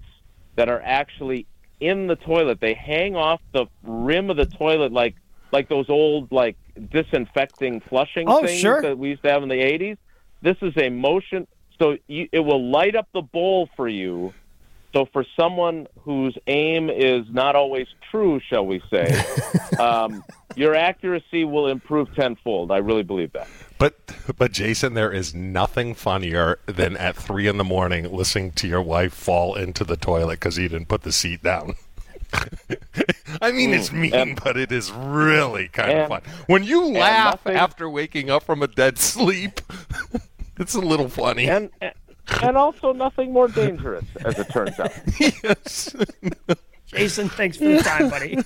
that 0.55 0.69
are 0.69 0.81
actually 0.83 1.45
in 1.79 2.07
the 2.07 2.15
toilet. 2.15 2.59
They 2.59 2.73
hang 2.73 3.15
off 3.15 3.41
the 3.53 3.67
rim 3.83 4.29
of 4.29 4.37
the 4.37 4.45
toilet 4.45 4.91
like 4.91 5.15
like 5.51 5.69
those 5.69 5.89
old 5.89 6.31
like 6.31 6.57
disinfecting 6.91 7.81
flushing 7.81 8.27
Oh, 8.27 8.41
things 8.41 8.59
sure. 8.59 8.81
that 8.81 8.97
we 8.97 9.09
used 9.09 9.23
to 9.23 9.31
have 9.31 9.43
in 9.43 9.49
the 9.49 9.55
'80s. 9.55 9.97
This 10.41 10.57
is 10.61 10.73
a 10.77 10.89
motion, 10.89 11.47
so 11.79 11.97
you, 12.07 12.27
it 12.31 12.39
will 12.39 12.69
light 12.69 12.95
up 12.95 13.07
the 13.13 13.21
bowl 13.21 13.69
for 13.75 13.87
you. 13.87 14.33
So 14.93 15.05
for 15.11 15.25
someone 15.39 15.87
whose 16.01 16.35
aim 16.47 16.89
is 16.89 17.25
not 17.29 17.55
always 17.55 17.87
true, 18.09 18.39
shall 18.49 18.65
we 18.65 18.81
say, 18.89 19.23
um, 19.79 20.23
your 20.55 20.75
accuracy 20.75 21.43
will 21.43 21.67
improve 21.67 22.13
tenfold. 22.15 22.71
I 22.71 22.77
really 22.77 23.03
believe 23.03 23.33
that. 23.33 23.47
But 23.79 23.95
but 24.37 24.51
Jason, 24.51 24.93
there 24.95 25.11
is 25.11 25.33
nothing 25.35 25.93
funnier 25.93 26.59
than 26.65 26.97
at 26.97 27.15
three 27.15 27.47
in 27.47 27.57
the 27.57 27.63
morning 27.63 28.11
listening 28.11 28.51
to 28.53 28.67
your 28.67 28.81
wife 28.81 29.13
fall 29.13 29.55
into 29.55 29.83
the 29.83 29.97
toilet 29.97 30.39
because 30.39 30.57
you 30.57 30.67
didn't 30.69 30.87
put 30.87 31.03
the 31.03 31.11
seat 31.11 31.43
down. 31.43 31.75
I 33.41 33.51
mean, 33.51 33.73
it's 33.73 33.89
mm, 33.89 33.99
mean, 33.99 34.13
And- 34.13 34.43
but 34.43 34.57
it 34.57 34.71
is 34.71 34.91
really 34.91 35.67
kind 35.69 35.91
of 35.91 36.07
fun. 36.09 36.21
When 36.47 36.63
you 36.63 36.85
laugh 36.91 37.45
nothing- 37.45 37.55
after 37.57 37.89
waking 37.89 38.29
up 38.29 38.43
from 38.43 38.61
a 38.63 38.67
dead 38.67 38.97
sleep, 38.97 39.61
it's 40.57 40.73
a 40.75 40.81
little 40.81 41.07
funny. 41.09 41.47
And 41.49 41.69
and 42.41 42.57
also 42.57 42.91
nothing 42.93 43.31
more 43.31 43.47
dangerous, 43.47 44.03
as 44.25 44.37
it 44.39 44.49
turns 44.49 44.77
out. 44.79 44.91
yes. 45.19 45.95
Jason, 46.87 47.29
thanks 47.29 47.57
for 47.57 47.65
the 47.65 47.79
time, 47.79 48.09
buddy. 48.09 48.37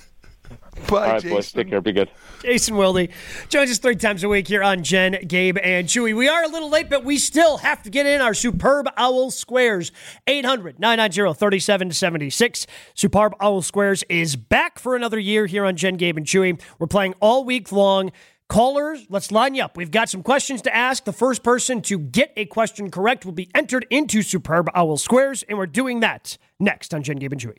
Bye, 0.88 1.06
All 1.06 1.12
right, 1.12 1.22
Jason. 1.22 1.30
boys, 1.36 1.52
take 1.52 1.68
care. 1.68 1.80
Be 1.80 1.92
good. 1.92 2.10
Jason 2.42 2.76
Wilde 2.76 3.08
joins 3.48 3.70
us 3.70 3.78
three 3.78 3.94
times 3.96 4.24
a 4.24 4.28
week 4.28 4.48
here 4.48 4.62
on 4.62 4.82
Jen, 4.82 5.18
Gabe, 5.26 5.58
and 5.62 5.86
Chewy. 5.86 6.16
We 6.16 6.28
are 6.28 6.44
a 6.44 6.48
little 6.48 6.70
late, 6.70 6.88
but 6.88 7.04
we 7.04 7.18
still 7.18 7.58
have 7.58 7.82
to 7.82 7.90
get 7.90 8.06
in 8.06 8.20
our 8.20 8.34
superb 8.34 8.88
owl 8.96 9.30
squares. 9.30 9.92
800 10.26 10.80
990 10.80 11.38
3776. 11.38 12.66
Superb 12.94 13.34
Owl 13.40 13.62
Squares 13.62 14.02
is 14.08 14.36
back 14.36 14.78
for 14.78 14.96
another 14.96 15.18
year 15.18 15.46
here 15.46 15.64
on 15.64 15.76
Jen, 15.76 15.96
Gabe, 15.96 16.16
and 16.16 16.26
Chewy. 16.26 16.60
We're 16.78 16.86
playing 16.86 17.14
all 17.20 17.44
week 17.44 17.70
long. 17.70 18.10
Callers, 18.48 19.06
let's 19.08 19.30
line 19.30 19.54
you 19.54 19.62
up. 19.62 19.76
We've 19.76 19.90
got 19.90 20.10
some 20.10 20.22
questions 20.22 20.60
to 20.62 20.74
ask. 20.74 21.04
The 21.04 21.12
first 21.12 21.42
person 21.42 21.80
to 21.82 21.98
get 21.98 22.32
a 22.36 22.44
question 22.44 22.90
correct 22.90 23.24
will 23.24 23.32
be 23.32 23.48
entered 23.54 23.86
into 23.88 24.20
Superb 24.22 24.68
Owl 24.74 24.98
Squares, 24.98 25.42
and 25.48 25.56
we're 25.56 25.66
doing 25.66 26.00
that 26.00 26.36
next 26.60 26.92
on 26.92 27.02
Jen, 27.02 27.16
Gabe, 27.16 27.32
and 27.32 27.40
Chewy. 27.40 27.56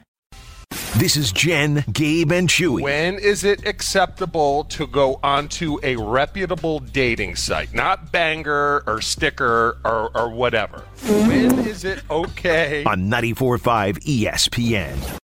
This 0.95 1.17
is 1.17 1.32
Jen, 1.32 1.84
Gabe, 1.91 2.32
and 2.32 2.47
Chewy. 2.47 2.84
When 2.84 3.15
is 3.15 3.43
it 3.43 3.65
acceptable 3.65 4.65
to 4.65 4.86
go 4.86 5.19
onto 5.23 5.79
a 5.82 5.95
reputable 5.95 6.77
dating 6.79 7.36
site, 7.36 7.73
not 7.73 8.12
banger 8.12 8.84
or 8.86 9.01
sticker 9.01 9.79
or, 9.84 10.12
or 10.15 10.29
whatever? 10.29 10.85
When 11.04 11.65
is 11.65 11.83
it 11.83 12.04
okay? 12.12 12.83
on 12.83 13.10
94.5 13.10 14.04
ESPN. 14.04 15.23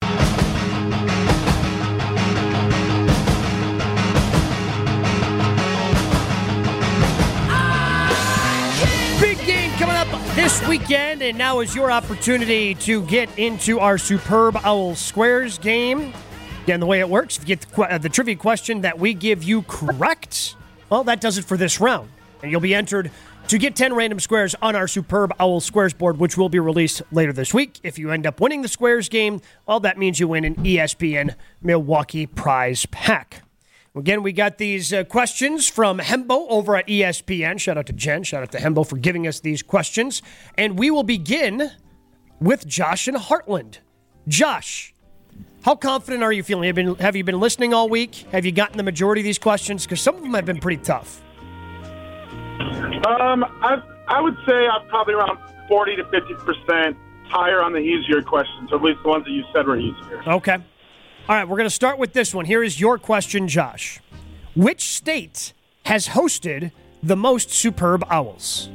This 10.38 10.67
weekend, 10.67 11.23
and 11.23 11.35
now 11.35 11.61
is 11.61 11.73
your 11.73 11.91
opportunity 11.91 12.75
to 12.75 13.01
get 13.07 13.27
into 13.39 13.79
our 13.79 13.97
superb 13.97 14.55
Owl 14.57 14.93
Squares 14.93 15.57
game. 15.57 16.13
Again, 16.61 16.79
the 16.79 16.85
way 16.85 16.99
it 16.99 17.09
works, 17.09 17.38
if 17.38 17.49
you 17.49 17.55
get 17.55 17.61
the, 17.61 17.81
uh, 17.81 17.97
the 17.97 18.07
trivia 18.07 18.35
question 18.35 18.81
that 18.81 18.99
we 18.99 19.15
give 19.15 19.43
you 19.43 19.63
correct, 19.63 20.55
well, 20.91 21.03
that 21.05 21.21
does 21.21 21.39
it 21.39 21.45
for 21.45 21.57
this 21.57 21.81
round. 21.81 22.11
And 22.43 22.51
you'll 22.51 22.61
be 22.61 22.75
entered 22.75 23.09
to 23.47 23.57
get 23.57 23.75
10 23.75 23.95
random 23.95 24.19
squares 24.19 24.53
on 24.61 24.75
our 24.75 24.88
superb 24.88 25.33
Owl 25.39 25.59
Squares 25.59 25.95
board, 25.95 26.19
which 26.19 26.38
will 26.38 26.49
be 26.49 26.59
released 26.59 27.01
later 27.11 27.33
this 27.33 27.51
week. 27.51 27.79
If 27.81 27.97
you 27.97 28.11
end 28.11 28.27
up 28.27 28.39
winning 28.39 28.61
the 28.61 28.67
squares 28.67 29.09
game, 29.09 29.41
well, 29.65 29.79
that 29.79 29.97
means 29.97 30.19
you 30.19 30.27
win 30.27 30.45
an 30.45 30.53
ESPN 30.57 31.33
Milwaukee 31.63 32.27
prize 32.27 32.85
pack. 32.91 33.41
Again, 33.98 34.22
we 34.22 34.32
got 34.32 34.58
these 34.60 34.93
uh, 34.93 35.04
questions 35.06 35.68
from 35.68 36.00
Hembo 36.00 36.45
over 36.50 36.76
at 36.76 36.88
ESPN. 36.88 37.60
Shout 37.60 37.78
out 37.78 37.88
to 37.88 37.93
Jen. 37.93 38.24
Shout 38.24 38.43
out 38.43 38.52
to 38.52 38.60
Hembo 38.60 38.88
for 38.88 38.98
giving 38.98 39.26
us 39.26 39.39
these 39.39 39.64
questions. 39.64 40.22
And 40.56 40.78
we 40.78 40.91
will 40.91 41.04
begin 41.04 41.72
with 42.39 42.68
Josh 42.68 43.08
and 43.08 43.18
Hartland. 43.18 43.80
Josh, 44.28 44.93
how 45.64 45.76
confident 45.76 46.22
are 46.22 46.32
you 46.32 46.43
feeling? 46.43 46.68
Have, 46.68 46.76
been, 46.76 46.95
have 46.95 47.16
you 47.16 47.24
been 47.24 47.39
listening 47.39 47.74
all 47.74 47.89
week? 47.89 48.16
Have 48.32 48.45
you 48.45 48.52
gotten 48.52 48.78
the 48.78 48.84
majority 48.84 49.22
of 49.22 49.26
these 49.26 49.39
questions? 49.39 49.84
Because 49.86 50.02
some 50.02 50.16
of 50.16 50.22
them 50.22 50.34
have 50.34 50.45
been 50.45 50.60
pretty 50.60 50.84
tough. 50.84 51.22
Um, 52.60 53.43
I 53.62 53.82
I 54.08 54.22
would 54.22 54.36
say 54.48 54.68
I'm 54.68 54.88
probably 54.88 55.14
around 55.14 55.38
forty 55.68 55.95
to 55.95 56.04
fifty 56.10 56.34
percent 56.34 56.98
higher 57.26 57.62
on 57.62 57.74
the 57.74 57.80
easier 57.80 58.22
questions, 58.22 58.72
or 58.72 58.78
at 58.78 58.84
least 58.84 59.00
the 59.04 59.10
ones 59.10 59.26
that 59.26 59.32
you 59.32 59.43
said 59.54 59.68
were 59.68 59.78
easier. 59.78 60.24
Okay. 60.28 60.58
All 61.30 61.36
right, 61.36 61.47
we're 61.47 61.57
going 61.57 61.65
to 61.69 61.73
start 61.75 61.97
with 61.99 62.13
this 62.13 62.34
one. 62.34 62.45
Here 62.45 62.63
is 62.63 62.80
your 62.80 62.97
question, 62.97 63.47
Josh. 63.47 63.99
Which 64.55 64.93
state 64.95 65.53
has 65.84 66.07
hosted 66.09 66.71
the 67.03 67.15
most 67.17 67.51
superb 67.51 68.05
owls? 68.09 68.69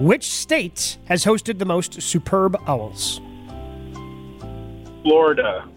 Which 0.00 0.30
state 0.30 0.98
has 1.06 1.24
hosted 1.24 1.58
the 1.58 1.64
most 1.64 2.00
superb 2.02 2.56
owls? 2.68 3.20
Florida. 5.02 5.68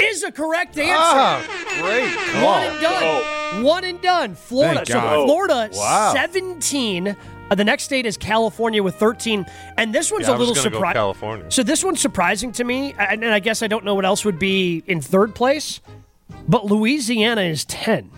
Is 0.00 0.22
a 0.22 0.30
correct 0.32 0.78
answer. 0.78 0.94
Ah, 0.96 1.42
great 1.80 2.14
One 2.42 2.42
call. 2.42 2.54
and 2.62 2.80
done. 2.80 3.64
One 3.64 3.84
and 3.84 4.00
done. 4.00 4.34
Florida. 4.36 4.76
Thank 4.76 4.88
So 4.88 4.94
God. 5.00 5.26
Florida, 5.26 5.70
Wow. 5.74 6.12
17. 6.14 7.16
Uh, 7.50 7.54
the 7.54 7.64
next 7.64 7.84
state 7.84 8.06
is 8.06 8.16
California 8.16 8.82
with 8.82 8.96
13. 8.96 9.46
And 9.76 9.94
this 9.94 10.10
one's 10.12 10.28
Yeah, 10.28 10.36
a 10.36 10.38
little 10.38 10.54
surprising. 10.54 10.94
California. 10.94 11.50
So 11.50 11.62
this 11.62 11.82
one's 11.84 12.00
surprising 12.00 12.52
to 12.52 12.64
me. 12.64 12.94
And, 12.98 13.22
and 13.24 13.32
I 13.32 13.38
guess 13.38 13.62
I 13.62 13.66
don't 13.66 13.84
know 13.84 13.94
what 13.94 14.04
else 14.04 14.24
would 14.24 14.38
be 14.38 14.82
in 14.86 15.00
third 15.00 15.34
place. 15.34 15.80
But 16.46 16.66
Louisiana 16.66 17.42
is 17.42 17.64
10. 17.64 18.10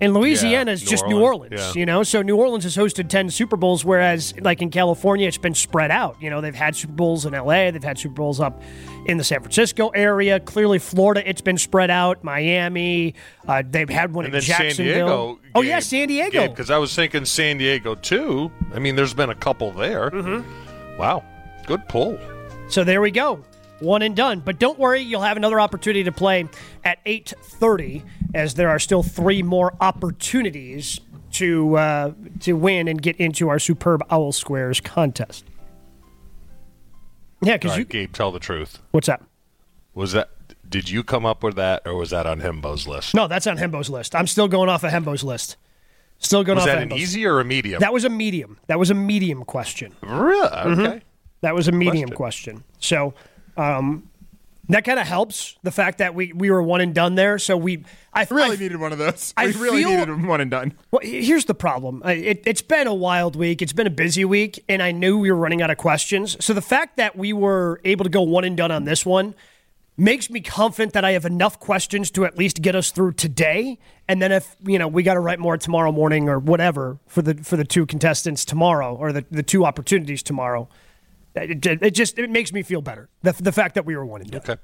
And 0.00 0.14
Louisiana 0.14 0.70
Yeah, 0.70 0.74
is 0.74 0.84
New 0.84 0.90
just 0.90 1.06
New 1.08 1.20
Orleans, 1.20 1.52
Orleans, 1.54 1.74
yeah. 1.74 1.80
you 1.80 1.84
know? 1.84 2.04
So 2.04 2.22
New 2.22 2.36
Orleans 2.36 2.62
has 2.62 2.76
hosted 2.76 3.08
10 3.08 3.30
Super 3.30 3.56
Bowls, 3.56 3.84
whereas, 3.84 4.32
like 4.40 4.62
in 4.62 4.70
California, 4.70 5.26
it's 5.26 5.38
been 5.38 5.54
spread 5.56 5.90
out. 5.90 6.16
You 6.22 6.30
know, 6.30 6.40
they've 6.40 6.54
had 6.54 6.76
Super 6.76 6.92
Bowls 6.92 7.26
in 7.26 7.32
LA, 7.32 7.72
they've 7.72 7.82
had 7.82 7.98
Super 7.98 8.14
Bowls 8.14 8.38
up 8.38 8.62
in 9.06 9.18
the 9.18 9.24
San 9.24 9.40
Francisco 9.40 9.88
area. 9.88 10.38
Clearly, 10.38 10.78
Florida, 10.78 11.28
it's 11.28 11.40
been 11.40 11.58
spread 11.58 11.90
out. 11.90 12.22
Miami, 12.22 13.14
uh, 13.48 13.64
they've 13.68 13.88
had 13.88 14.14
one 14.14 14.26
And 14.26 14.34
in 14.34 14.38
then 14.38 14.42
San 14.42 14.60
Jacksonville. 14.66 15.34
Diego. 15.34 15.40
Oh, 15.58 15.62
yeah, 15.62 15.80
San 15.80 16.08
Diego. 16.08 16.48
Because 16.48 16.70
I 16.70 16.78
was 16.78 16.94
thinking 16.94 17.24
San 17.24 17.58
Diego 17.58 17.94
too. 17.94 18.50
I 18.74 18.78
mean, 18.78 18.96
there's 18.96 19.14
been 19.14 19.30
a 19.30 19.34
couple 19.34 19.72
there. 19.72 20.10
Mm-hmm. 20.10 20.98
Wow, 20.98 21.24
good 21.66 21.86
pull. 21.88 22.18
So 22.68 22.84
there 22.84 23.00
we 23.00 23.10
go. 23.10 23.44
One 23.80 24.02
and 24.02 24.16
done. 24.16 24.40
But 24.40 24.58
don't 24.58 24.78
worry, 24.78 25.00
you'll 25.00 25.22
have 25.22 25.36
another 25.36 25.60
opportunity 25.60 26.04
to 26.04 26.12
play 26.12 26.48
at 26.84 27.04
8:30 27.04 28.02
as 28.34 28.54
there 28.54 28.68
are 28.68 28.78
still 28.78 29.02
three 29.02 29.42
more 29.42 29.74
opportunities 29.80 31.00
to 31.32 31.76
uh, 31.76 32.12
to 32.40 32.54
win 32.54 32.88
and 32.88 33.00
get 33.00 33.16
into 33.16 33.48
our 33.48 33.58
superb 33.58 34.02
owl 34.10 34.32
squares 34.32 34.80
contest. 34.80 35.44
Yeah, 37.40 37.58
cuz 37.58 37.70
right, 37.70 37.78
you 37.78 37.84
Gabe, 37.84 38.12
tell 38.12 38.32
the 38.32 38.40
truth. 38.40 38.80
What's 38.90 39.06
that? 39.06 39.22
Was 39.94 40.12
that? 40.12 40.30
Did 40.68 40.90
you 40.90 41.02
come 41.02 41.24
up 41.24 41.42
with 41.42 41.56
that, 41.56 41.82
or 41.86 41.94
was 41.94 42.10
that 42.10 42.26
on 42.26 42.40
Hembo's 42.40 42.86
list? 42.86 43.14
No, 43.14 43.26
that's 43.26 43.46
on 43.46 43.56
Hembo's 43.56 43.88
list. 43.88 44.14
I'm 44.14 44.26
still 44.26 44.48
going 44.48 44.68
off 44.68 44.84
of 44.84 44.90
Hembo's 44.90 45.24
list. 45.24 45.56
Still 46.18 46.44
going 46.44 46.58
off. 46.58 46.64
Was 46.64 46.72
that 46.72 46.78
of 46.78 46.82
an 46.82 46.88
Hembo's. 46.90 47.00
easy 47.02 47.26
or 47.26 47.40
a 47.40 47.44
medium? 47.44 47.80
That 47.80 47.92
was 47.92 48.04
a 48.04 48.10
medium. 48.10 48.58
That 48.66 48.78
was 48.78 48.90
a 48.90 48.94
medium 48.94 49.44
question. 49.44 49.94
really? 50.02 50.48
Mm-hmm. 50.48 50.80
Okay. 50.80 51.02
That 51.40 51.54
was 51.54 51.68
a 51.68 51.72
medium 51.72 52.10
question. 52.10 52.64
So 52.80 53.14
um, 53.56 54.10
that 54.68 54.84
kind 54.84 54.98
of 54.98 55.06
helps 55.06 55.56
the 55.62 55.70
fact 55.70 55.98
that 55.98 56.14
we, 56.16 56.32
we 56.32 56.50
were 56.50 56.60
one 56.62 56.80
and 56.80 56.92
done 56.92 57.14
there. 57.14 57.38
So 57.38 57.56
we 57.56 57.84
I 58.12 58.26
Really 58.28 58.56
I, 58.56 58.60
needed 58.60 58.80
one 58.80 58.90
of 58.92 58.98
those. 58.98 59.32
I 59.36 59.46
we 59.46 59.52
really 59.52 59.84
feel- 59.84 59.96
needed 59.96 60.26
one 60.26 60.40
and 60.40 60.50
done. 60.50 60.74
Well, 60.90 61.00
here's 61.04 61.44
the 61.44 61.54
problem. 61.54 62.02
It, 62.04 62.42
it's 62.44 62.62
been 62.62 62.88
a 62.88 62.94
wild 62.94 63.36
week. 63.36 63.62
It's 63.62 63.72
been 63.72 63.86
a 63.86 63.90
busy 63.90 64.24
week, 64.24 64.62
and 64.68 64.82
I 64.82 64.90
knew 64.90 65.16
we 65.18 65.30
were 65.30 65.38
running 65.38 65.62
out 65.62 65.70
of 65.70 65.78
questions. 65.78 66.36
So 66.44 66.52
the 66.52 66.60
fact 66.60 66.96
that 66.96 67.14
we 67.16 67.32
were 67.32 67.80
able 67.84 68.02
to 68.04 68.10
go 68.10 68.22
one 68.22 68.42
and 68.44 68.56
done 68.56 68.72
on 68.72 68.84
this 68.84 69.06
one 69.06 69.36
makes 69.98 70.30
me 70.30 70.40
confident 70.40 70.92
that 70.94 71.04
I 71.04 71.10
have 71.12 71.24
enough 71.26 71.58
questions 71.58 72.10
to 72.12 72.24
at 72.24 72.38
least 72.38 72.62
get 72.62 72.74
us 72.74 72.90
through 72.90 73.12
today. 73.12 73.78
And 74.08 74.22
then 74.22 74.32
if 74.32 74.56
you 74.64 74.78
know 74.78 74.88
we 74.88 75.02
got 75.02 75.14
to 75.14 75.20
write 75.20 75.38
more 75.40 75.58
tomorrow 75.58 75.92
morning 75.92 76.28
or 76.28 76.38
whatever 76.38 76.98
for 77.06 77.20
the 77.20 77.34
for 77.34 77.56
the 77.56 77.64
two 77.64 77.84
contestants 77.84 78.44
tomorrow 78.44 78.94
or 78.94 79.12
the, 79.12 79.24
the 79.30 79.42
two 79.42 79.66
opportunities 79.66 80.22
tomorrow, 80.22 80.68
it, 81.34 81.66
it- 81.66 81.82
it 81.82 81.90
just 81.94 82.18
it 82.18 82.30
makes 82.30 82.52
me 82.52 82.62
feel 82.62 82.80
better. 82.80 83.08
The, 83.22 83.32
the 83.32 83.52
fact 83.52 83.74
that 83.74 83.84
we 83.84 83.96
were 83.96 84.06
one 84.06 84.22
and 84.22 84.30
done. 84.30 84.40
Okay. 84.40 84.56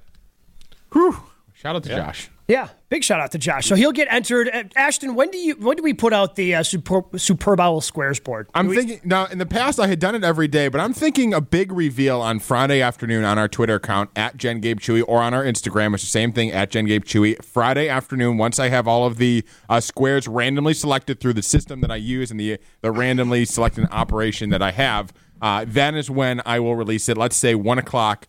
Shout 1.55 1.77
out 1.77 1.83
to 1.85 1.89
Josh. 1.97 2.31
Yeah, 2.47 2.69
big 2.91 3.03
shout 3.03 3.21
out 3.21 3.33
to 3.33 3.39
Josh. 3.39 3.67
So 3.67 3.75
he'll 3.75 3.93
get 3.93 4.07
entered. 4.11 4.51
Uh, 4.53 4.65
Ashton, 4.77 5.15
when 5.15 5.31
do 5.31 5.39
you 5.39 5.55
when 5.55 5.79
do 5.79 5.83
we 5.83 5.95
put 5.95 6.13
out 6.13 6.37
the 6.37 6.57
uh, 6.57 6.63
superb, 6.63 7.19
superb 7.19 7.59
owl 7.59 7.81
squares 7.81 8.21
board? 8.21 8.51
I'm 8.55 8.67
we- 8.67 8.77
thinking 8.77 9.01
now. 9.03 9.25
In 9.27 9.39
the 9.39 9.47
past, 9.47 9.81
I 9.81 9.87
had 9.87 9.99
done 9.99 10.15
it 10.15 10.23
every 10.23 10.47
day, 10.47 10.69
but 10.69 10.79
I'm 10.79 10.93
thinking 10.93 11.33
a 11.33 11.41
big 11.41 11.73
reveal 11.73 12.21
on 12.21 12.41
Friday 12.41 12.83
afternoon 12.83 13.25
on 13.25 13.39
our 13.39 13.49
Twitter 13.49 13.77
account 13.77 14.11
at 14.15 14.37
Jen 14.37 14.61
Gabe 14.61 14.79
Chewy 14.79 15.03
or 15.09 15.23
on 15.23 15.33
our 15.33 15.43
Instagram. 15.43 15.95
It's 15.95 16.03
the 16.03 16.11
same 16.11 16.33
thing 16.33 16.53
at 16.53 16.71
Jen 16.71 16.85
Gabe 16.85 17.05
Chewy. 17.05 17.43
Friday 17.43 17.89
afternoon, 17.89 18.37
once 18.37 18.59
I 18.59 18.69
have 18.69 18.87
all 18.87 19.07
of 19.07 19.17
the 19.17 19.43
uh, 19.71 19.81
squares 19.81 20.29
randomly 20.29 20.75
selected 20.75 21.21
through 21.21 21.35
the 21.35 21.43
system 21.43 21.81
that 21.81 21.91
I 21.91 21.97
use 21.97 22.31
and 22.31 22.39
the 22.39 22.59
the 22.83 22.93
randomly 22.93 23.47
selected 23.47 23.89
operation 23.91 24.51
that 24.51 24.61
I 24.61 24.73
have, 24.73 25.15
uh, 25.41 25.65
then 25.67 25.95
is 25.95 26.11
when 26.11 26.43
I 26.45 26.61
will 26.61 26.77
release 26.77 27.09
it. 27.09 27.17
Let's 27.17 27.37
say 27.37 27.55
one 27.55 27.79
o'clock 27.79 28.29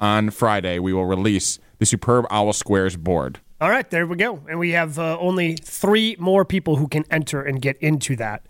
on 0.00 0.28
Friday, 0.28 0.78
we 0.80 0.92
will 0.92 1.06
release 1.06 1.58
the 1.78 1.86
Superb 1.86 2.26
Owl 2.30 2.52
Squares 2.52 2.96
board. 2.96 3.40
All 3.64 3.70
right, 3.70 3.88
there 3.88 4.06
we 4.06 4.16
go. 4.16 4.40
And 4.46 4.58
we 4.58 4.72
have 4.72 4.98
uh, 4.98 5.18
only 5.18 5.54
three 5.56 6.16
more 6.18 6.44
people 6.44 6.76
who 6.76 6.86
can 6.86 7.06
enter 7.10 7.40
and 7.40 7.62
get 7.62 7.78
into 7.78 8.14
that. 8.16 8.42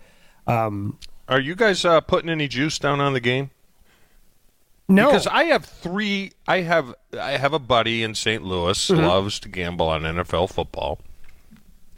Um, 0.45 0.97
Are 1.29 1.39
you 1.39 1.55
guys 1.55 1.85
uh, 1.85 2.01
putting 2.01 2.29
any 2.29 2.49
juice 2.49 2.77
down 2.77 2.99
on 2.99 3.13
the 3.13 3.21
game? 3.21 3.49
no, 4.89 5.05
Because 5.07 5.25
I 5.25 5.45
have 5.45 5.63
three. 5.63 6.33
I 6.49 6.59
have 6.63 6.93
I 7.17 7.37
have 7.37 7.53
a 7.53 7.59
buddy 7.59 8.03
in 8.03 8.13
St. 8.13 8.43
Louis 8.43 8.89
Mm-hmm. 8.91 9.05
loves 9.05 9.39
to 9.39 9.47
gamble 9.47 9.87
on 9.87 10.01
NFL 10.01 10.51
football, 10.51 10.99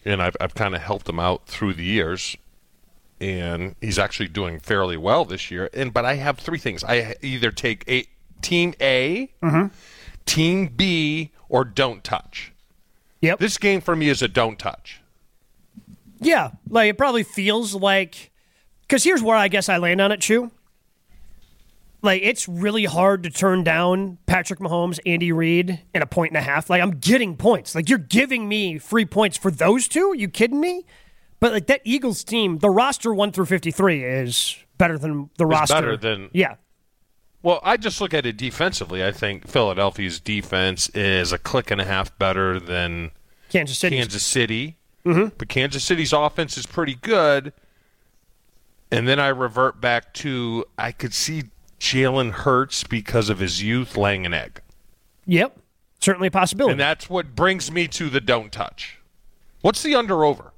and 0.05 0.21
I've 0.21 0.37
I've 0.39 0.53
kind 0.53 0.75
of 0.75 0.81
helped 0.83 1.09
him 1.09 1.19
out 1.19 1.47
through 1.47 1.73
the 1.73 1.83
years, 1.83 2.37
and 3.19 3.73
he's 3.81 3.97
actually 3.97 4.29
doing 4.29 4.59
fairly 4.59 4.95
well 4.95 5.25
this 5.25 5.49
year. 5.49 5.71
And 5.73 5.91
but 5.91 6.05
I 6.05 6.17
have 6.17 6.37
three 6.37 6.59
things. 6.59 6.83
I 6.83 7.15
either 7.23 7.49
take 7.49 7.83
a 7.89 8.05
team 8.43 8.75
A, 8.79 9.31
Mm-hmm. 9.41 9.73
team 10.27 10.67
B, 10.67 11.31
or 11.49 11.65
don't 11.65 12.03
touch. 12.03 12.53
Yep. 13.21 13.39
This 13.39 13.57
game 13.57 13.81
for 13.81 13.95
me 13.95 14.09
is 14.09 14.21
a 14.21 14.27
don't 14.27 14.59
touch. 14.59 15.01
yeah, 16.19 16.51
like 16.69 16.89
it 16.89 16.97
probably 16.97 17.23
feels 17.23 17.73
like 17.75 18.31
because 18.81 19.03
here's 19.03 19.21
where 19.23 19.35
I 19.35 19.47
guess 19.47 19.69
I 19.69 19.77
land 19.77 19.99
on 20.01 20.11
it, 20.11 20.21
Chew. 20.21 20.51
Like 22.03 22.21
it's 22.23 22.47
really 22.47 22.85
hard 22.85 23.23
to 23.23 23.29
turn 23.29 23.63
down 23.63 24.19
Patrick 24.27 24.59
Mahomes, 24.59 24.99
Andy 25.05 25.31
Reid, 25.31 25.81
and 25.93 26.03
a 26.03 26.07
point 26.07 26.31
and 26.31 26.37
a 26.37 26.41
half. 26.41 26.69
Like 26.69 26.81
I'm 26.81 26.91
getting 26.91 27.35
points. 27.35 27.73
Like 27.73 27.89
you're 27.89 27.97
giving 27.97 28.47
me 28.47 28.77
free 28.77 29.05
points 29.05 29.35
for 29.35 29.49
those 29.51 29.87
two. 29.87 30.13
you 30.15 30.27
kidding 30.29 30.59
me? 30.61 30.85
But 31.39 31.53
like 31.53 31.67
that 31.67 31.81
Eagles 31.83 32.23
team, 32.23 32.59
the 32.59 32.69
roster 32.69 33.13
one 33.13 33.31
through 33.31 33.45
fifty 33.47 33.71
three 33.71 34.03
is 34.03 34.57
better 34.77 34.97
than 34.97 35.29
the 35.37 35.45
roster. 35.47 35.73
better 35.73 35.97
than- 35.97 36.29
yeah. 36.33 36.55
Well, 37.47 37.61
I 37.63 37.77
just 37.77 38.01
look 38.01 38.13
at 38.13 38.25
it 38.25 38.35
defensively. 38.35 39.05
I 39.05 39.13
think 39.13 39.47
Philadelphia's 39.47 40.19
defense 40.19 40.89
is 40.89 41.31
a 41.31 41.37
click 41.37 41.71
and 41.71 41.79
a 41.79 41.85
half 41.85 42.19
better 42.19 42.59
than 42.59 43.11
Kansas 43.47 43.77
City. 43.77 43.95
Kansas 43.95 44.25
City. 44.25 44.75
Mm-hmm. 45.05 45.27
But 45.37 45.47
Kansas 45.47 45.81
City's 45.85 46.11
offense 46.11 46.57
is 46.57 46.65
pretty 46.65 46.95
good. 46.95 47.53
And 48.91 49.07
then 49.07 49.17
I 49.17 49.29
revert 49.29 49.79
back 49.79 50.13
to 50.15 50.65
I 50.77 50.91
could 50.91 51.13
see 51.13 51.43
Jalen 51.79 52.31
Hurts 52.31 52.83
because 52.83 53.29
of 53.29 53.39
his 53.39 53.63
youth 53.63 53.95
laying 53.95 54.25
an 54.25 54.33
egg. 54.33 54.59
Yep, 55.25 55.57
certainly 55.99 56.27
a 56.27 56.31
possibility. 56.31 56.73
And 56.73 56.81
that's 56.81 57.09
what 57.09 57.33
brings 57.33 57.71
me 57.71 57.87
to 57.87 58.09
the 58.09 58.19
don't 58.19 58.51
touch. 58.51 58.99
What's 59.61 59.83
the 59.83 59.95
under 59.95 60.25
over? 60.25 60.51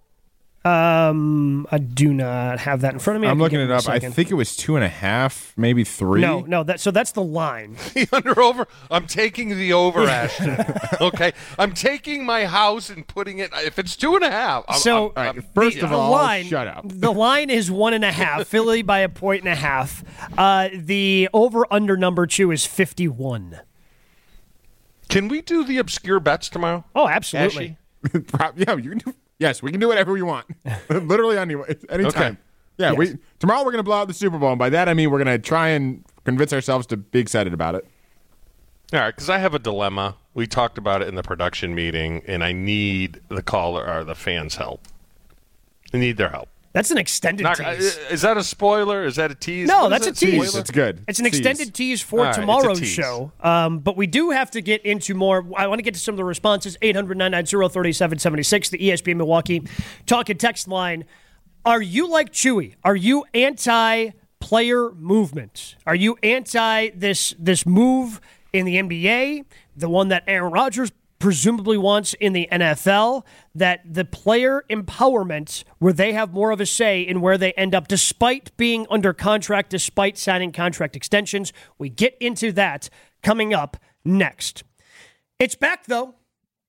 Um, 0.66 1.66
I 1.72 1.78
do 1.78 2.14
not 2.14 2.60
have 2.60 2.82
that 2.82 2.92
in 2.92 3.00
front 3.00 3.16
of 3.16 3.22
me. 3.22 3.30
I 3.30 3.32
I'm 3.32 3.40
looking 3.40 3.62
it 3.62 3.72
up. 3.72 3.88
I 3.88 3.98
think 4.00 4.30
it 4.30 4.34
was 4.34 4.58
two 4.58 4.76
and 4.76 4.84
a 4.84 4.90
half, 4.90 5.54
maybe 5.56 5.86
three. 5.86 6.20
no, 6.20 6.42
no. 6.42 6.64
That 6.64 6.82
so 6.82 6.92
that's 6.92 7.14
the 7.14 7.24
line. 7.24 7.78
The 7.94 8.08
under 8.12 8.38
over? 8.42 8.68
I'm 8.92 9.08
taking 9.08 9.50
the 9.58 9.72
over, 9.72 10.02
Ashton. 10.04 10.58
okay. 11.02 11.32
I'm 11.58 11.74
taking 11.74 12.26
my 12.26 12.46
house 12.46 12.90
and 12.90 13.08
putting 13.08 13.40
it 13.40 13.52
if 13.56 13.80
it's 13.80 13.96
two 13.96 14.16
and 14.16 14.24
a 14.24 14.30
half. 14.30 14.66
I'm, 14.68 14.80
So 14.80 15.14
I'm- 15.16 15.38
I'm- 15.38 15.46
first 15.56 15.80
the, 15.80 15.86
of 15.86 15.94
all, 15.94 16.12
line, 16.12 16.46
shut 16.46 16.68
up. 16.68 16.84
The 16.86 17.12
line 17.14 17.50
is 17.50 17.72
one 17.72 17.94
and 17.94 18.04
a 18.04 18.12
half. 18.12 18.46
Philly 18.50 18.82
by 18.82 19.00
a 19.00 19.10
point 19.10 19.44
and 19.44 19.50
a 19.54 19.56
half. 19.56 20.04
Uh, 20.38 20.68
the 20.74 21.30
over 21.34 21.66
under 21.72 21.96
number 21.96 22.28
two 22.28 22.52
is 22.52 22.66
fifty 22.66 23.08
one. 23.08 23.62
can 25.08 25.30
we 25.30 25.42
do 25.42 25.64
the 25.64 25.78
obscure 25.78 26.20
bets 26.20 26.50
tomorrow? 26.50 26.84
Oh, 26.94 27.08
absolutely. 27.08 27.78
Yeah, 28.14 28.76
you 28.76 28.90
can 28.90 28.98
do. 29.00 29.14
Yes, 29.40 29.64
we 29.64 29.72
can 29.72 29.80
do 29.80 29.88
whatever 29.88 30.12
we 30.12 30.22
want. 30.22 30.46
Literally 30.90 31.38
any 31.38 31.56
anytime. 31.90 32.38
Yeah, 32.78 32.94
we 32.94 33.18
tomorrow 33.40 33.64
we're 33.66 33.72
gonna 33.72 33.84
blow 33.84 33.98
out 33.98 34.08
the 34.08 34.14
Super 34.14 34.38
Bowl, 34.38 34.50
and 34.50 34.60
by 34.60 34.70
that 34.70 34.88
I 34.88 34.94
mean 34.94 35.10
we're 35.10 35.18
gonna 35.18 35.40
try 35.40 35.70
and 35.70 36.04
convince 36.26 36.54
ourselves 36.54 36.86
to 36.88 36.98
be 36.98 37.20
excited 37.20 37.54
about 37.54 37.76
it. 37.76 37.88
All 38.94 39.00
right, 39.00 39.16
because 39.16 39.30
I 39.30 39.38
have 39.38 39.54
a 39.54 39.60
dilemma. 39.60 40.16
We 40.34 40.48
talked 40.48 40.78
about 40.78 41.02
it 41.02 41.08
in 41.08 41.16
the 41.16 41.24
production 41.24 41.76
meeting, 41.76 42.24
and 42.28 42.44
I 42.44 42.52
need 42.52 43.22
the 43.30 43.44
caller 43.44 43.88
or 43.88 44.04
the 44.04 44.16
fans' 44.16 44.56
help. 44.56 44.88
I 45.94 45.98
need 45.98 46.18
their 46.18 46.30
help. 46.30 46.50
That's 46.80 46.92
an 46.92 46.98
extended 46.98 47.44
Not- 47.44 47.58
tease. 47.58 47.98
is 48.10 48.22
that 48.22 48.38
a 48.38 48.44
spoiler? 48.44 49.04
Is 49.04 49.18
that 49.18 49.32
a 49.32 49.36
tease? 49.36 49.68
No, 49.68 49.84
What 49.90 49.92
is 49.92 50.06
that's 50.06 50.08
a 50.08 50.10
it? 50.28 50.32
tease. 50.32 50.48
Spoiler? 50.48 50.62
It's 50.62 50.72
good. 50.72 51.04
It's 51.10 51.20
an 51.20 51.26
Tease. 51.26 51.40
extended 51.40 51.74
tease 51.74 52.02
for 52.02 52.20
All 52.20 52.24
right, 52.24 52.30
it's 52.30 52.38
a 52.38 52.42
tomorrow's 52.42 52.80
tease. 52.80 52.88
show. 52.88 53.34
Um, 53.42 53.80
but 53.80 53.98
we 53.98 54.08
do 54.08 54.30
have 54.30 54.50
to 54.52 54.62
get 54.62 54.86
into 54.86 55.14
more. 55.14 55.46
I 55.58 55.68
want 55.68 55.80
to 55.80 55.84
get 55.84 55.94
to 55.96 56.00
some 56.00 56.14
of 56.14 56.18
the 56.18 56.24
responses. 56.24 56.78
800 56.82 57.18
990 57.18 57.68
3776, 57.68 58.70
the 58.70 58.78
ESPN 58.78 59.18
Milwaukee 59.18 59.68
talk 60.06 60.30
and 60.30 60.40
text 60.40 60.70
line. 60.70 61.04
Are 61.66 61.82
you 61.82 62.08
like 62.10 62.32
Chewy? 62.32 62.76
Are 62.86 62.96
you 62.96 63.26
anti 63.34 64.12
player 64.40 64.92
movement? 64.92 65.76
Are 65.86 65.96
you 65.96 66.18
anti 66.24 66.92
this 66.92 67.36
this 67.38 67.66
move 67.66 68.22
in 68.54 68.66
the 68.66 68.78
NBA, 68.78 69.44
the 69.76 69.90
one 69.90 70.08
that 70.08 70.24
Aaron 70.28 70.54
Rodgers 70.54 70.94
presumably 71.20 71.78
wants 71.78 72.14
in 72.16 72.34
the 72.34 72.48
NFL, 72.52 73.24
that 73.54 73.82
the 73.86 74.06
player 74.06 74.64
empowerment 74.70 75.64
where 75.78 75.94
they 75.94 76.14
have 76.14 76.34
more 76.34 76.52
of 76.52 76.62
a 76.62 76.66
say 76.66 77.02
in 77.02 77.22
where 77.22 77.38
they 77.38 77.52
end 77.54 77.76
up 77.76 77.88
despite 77.88 78.56
being 78.58 78.88
under 78.90 79.14
contract, 79.14 79.70
despite 79.70 80.18
signing 80.18 80.52
contract 80.52 80.96
extensions. 80.96 81.54
We 81.78 81.90
get 81.90 82.18
into 82.20 82.52
that 82.54 82.90
coming 83.22 83.54
up 83.54 83.78
next. 84.06 84.64
It's 85.38 85.56
back 85.56 85.86
though. 85.86 86.16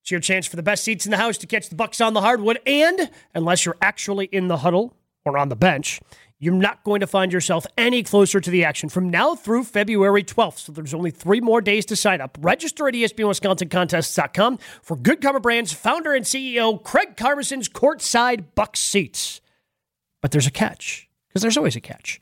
It's 0.01 0.11
your 0.11 0.19
chance 0.19 0.47
for 0.47 0.55
the 0.55 0.63
best 0.63 0.83
seats 0.83 1.05
in 1.05 1.11
the 1.11 1.17
house 1.17 1.37
to 1.39 1.47
catch 1.47 1.69
the 1.69 1.75
Bucks 1.75 2.01
on 2.01 2.13
the 2.13 2.21
hardwood, 2.21 2.59
and 2.65 3.11
unless 3.35 3.65
you're 3.65 3.77
actually 3.81 4.25
in 4.25 4.47
the 4.47 4.57
huddle 4.57 4.95
or 5.25 5.37
on 5.37 5.49
the 5.49 5.55
bench, 5.55 6.01
you're 6.41 6.55
not 6.55 6.83
going 6.83 6.99
to 7.01 7.07
find 7.07 7.31
yourself 7.31 7.67
any 7.77 8.01
closer 8.01 8.41
to 8.41 8.49
the 8.49 8.65
action 8.65 8.89
from 8.89 9.11
now 9.11 9.35
through 9.35 9.63
February 9.63 10.23
12th. 10.23 10.57
So 10.57 10.71
there's 10.71 10.93
only 10.93 11.11
three 11.11 11.39
more 11.39 11.61
days 11.61 11.85
to 11.85 11.95
sign 11.95 12.19
up. 12.19 12.35
Register 12.41 12.87
at 12.87 12.95
ESPNWisconsinContests.com 12.95 14.57
for 14.81 14.97
Good 14.97 15.21
Cover 15.21 15.39
Brands 15.39 15.71
founder 15.71 16.13
and 16.13 16.25
CEO 16.25 16.83
Craig 16.83 17.15
Carmeson's 17.15 17.69
courtside 17.69 18.45
Bucks 18.55 18.79
seats. 18.79 19.39
But 20.19 20.31
there's 20.31 20.47
a 20.47 20.51
catch, 20.51 21.07
because 21.29 21.43
there's 21.43 21.57
always 21.57 21.75
a 21.75 21.81
catch. 21.81 22.19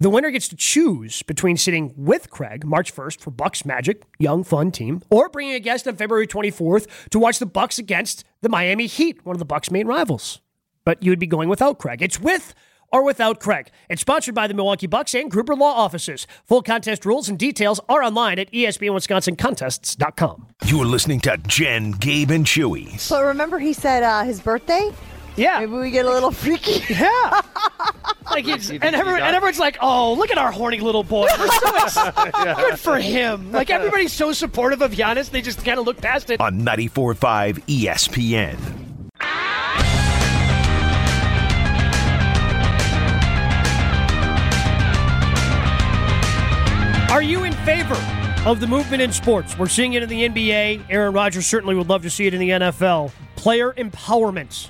The 0.00 0.08
winner 0.08 0.30
gets 0.30 0.48
to 0.48 0.56
choose 0.56 1.22
between 1.24 1.58
sitting 1.58 1.92
with 1.94 2.30
Craig 2.30 2.64
March 2.64 2.94
1st 2.94 3.20
for 3.20 3.30
Bucks 3.32 3.66
Magic, 3.66 4.02
young 4.18 4.44
fun 4.44 4.70
team, 4.70 5.02
or 5.10 5.28
bringing 5.28 5.54
a 5.54 5.60
guest 5.60 5.86
on 5.86 5.96
February 5.96 6.26
24th 6.26 7.10
to 7.10 7.18
watch 7.18 7.38
the 7.38 7.46
Bucks 7.46 7.78
against 7.78 8.24
the 8.40 8.48
Miami 8.48 8.86
Heat, 8.86 9.26
one 9.26 9.36
of 9.36 9.40
the 9.40 9.44
Bucks' 9.44 9.70
main 9.70 9.86
rivals. 9.86 10.40
But 10.86 11.02
you 11.02 11.10
would 11.10 11.18
be 11.18 11.26
going 11.26 11.50
without 11.50 11.78
Craig. 11.78 12.00
It's 12.00 12.18
with 12.18 12.54
or 12.92 13.04
without 13.04 13.40
Craig. 13.40 13.70
It's 13.88 14.00
sponsored 14.00 14.34
by 14.34 14.46
the 14.46 14.54
Milwaukee 14.54 14.86
Bucks 14.86 15.14
and 15.14 15.30
Gruber 15.30 15.54
Law 15.54 15.72
Offices. 15.72 16.26
Full 16.44 16.62
contest 16.62 17.04
rules 17.04 17.28
and 17.28 17.38
details 17.38 17.80
are 17.88 18.02
online 18.02 18.38
at 18.38 18.50
ESPNWisconsinContests.com. 18.52 20.46
You're 20.66 20.86
listening 20.86 21.20
to 21.20 21.36
Jen, 21.46 21.92
Gabe, 21.92 22.30
and 22.30 22.44
Chewy. 22.44 23.08
But 23.08 23.24
remember, 23.24 23.58
he 23.58 23.72
said 23.72 24.02
uh, 24.02 24.24
his 24.24 24.40
birthday. 24.40 24.90
Yeah. 25.38 25.60
Maybe 25.60 25.72
we 25.72 25.90
get 25.90 26.04
a 26.04 26.10
little 26.10 26.32
freaky. 26.32 26.82
Yeah. 26.92 27.40
like 28.30 28.48
it's, 28.48 28.70
and, 28.70 28.82
everyone, 28.82 29.22
and 29.22 29.36
everyone's 29.36 29.60
like, 29.60 29.78
"Oh, 29.80 30.14
look 30.14 30.32
at 30.32 30.38
our 30.38 30.50
horny 30.50 30.80
little 30.80 31.04
boy. 31.04 31.28
We're 31.38 31.48
so 31.48 31.76
ex- 32.16 32.54
Good 32.56 32.78
for 32.80 32.98
him." 32.98 33.52
Like 33.52 33.70
everybody's 33.70 34.12
so 34.12 34.32
supportive 34.32 34.82
of 34.82 34.90
Giannis, 34.92 35.30
they 35.30 35.40
just 35.40 35.64
kind 35.64 35.78
of 35.78 35.86
look 35.86 36.00
past 36.00 36.30
it. 36.30 36.40
On 36.40 36.62
94.5 36.62 37.64
ESPN. 37.66 38.77
Are 47.10 47.22
you 47.22 47.44
in 47.44 47.54
favor 47.64 47.96
of 48.44 48.60
the 48.60 48.66
movement 48.66 49.00
in 49.00 49.12
sports? 49.12 49.58
We're 49.58 49.66
seeing 49.68 49.94
it 49.94 50.02
in 50.02 50.10
the 50.10 50.28
NBA. 50.28 50.84
Aaron 50.90 51.14
Rodgers 51.14 51.46
certainly 51.46 51.74
would 51.74 51.88
love 51.88 52.02
to 52.02 52.10
see 52.10 52.26
it 52.26 52.34
in 52.34 52.40
the 52.40 52.50
NFL. 52.50 53.12
Player 53.34 53.72
empowerment. 53.72 54.68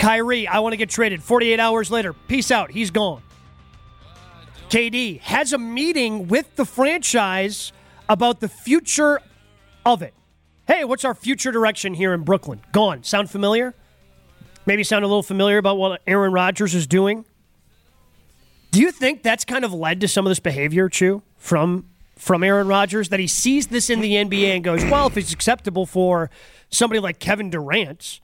Kyrie, 0.00 0.48
I 0.48 0.58
want 0.58 0.72
to 0.72 0.76
get 0.76 0.90
traded. 0.90 1.22
48 1.22 1.60
hours 1.60 1.88
later, 1.88 2.12
peace 2.12 2.50
out. 2.50 2.72
He's 2.72 2.90
gone. 2.90 3.22
KD 4.70 5.20
has 5.20 5.52
a 5.52 5.58
meeting 5.58 6.26
with 6.26 6.56
the 6.56 6.64
franchise 6.64 7.72
about 8.08 8.40
the 8.40 8.48
future 8.48 9.20
of 9.86 10.02
it. 10.02 10.14
Hey, 10.66 10.82
what's 10.84 11.04
our 11.04 11.14
future 11.14 11.52
direction 11.52 11.94
here 11.94 12.12
in 12.12 12.22
Brooklyn? 12.22 12.60
Gone. 12.72 13.04
Sound 13.04 13.30
familiar? 13.30 13.72
Maybe 14.66 14.82
sound 14.82 15.04
a 15.04 15.08
little 15.08 15.22
familiar 15.22 15.58
about 15.58 15.78
what 15.78 16.02
Aaron 16.08 16.32
Rodgers 16.32 16.74
is 16.74 16.88
doing? 16.88 17.24
Do 18.70 18.80
you 18.80 18.92
think 18.92 19.22
that's 19.22 19.44
kind 19.44 19.64
of 19.64 19.72
led 19.72 20.00
to 20.02 20.08
some 20.08 20.26
of 20.26 20.30
this 20.30 20.40
behavior, 20.40 20.88
Chew, 20.88 21.22
from 21.36 21.86
from 22.16 22.44
Aaron 22.44 22.68
Rodgers? 22.68 23.08
That 23.08 23.20
he 23.20 23.26
sees 23.26 23.68
this 23.68 23.90
in 23.90 24.00
the 24.00 24.14
NBA 24.14 24.54
and 24.54 24.64
goes, 24.64 24.84
well, 24.84 25.06
if 25.06 25.16
it's 25.16 25.32
acceptable 25.32 25.86
for 25.86 26.30
somebody 26.70 27.00
like 27.00 27.18
Kevin 27.18 27.50
Durant 27.50 28.20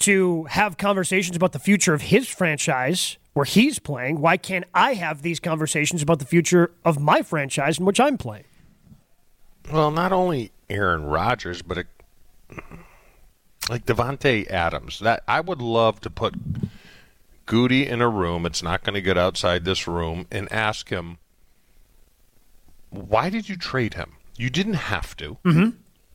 to 0.00 0.44
have 0.44 0.76
conversations 0.76 1.36
about 1.36 1.52
the 1.52 1.58
future 1.58 1.94
of 1.94 2.02
his 2.02 2.28
franchise 2.28 3.16
where 3.32 3.46
he's 3.46 3.78
playing, 3.78 4.20
why 4.20 4.36
can't 4.36 4.64
I 4.74 4.94
have 4.94 5.22
these 5.22 5.40
conversations 5.40 6.02
about 6.02 6.18
the 6.18 6.26
future 6.26 6.72
of 6.84 7.00
my 7.00 7.22
franchise 7.22 7.78
in 7.78 7.86
which 7.86 8.00
I'm 8.00 8.18
playing? 8.18 8.44
Well, 9.72 9.90
not 9.90 10.12
only 10.12 10.52
Aaron 10.68 11.04
Rodgers, 11.04 11.62
but 11.62 11.78
a, 11.78 11.84
like 13.68 13.86
Davante 13.86 14.48
Adams. 14.50 15.00
That 15.00 15.22
I 15.26 15.40
would 15.40 15.60
love 15.60 16.00
to 16.02 16.10
put 16.10 16.34
Gutey 17.46 17.86
in 17.86 18.00
a 18.00 18.08
room. 18.08 18.44
It's 18.46 18.62
not 18.62 18.82
going 18.82 18.94
to 18.94 19.00
get 19.00 19.16
outside 19.16 19.64
this 19.64 19.86
room, 19.86 20.26
and 20.30 20.50
ask 20.52 20.88
him, 20.88 21.18
"Why 22.90 23.30
did 23.30 23.48
you 23.48 23.56
trade 23.56 23.94
him? 23.94 24.12
You 24.36 24.50
didn't 24.50 24.74
have 24.74 25.16
to. 25.18 25.38
Mm-hmm. 25.44 25.70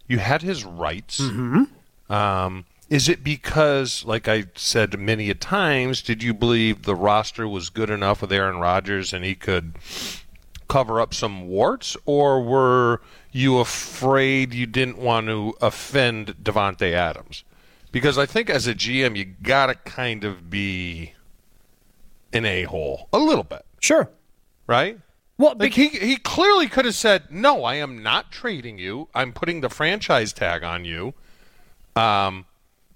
You 0.08 0.20
had 0.20 0.42
his 0.42 0.64
rights. 0.64 1.22
Mm-hmm. 1.22 2.14
Um, 2.14 2.66
is 2.90 3.08
it 3.08 3.24
because, 3.24 4.04
like 4.04 4.28
I 4.28 4.46
said 4.56 5.00
many 5.00 5.30
a 5.30 5.34
times, 5.34 6.02
did 6.02 6.22
you 6.22 6.34
believe 6.34 6.84
the 6.84 6.96
roster 6.96 7.48
was 7.48 7.70
good 7.70 7.90
enough 7.90 8.22
with 8.22 8.34
Aaron 8.34 8.58
Rodgers 8.58 9.14
and 9.14 9.24
he 9.24 9.34
could 9.34 9.76
cover 10.68 11.00
up 11.00 11.14
some 11.14 11.48
warts, 11.48 11.98
or 12.06 12.42
were 12.42 13.02
you 13.32 13.60
afraid 13.60 14.54
you 14.54 14.66
didn't 14.66 14.98
want 14.98 15.28
to 15.28 15.54
offend 15.62 16.36
Davante 16.44 16.92
Adams? 16.94 17.44
Because 17.92 18.18
I 18.18 18.26
think 18.26 18.50
as 18.50 18.68
a 18.68 18.76
GM, 18.76 19.18
you 19.18 19.26
gotta 19.42 19.76
kind 19.76 20.24
of 20.24 20.50
be 20.50 21.14
an 22.34 22.46
a 22.46 22.64
hole 22.64 23.08
a 23.14 23.20
little 23.20 23.44
bit, 23.44 23.66
Sure. 23.80 24.10
right? 24.68 25.00
Well, 25.38 25.56
Like 25.58 25.74
he 25.74 25.88
he 25.90 26.18
clearly 26.18 26.68
could 26.68 26.86
have 26.86 26.94
said, 26.96 27.32
"No, 27.32 27.64
I 27.64 27.76
am 27.76 28.04
not 28.04 28.32
trading 28.32 28.78
you. 28.78 29.08
I'm 29.16 29.34
putting 29.34 29.62
the 29.62 29.70
franchise 29.70 30.34
tag 30.34 30.64
on 30.64 30.86
you. 30.86 31.14
Um, 31.96 32.46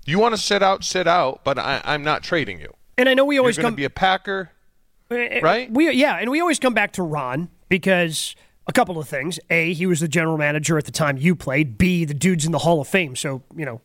you 0.06 0.20
want 0.20 0.36
to 0.36 0.42
sit 0.42 0.62
out, 0.62 0.84
sit 0.84 1.08
out, 1.08 1.42
but 1.44 1.58
I, 1.58 1.82
I'm 1.84 2.04
not 2.04 2.22
trading 2.24 2.60
you. 2.60 2.74
and 2.98 3.10
I 3.10 3.14
know 3.16 3.26
we 3.26 3.40
always 3.40 3.58
You're 3.58 3.64
come 3.64 3.74
be 3.76 3.84
a 3.86 3.90
Packer, 3.90 4.52
right? 5.10 5.72
We 5.72 5.92
yeah, 5.92 6.18
and 6.18 6.30
we 6.30 6.40
always 6.40 6.60
come 6.60 6.74
back 6.76 6.94
to 6.94 7.04
Ron 7.04 7.50
because 7.68 8.36
a 8.68 8.72
couple 8.72 9.00
of 9.00 9.08
things. 9.10 9.40
A, 9.50 9.74
he 9.74 9.86
was 9.88 10.00
the 10.00 10.08
general 10.08 10.38
manager 10.38 10.78
at 10.78 10.86
the 10.86 10.92
time 10.92 11.18
you 11.18 11.36
played. 11.36 11.78
B, 11.80 12.06
the 12.06 12.14
dude's 12.14 12.46
in 12.46 12.52
the 12.52 12.60
Hall 12.60 12.80
of 12.80 12.88
Fame, 12.88 13.16
so 13.16 13.42
you 13.56 13.66
know, 13.66 13.82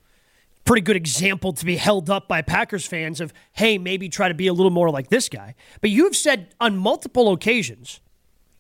pretty 0.65 0.83
good 0.83 0.97
example 0.97 1.53
to 1.53 1.65
be 1.65 1.77
held 1.77 2.09
up 2.11 2.29
by 2.29 2.43
Packers 2.43 2.87
fans 2.87 3.21
of 3.21 3.33
hey, 3.53 3.79
maybe 3.79 4.09
try 4.09 4.29
to 4.29 4.35
be 4.35 4.47
a 4.47 4.53
little 4.53 4.71
more 4.71 4.91
like 4.91 5.09
this 5.09 5.29
guy. 5.29 5.55
But 5.81 5.91
you 5.91 6.05
have 6.05 6.17
said 6.17 6.55
on 6.61 6.77
multiple 6.77 7.33
occasions 7.33 8.01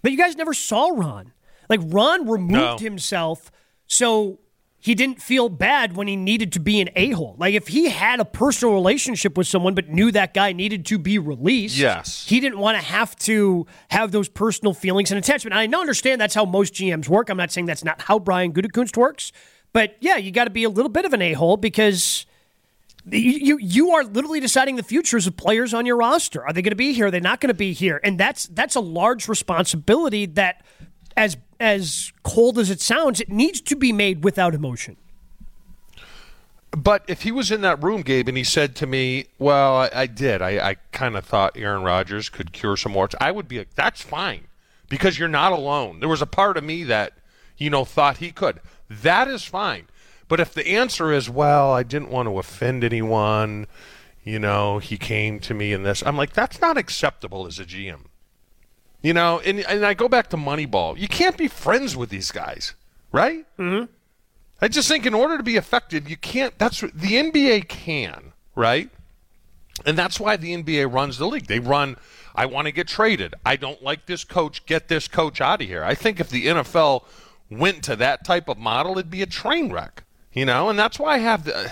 that 0.02 0.10
you 0.10 0.16
guys 0.16 0.36
never 0.36 0.54
saw 0.54 0.88
Ron. 0.88 1.32
Like 1.68 1.80
Ron 1.84 2.28
removed 2.28 2.52
No. 2.52 2.76
himself 2.78 3.50
so 3.86 4.40
he 4.82 4.94
didn't 4.94 5.20
feel 5.20 5.50
bad 5.50 5.94
when 5.94 6.08
he 6.08 6.16
needed 6.16 6.52
to 6.52 6.58
be 6.58 6.80
an 6.80 6.88
a 6.96 7.10
hole. 7.10 7.36
Like 7.38 7.52
if 7.54 7.68
he 7.68 7.90
had 7.90 8.18
a 8.18 8.24
personal 8.24 8.72
relationship 8.74 9.36
with 9.36 9.46
someone 9.46 9.74
but 9.74 9.88
knew 9.90 10.10
that 10.12 10.32
guy 10.32 10.52
needed 10.54 10.86
to 10.86 10.98
be 10.98 11.18
released, 11.18 11.76
Yes. 11.76 12.24
he 12.26 12.40
didn't 12.40 12.58
want 12.58 12.78
to 12.78 12.82
have 12.84 13.14
to 13.16 13.66
have 13.90 14.10
those 14.10 14.28
personal 14.30 14.72
feelings 14.72 15.10
and 15.10 15.18
attachment. 15.18 15.52
And 15.52 15.60
I 15.60 15.66
know 15.66 15.80
understand 15.82 16.18
that's 16.20 16.34
how 16.34 16.46
most 16.46 16.72
GMs 16.72 17.08
work. 17.08 17.28
I'm 17.28 17.36
not 17.36 17.52
saying 17.52 17.66
that's 17.66 17.84
not 17.84 18.00
how 18.00 18.18
Brian 18.18 18.54
Gutekunst 18.54 18.96
works, 18.96 19.32
but 19.72 19.96
yeah, 20.00 20.16
you 20.16 20.30
got 20.30 20.44
to 20.44 20.50
be 20.50 20.64
a 20.64 20.70
little 20.70 20.88
bit 20.88 21.04
of 21.04 21.12
an 21.12 21.22
a 21.22 21.32
hole 21.32 21.56
because. 21.56 22.26
You, 23.06 23.56
you 23.58 23.92
are 23.92 24.04
literally 24.04 24.40
deciding 24.40 24.76
the 24.76 24.82
futures 24.82 25.26
of 25.26 25.34
players 25.34 25.72
on 25.72 25.86
your 25.86 25.96
roster. 25.96 26.44
Are 26.44 26.52
they 26.52 26.60
going 26.60 26.72
to 26.72 26.76
be 26.76 26.92
here? 26.92 27.06
Are 27.06 27.10
they 27.10 27.18
not 27.18 27.40
going 27.40 27.48
to 27.48 27.54
be 27.54 27.72
here? 27.72 27.98
And 28.04 28.20
that's 28.20 28.46
that's 28.48 28.76
a 28.76 28.80
large 28.80 29.26
responsibility 29.26 30.26
that, 30.26 30.62
as 31.16 31.38
as 31.58 32.12
cold 32.24 32.58
as 32.58 32.68
it 32.68 32.78
sounds, 32.78 33.18
it 33.18 33.30
needs 33.30 33.62
to 33.62 33.74
be 33.74 33.90
made 33.90 34.22
without 34.22 34.54
emotion. 34.54 34.98
But 36.72 37.04
if 37.08 37.22
he 37.22 37.32
was 37.32 37.50
in 37.50 37.62
that 37.62 37.82
room, 37.82 38.02
Gabe, 38.02 38.28
and 38.28 38.36
he 38.36 38.44
said 38.44 38.76
to 38.76 38.86
me, 38.86 39.26
"Well, 39.38 39.76
I, 39.76 39.90
I 39.94 40.06
did. 40.06 40.42
I, 40.42 40.70
I 40.70 40.74
kind 40.92 41.16
of 41.16 41.24
thought 41.24 41.56
Aaron 41.56 41.82
Rodgers 41.82 42.28
could 42.28 42.52
cure 42.52 42.76
some 42.76 42.92
warts," 42.92 43.14
I 43.18 43.30
would 43.30 43.48
be 43.48 43.58
like, 43.58 43.74
"That's 43.74 44.02
fine, 44.02 44.42
because 44.90 45.18
you're 45.18 45.26
not 45.26 45.52
alone." 45.52 46.00
There 46.00 46.08
was 46.08 46.20
a 46.20 46.26
part 46.26 46.58
of 46.58 46.64
me 46.64 46.84
that, 46.84 47.14
you 47.60 47.70
know, 47.70 47.84
thought 47.84 48.16
he 48.16 48.32
could. 48.32 48.60
That 48.88 49.28
is 49.28 49.44
fine. 49.44 49.86
But 50.26 50.40
if 50.40 50.52
the 50.52 50.66
answer 50.66 51.12
is, 51.12 51.30
"Well, 51.30 51.72
I 51.72 51.84
didn't 51.84 52.10
want 52.10 52.28
to 52.28 52.38
offend 52.38 52.82
anyone," 52.82 53.68
you 54.24 54.38
know, 54.38 54.78
he 54.78 54.96
came 54.96 55.38
to 55.40 55.54
me 55.54 55.72
in 55.72 55.82
this, 55.82 56.02
I'm 56.04 56.16
like, 56.16 56.32
that's 56.32 56.60
not 56.60 56.76
acceptable 56.76 57.46
as 57.46 57.58
a 57.58 57.64
GM. 57.64 58.06
You 59.02 59.14
know, 59.14 59.40
and 59.40 59.60
and 59.60 59.84
I 59.84 59.94
go 59.94 60.08
back 60.08 60.28
to 60.30 60.36
Moneyball. 60.36 60.98
You 60.98 61.08
can't 61.08 61.36
be 61.36 61.48
friends 61.48 61.96
with 61.96 62.10
these 62.10 62.30
guys, 62.30 62.74
right? 63.12 63.46
Mm-hmm. 63.58 63.86
I 64.60 64.68
just 64.68 64.88
think 64.88 65.06
in 65.06 65.14
order 65.14 65.38
to 65.38 65.42
be 65.42 65.56
effective, 65.56 66.08
you 66.08 66.16
can't. 66.16 66.58
That's 66.58 66.80
the 66.80 66.88
NBA 66.90 67.68
can, 67.68 68.32
right? 68.54 68.90
And 69.86 69.96
that's 69.96 70.20
why 70.20 70.36
the 70.36 70.54
NBA 70.54 70.92
runs 70.92 71.16
the 71.16 71.26
league. 71.26 71.46
They 71.46 71.60
run, 71.60 71.96
I 72.34 72.44
want 72.44 72.66
to 72.66 72.72
get 72.72 72.86
traded. 72.86 73.34
I 73.46 73.56
don't 73.56 73.82
like 73.82 74.04
this 74.04 74.24
coach. 74.24 74.66
Get 74.66 74.88
this 74.88 75.08
coach 75.08 75.40
out 75.40 75.62
of 75.62 75.66
here. 75.66 75.82
I 75.82 75.94
think 75.94 76.20
if 76.20 76.28
the 76.28 76.46
NFL 76.46 77.04
went 77.50 77.82
to 77.84 77.96
that 77.96 78.24
type 78.24 78.48
of 78.48 78.58
model, 78.58 78.92
it'd 78.92 79.10
be 79.10 79.22
a 79.22 79.26
train 79.26 79.72
wreck, 79.72 80.04
you 80.32 80.44
know? 80.44 80.68
And 80.68 80.78
that's 80.78 80.98
why 80.98 81.14
I 81.14 81.18
have 81.18 81.44
the. 81.44 81.70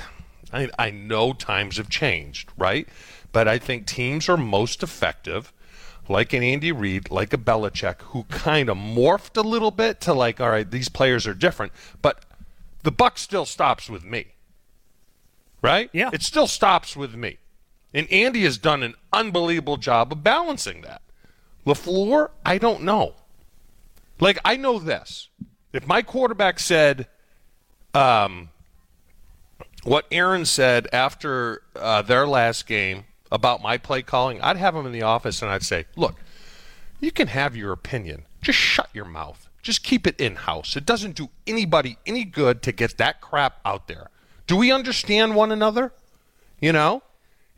I, 0.53 0.68
I 0.79 0.91
know 0.91 1.33
times 1.33 1.76
have 1.76 1.89
changed, 1.89 2.51
right? 2.57 2.89
But 3.33 3.47
I 3.49 3.59
think 3.59 3.87
teams 3.87 4.29
are 4.29 4.37
most 4.37 4.83
effective, 4.83 5.53
like 6.09 6.33
an 6.33 6.43
Andy 6.43 6.72
Reid, 6.72 7.11
like 7.11 7.33
a 7.33 7.39
Belichick, 7.39 8.01
who 8.03 8.24
kind 8.24 8.68
of 8.68 8.76
morphed 8.76 9.37
a 9.37 9.47
little 9.47 9.70
bit 9.70 10.01
to 10.03 10.14
like, 10.14 10.41
all 10.41 10.51
right, 10.51 10.70
these 10.70 10.89
players 10.89 11.26
are 11.26 11.35
different, 11.35 11.72
but 12.01 12.24
the 12.83 12.91
buck 12.91 13.18
still 13.18 13.45
stops 13.45 13.91
with 13.91 14.05
me, 14.05 14.29
right? 15.61 15.91
Yeah, 15.93 16.11
it 16.12 16.22
still 16.22 16.47
stops 16.47 16.97
with 16.97 17.14
me, 17.14 17.37
and 17.93 18.11
Andy 18.11 18.45
has 18.45 18.57
done 18.57 18.83
an 18.83 18.95
unbelievable 19.12 19.76
job 19.76 20.12
of 20.12 20.24
balancing 20.24 20.81
that. 20.83 21.03
Lafleur, 21.66 22.31
I 22.47 22.57
don't 22.57 22.83
know. 22.83 23.14
Like 24.20 24.39
I 24.45 24.57
know 24.57 24.79
this: 24.79 25.29
if 25.72 25.86
my 25.86 26.02
quarterback 26.02 26.58
said, 26.58 27.06
um, 27.94 28.50
what 29.84 30.06
Aaron 30.10 30.44
said 30.44 30.88
after 30.92 31.62
uh, 31.76 32.02
their 32.02 32.26
last 32.26 32.66
game 32.66 33.04
about 33.30 33.62
my 33.62 33.78
play 33.78 34.02
calling, 34.02 34.40
I'd 34.40 34.56
have 34.56 34.74
him 34.74 34.86
in 34.86 34.92
the 34.92 35.02
office 35.02 35.42
and 35.42 35.50
I'd 35.50 35.62
say, 35.62 35.86
look, 35.96 36.16
you 37.00 37.10
can 37.10 37.28
have 37.28 37.56
your 37.56 37.72
opinion. 37.72 38.24
Just 38.42 38.58
shut 38.58 38.88
your 38.92 39.04
mouth. 39.04 39.48
Just 39.62 39.82
keep 39.82 40.06
it 40.06 40.18
in 40.20 40.36
house. 40.36 40.76
It 40.76 40.86
doesn't 40.86 41.16
do 41.16 41.28
anybody 41.46 41.98
any 42.06 42.24
good 42.24 42.62
to 42.62 42.72
get 42.72 42.96
that 42.98 43.20
crap 43.20 43.60
out 43.64 43.88
there. 43.88 44.08
Do 44.46 44.56
we 44.56 44.72
understand 44.72 45.34
one 45.34 45.52
another? 45.52 45.92
You 46.60 46.72
know? 46.72 47.02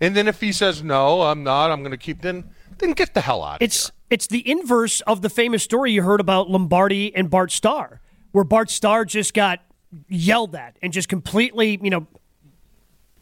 And 0.00 0.16
then 0.16 0.26
if 0.28 0.40
he 0.40 0.52
says, 0.52 0.82
no, 0.82 1.22
I'm 1.22 1.44
not, 1.44 1.70
I'm 1.70 1.80
going 1.80 1.92
to 1.92 1.98
keep, 1.98 2.22
then, 2.22 2.50
then 2.78 2.92
get 2.92 3.14
the 3.14 3.20
hell 3.20 3.42
out 3.42 3.56
of 3.56 3.62
it's, 3.62 3.86
here. 3.86 3.92
It's 4.11 4.26
the 4.26 4.48
inverse 4.48 5.00
of 5.02 5.22
the 5.22 5.30
famous 5.30 5.62
story 5.62 5.92
you 5.92 6.02
heard 6.02 6.20
about 6.20 6.50
Lombardi 6.50 7.14
and 7.14 7.30
Bart 7.30 7.52
Starr, 7.52 8.00
where 8.32 8.44
Bart 8.44 8.68
Starr 8.68 9.04
just 9.04 9.34
got 9.34 9.61
yelled 10.08 10.54
at 10.54 10.76
and 10.82 10.92
just 10.92 11.08
completely, 11.08 11.78
you 11.82 11.90
know, 11.90 12.06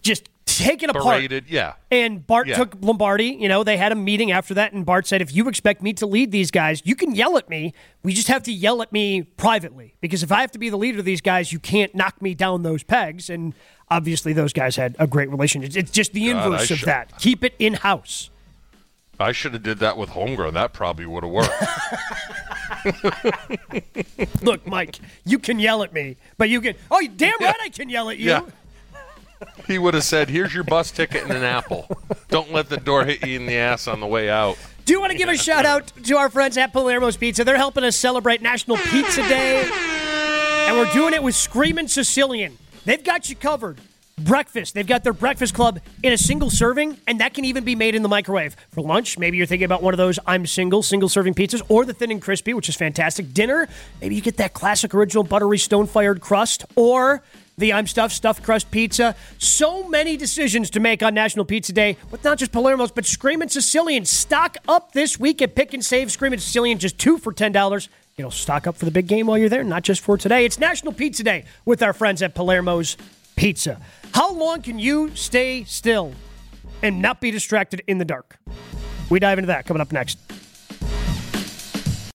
just 0.02 0.28
taken 0.46 0.90
Berated, 0.90 1.44
apart. 1.44 1.50
Yeah. 1.50 1.74
And 1.90 2.26
Bart 2.26 2.46
yeah. 2.48 2.56
took 2.56 2.76
Lombardi. 2.80 3.36
You 3.38 3.48
know, 3.48 3.64
they 3.64 3.76
had 3.76 3.92
a 3.92 3.94
meeting 3.94 4.32
after 4.32 4.54
that, 4.54 4.72
and 4.72 4.84
Bart 4.84 5.06
said, 5.06 5.20
"If 5.20 5.34
you 5.34 5.48
expect 5.48 5.82
me 5.82 5.92
to 5.94 6.06
lead 6.06 6.30
these 6.32 6.50
guys, 6.50 6.82
you 6.84 6.96
can 6.96 7.14
yell 7.14 7.36
at 7.36 7.48
me. 7.48 7.74
We 8.02 8.12
just 8.12 8.28
have 8.28 8.42
to 8.44 8.52
yell 8.52 8.80
at 8.82 8.90
me 8.90 9.22
privately 9.22 9.94
because 10.00 10.22
if 10.22 10.32
I 10.32 10.40
have 10.40 10.50
to 10.52 10.58
be 10.58 10.70
the 10.70 10.78
leader 10.78 10.98
of 10.98 11.04
these 11.04 11.20
guys, 11.20 11.52
you 11.52 11.58
can't 11.58 11.94
knock 11.94 12.20
me 12.22 12.34
down 12.34 12.62
those 12.62 12.82
pegs." 12.82 13.28
And 13.28 13.54
obviously, 13.90 14.32
those 14.32 14.52
guys 14.52 14.76
had 14.76 14.96
a 14.98 15.06
great 15.06 15.30
relationship. 15.30 15.76
It's 15.76 15.90
just 15.90 16.12
the 16.12 16.32
God, 16.32 16.46
inverse 16.46 16.70
I 16.70 16.74
of 16.74 16.80
sh- 16.80 16.84
that. 16.84 17.18
Keep 17.18 17.44
it 17.44 17.54
in 17.58 17.74
house. 17.74 18.30
I 19.20 19.32
should 19.32 19.52
have 19.52 19.62
did 19.62 19.78
that 19.78 19.96
with 19.96 20.10
Holmgren. 20.10 20.52
That 20.52 20.72
probably 20.72 21.06
would 21.06 21.24
have 21.24 21.32
worked. 21.32 21.52
Look, 24.42 24.66
Mike, 24.66 24.98
you 25.24 25.38
can 25.38 25.58
yell 25.58 25.82
at 25.82 25.92
me, 25.92 26.16
but 26.36 26.48
you 26.48 26.60
can. 26.60 26.74
Oh, 26.90 27.06
damn 27.16 27.34
right, 27.40 27.56
I 27.62 27.68
can 27.68 27.88
yell 27.88 28.10
at 28.10 28.18
you. 28.18 28.30
Yeah. 28.30 28.42
He 29.66 29.78
would 29.78 29.94
have 29.94 30.04
said, 30.04 30.28
"Here's 30.30 30.52
your 30.54 30.64
bus 30.64 30.90
ticket 30.90 31.22
and 31.22 31.32
an 31.32 31.44
apple. 31.44 31.88
Don't 32.28 32.52
let 32.52 32.68
the 32.68 32.76
door 32.76 33.04
hit 33.04 33.24
you 33.26 33.36
in 33.36 33.46
the 33.46 33.56
ass 33.56 33.86
on 33.86 34.00
the 34.00 34.06
way 34.06 34.28
out." 34.28 34.58
Do 34.84 34.92
you 34.92 35.00
want 35.00 35.12
to 35.12 35.18
give 35.18 35.28
a 35.28 35.36
shout 35.36 35.66
out 35.66 35.92
to 36.04 36.16
our 36.16 36.30
friends 36.30 36.56
at 36.56 36.72
Palermo's 36.72 37.16
Pizza? 37.16 37.44
They're 37.44 37.56
helping 37.56 37.84
us 37.84 37.94
celebrate 37.94 38.40
National 38.40 38.78
Pizza 38.78 39.20
Day, 39.28 39.68
and 40.66 40.76
we're 40.76 40.90
doing 40.92 41.12
it 41.14 41.22
with 41.22 41.34
Screaming 41.34 41.88
Sicilian. 41.88 42.56
They've 42.84 43.04
got 43.04 43.28
you 43.28 43.36
covered. 43.36 43.80
Breakfast. 44.18 44.74
They've 44.74 44.86
got 44.86 45.04
their 45.04 45.12
breakfast 45.12 45.54
club 45.54 45.80
in 46.02 46.12
a 46.12 46.18
single 46.18 46.50
serving, 46.50 46.98
and 47.06 47.20
that 47.20 47.34
can 47.34 47.44
even 47.44 47.64
be 47.64 47.74
made 47.74 47.94
in 47.94 48.02
the 48.02 48.08
microwave. 48.08 48.56
For 48.70 48.80
lunch, 48.82 49.18
maybe 49.18 49.36
you're 49.36 49.46
thinking 49.46 49.64
about 49.64 49.82
one 49.82 49.94
of 49.94 49.98
those 49.98 50.18
I'm 50.26 50.44
single, 50.46 50.82
single 50.82 51.08
serving 51.08 51.34
pizzas, 51.34 51.62
or 51.68 51.84
the 51.84 51.94
thin 51.94 52.10
and 52.10 52.20
crispy, 52.20 52.52
which 52.54 52.68
is 52.68 52.76
fantastic. 52.76 53.32
Dinner, 53.32 53.68
maybe 54.00 54.14
you 54.14 54.20
get 54.20 54.36
that 54.38 54.54
classic 54.54 54.94
original 54.94 55.22
buttery 55.22 55.58
stone 55.58 55.86
fired 55.86 56.20
crust, 56.20 56.64
or 56.74 57.22
the 57.58 57.72
I'm 57.72 57.86
stuffed 57.86 58.14
stuffed 58.14 58.42
crust 58.42 58.70
pizza. 58.70 59.14
So 59.38 59.88
many 59.88 60.16
decisions 60.16 60.70
to 60.70 60.80
make 60.80 61.02
on 61.02 61.14
National 61.14 61.44
Pizza 61.44 61.72
Day, 61.72 61.96
with 62.10 62.24
not 62.24 62.38
just 62.38 62.52
Palermo's, 62.52 62.90
but 62.90 63.06
Screamin' 63.06 63.48
Sicilian. 63.48 64.04
Stock 64.04 64.56
up 64.66 64.92
this 64.92 65.18
week 65.18 65.42
at 65.42 65.54
Pick 65.54 65.74
and 65.74 65.84
Save 65.84 66.10
Screamin' 66.10 66.38
Sicilian, 66.38 66.78
just 66.78 66.98
two 66.98 67.18
for 67.18 67.32
ten 67.32 67.52
dollars. 67.52 67.88
You 68.16 68.24
know, 68.24 68.30
stock 68.30 68.66
up 68.66 68.76
for 68.76 68.84
the 68.84 68.90
big 68.90 69.06
game 69.06 69.26
while 69.28 69.38
you're 69.38 69.48
there, 69.48 69.62
not 69.62 69.84
just 69.84 70.00
for 70.00 70.18
today. 70.18 70.44
It's 70.44 70.58
National 70.58 70.92
Pizza 70.92 71.22
Day 71.22 71.44
with 71.64 71.82
our 71.84 71.92
friends 71.92 72.20
at 72.20 72.34
Palermo's 72.34 72.96
Pizza. 73.36 73.80
How 74.12 74.32
long 74.32 74.62
can 74.62 74.78
you 74.78 75.14
stay 75.14 75.64
still 75.64 76.12
and 76.82 77.00
not 77.00 77.20
be 77.20 77.30
distracted 77.30 77.82
in 77.86 77.98
the 77.98 78.04
dark? 78.04 78.38
We 79.10 79.18
dive 79.20 79.38
into 79.38 79.46
that 79.46 79.66
coming 79.66 79.80
up 79.80 79.92
next. 79.92 80.18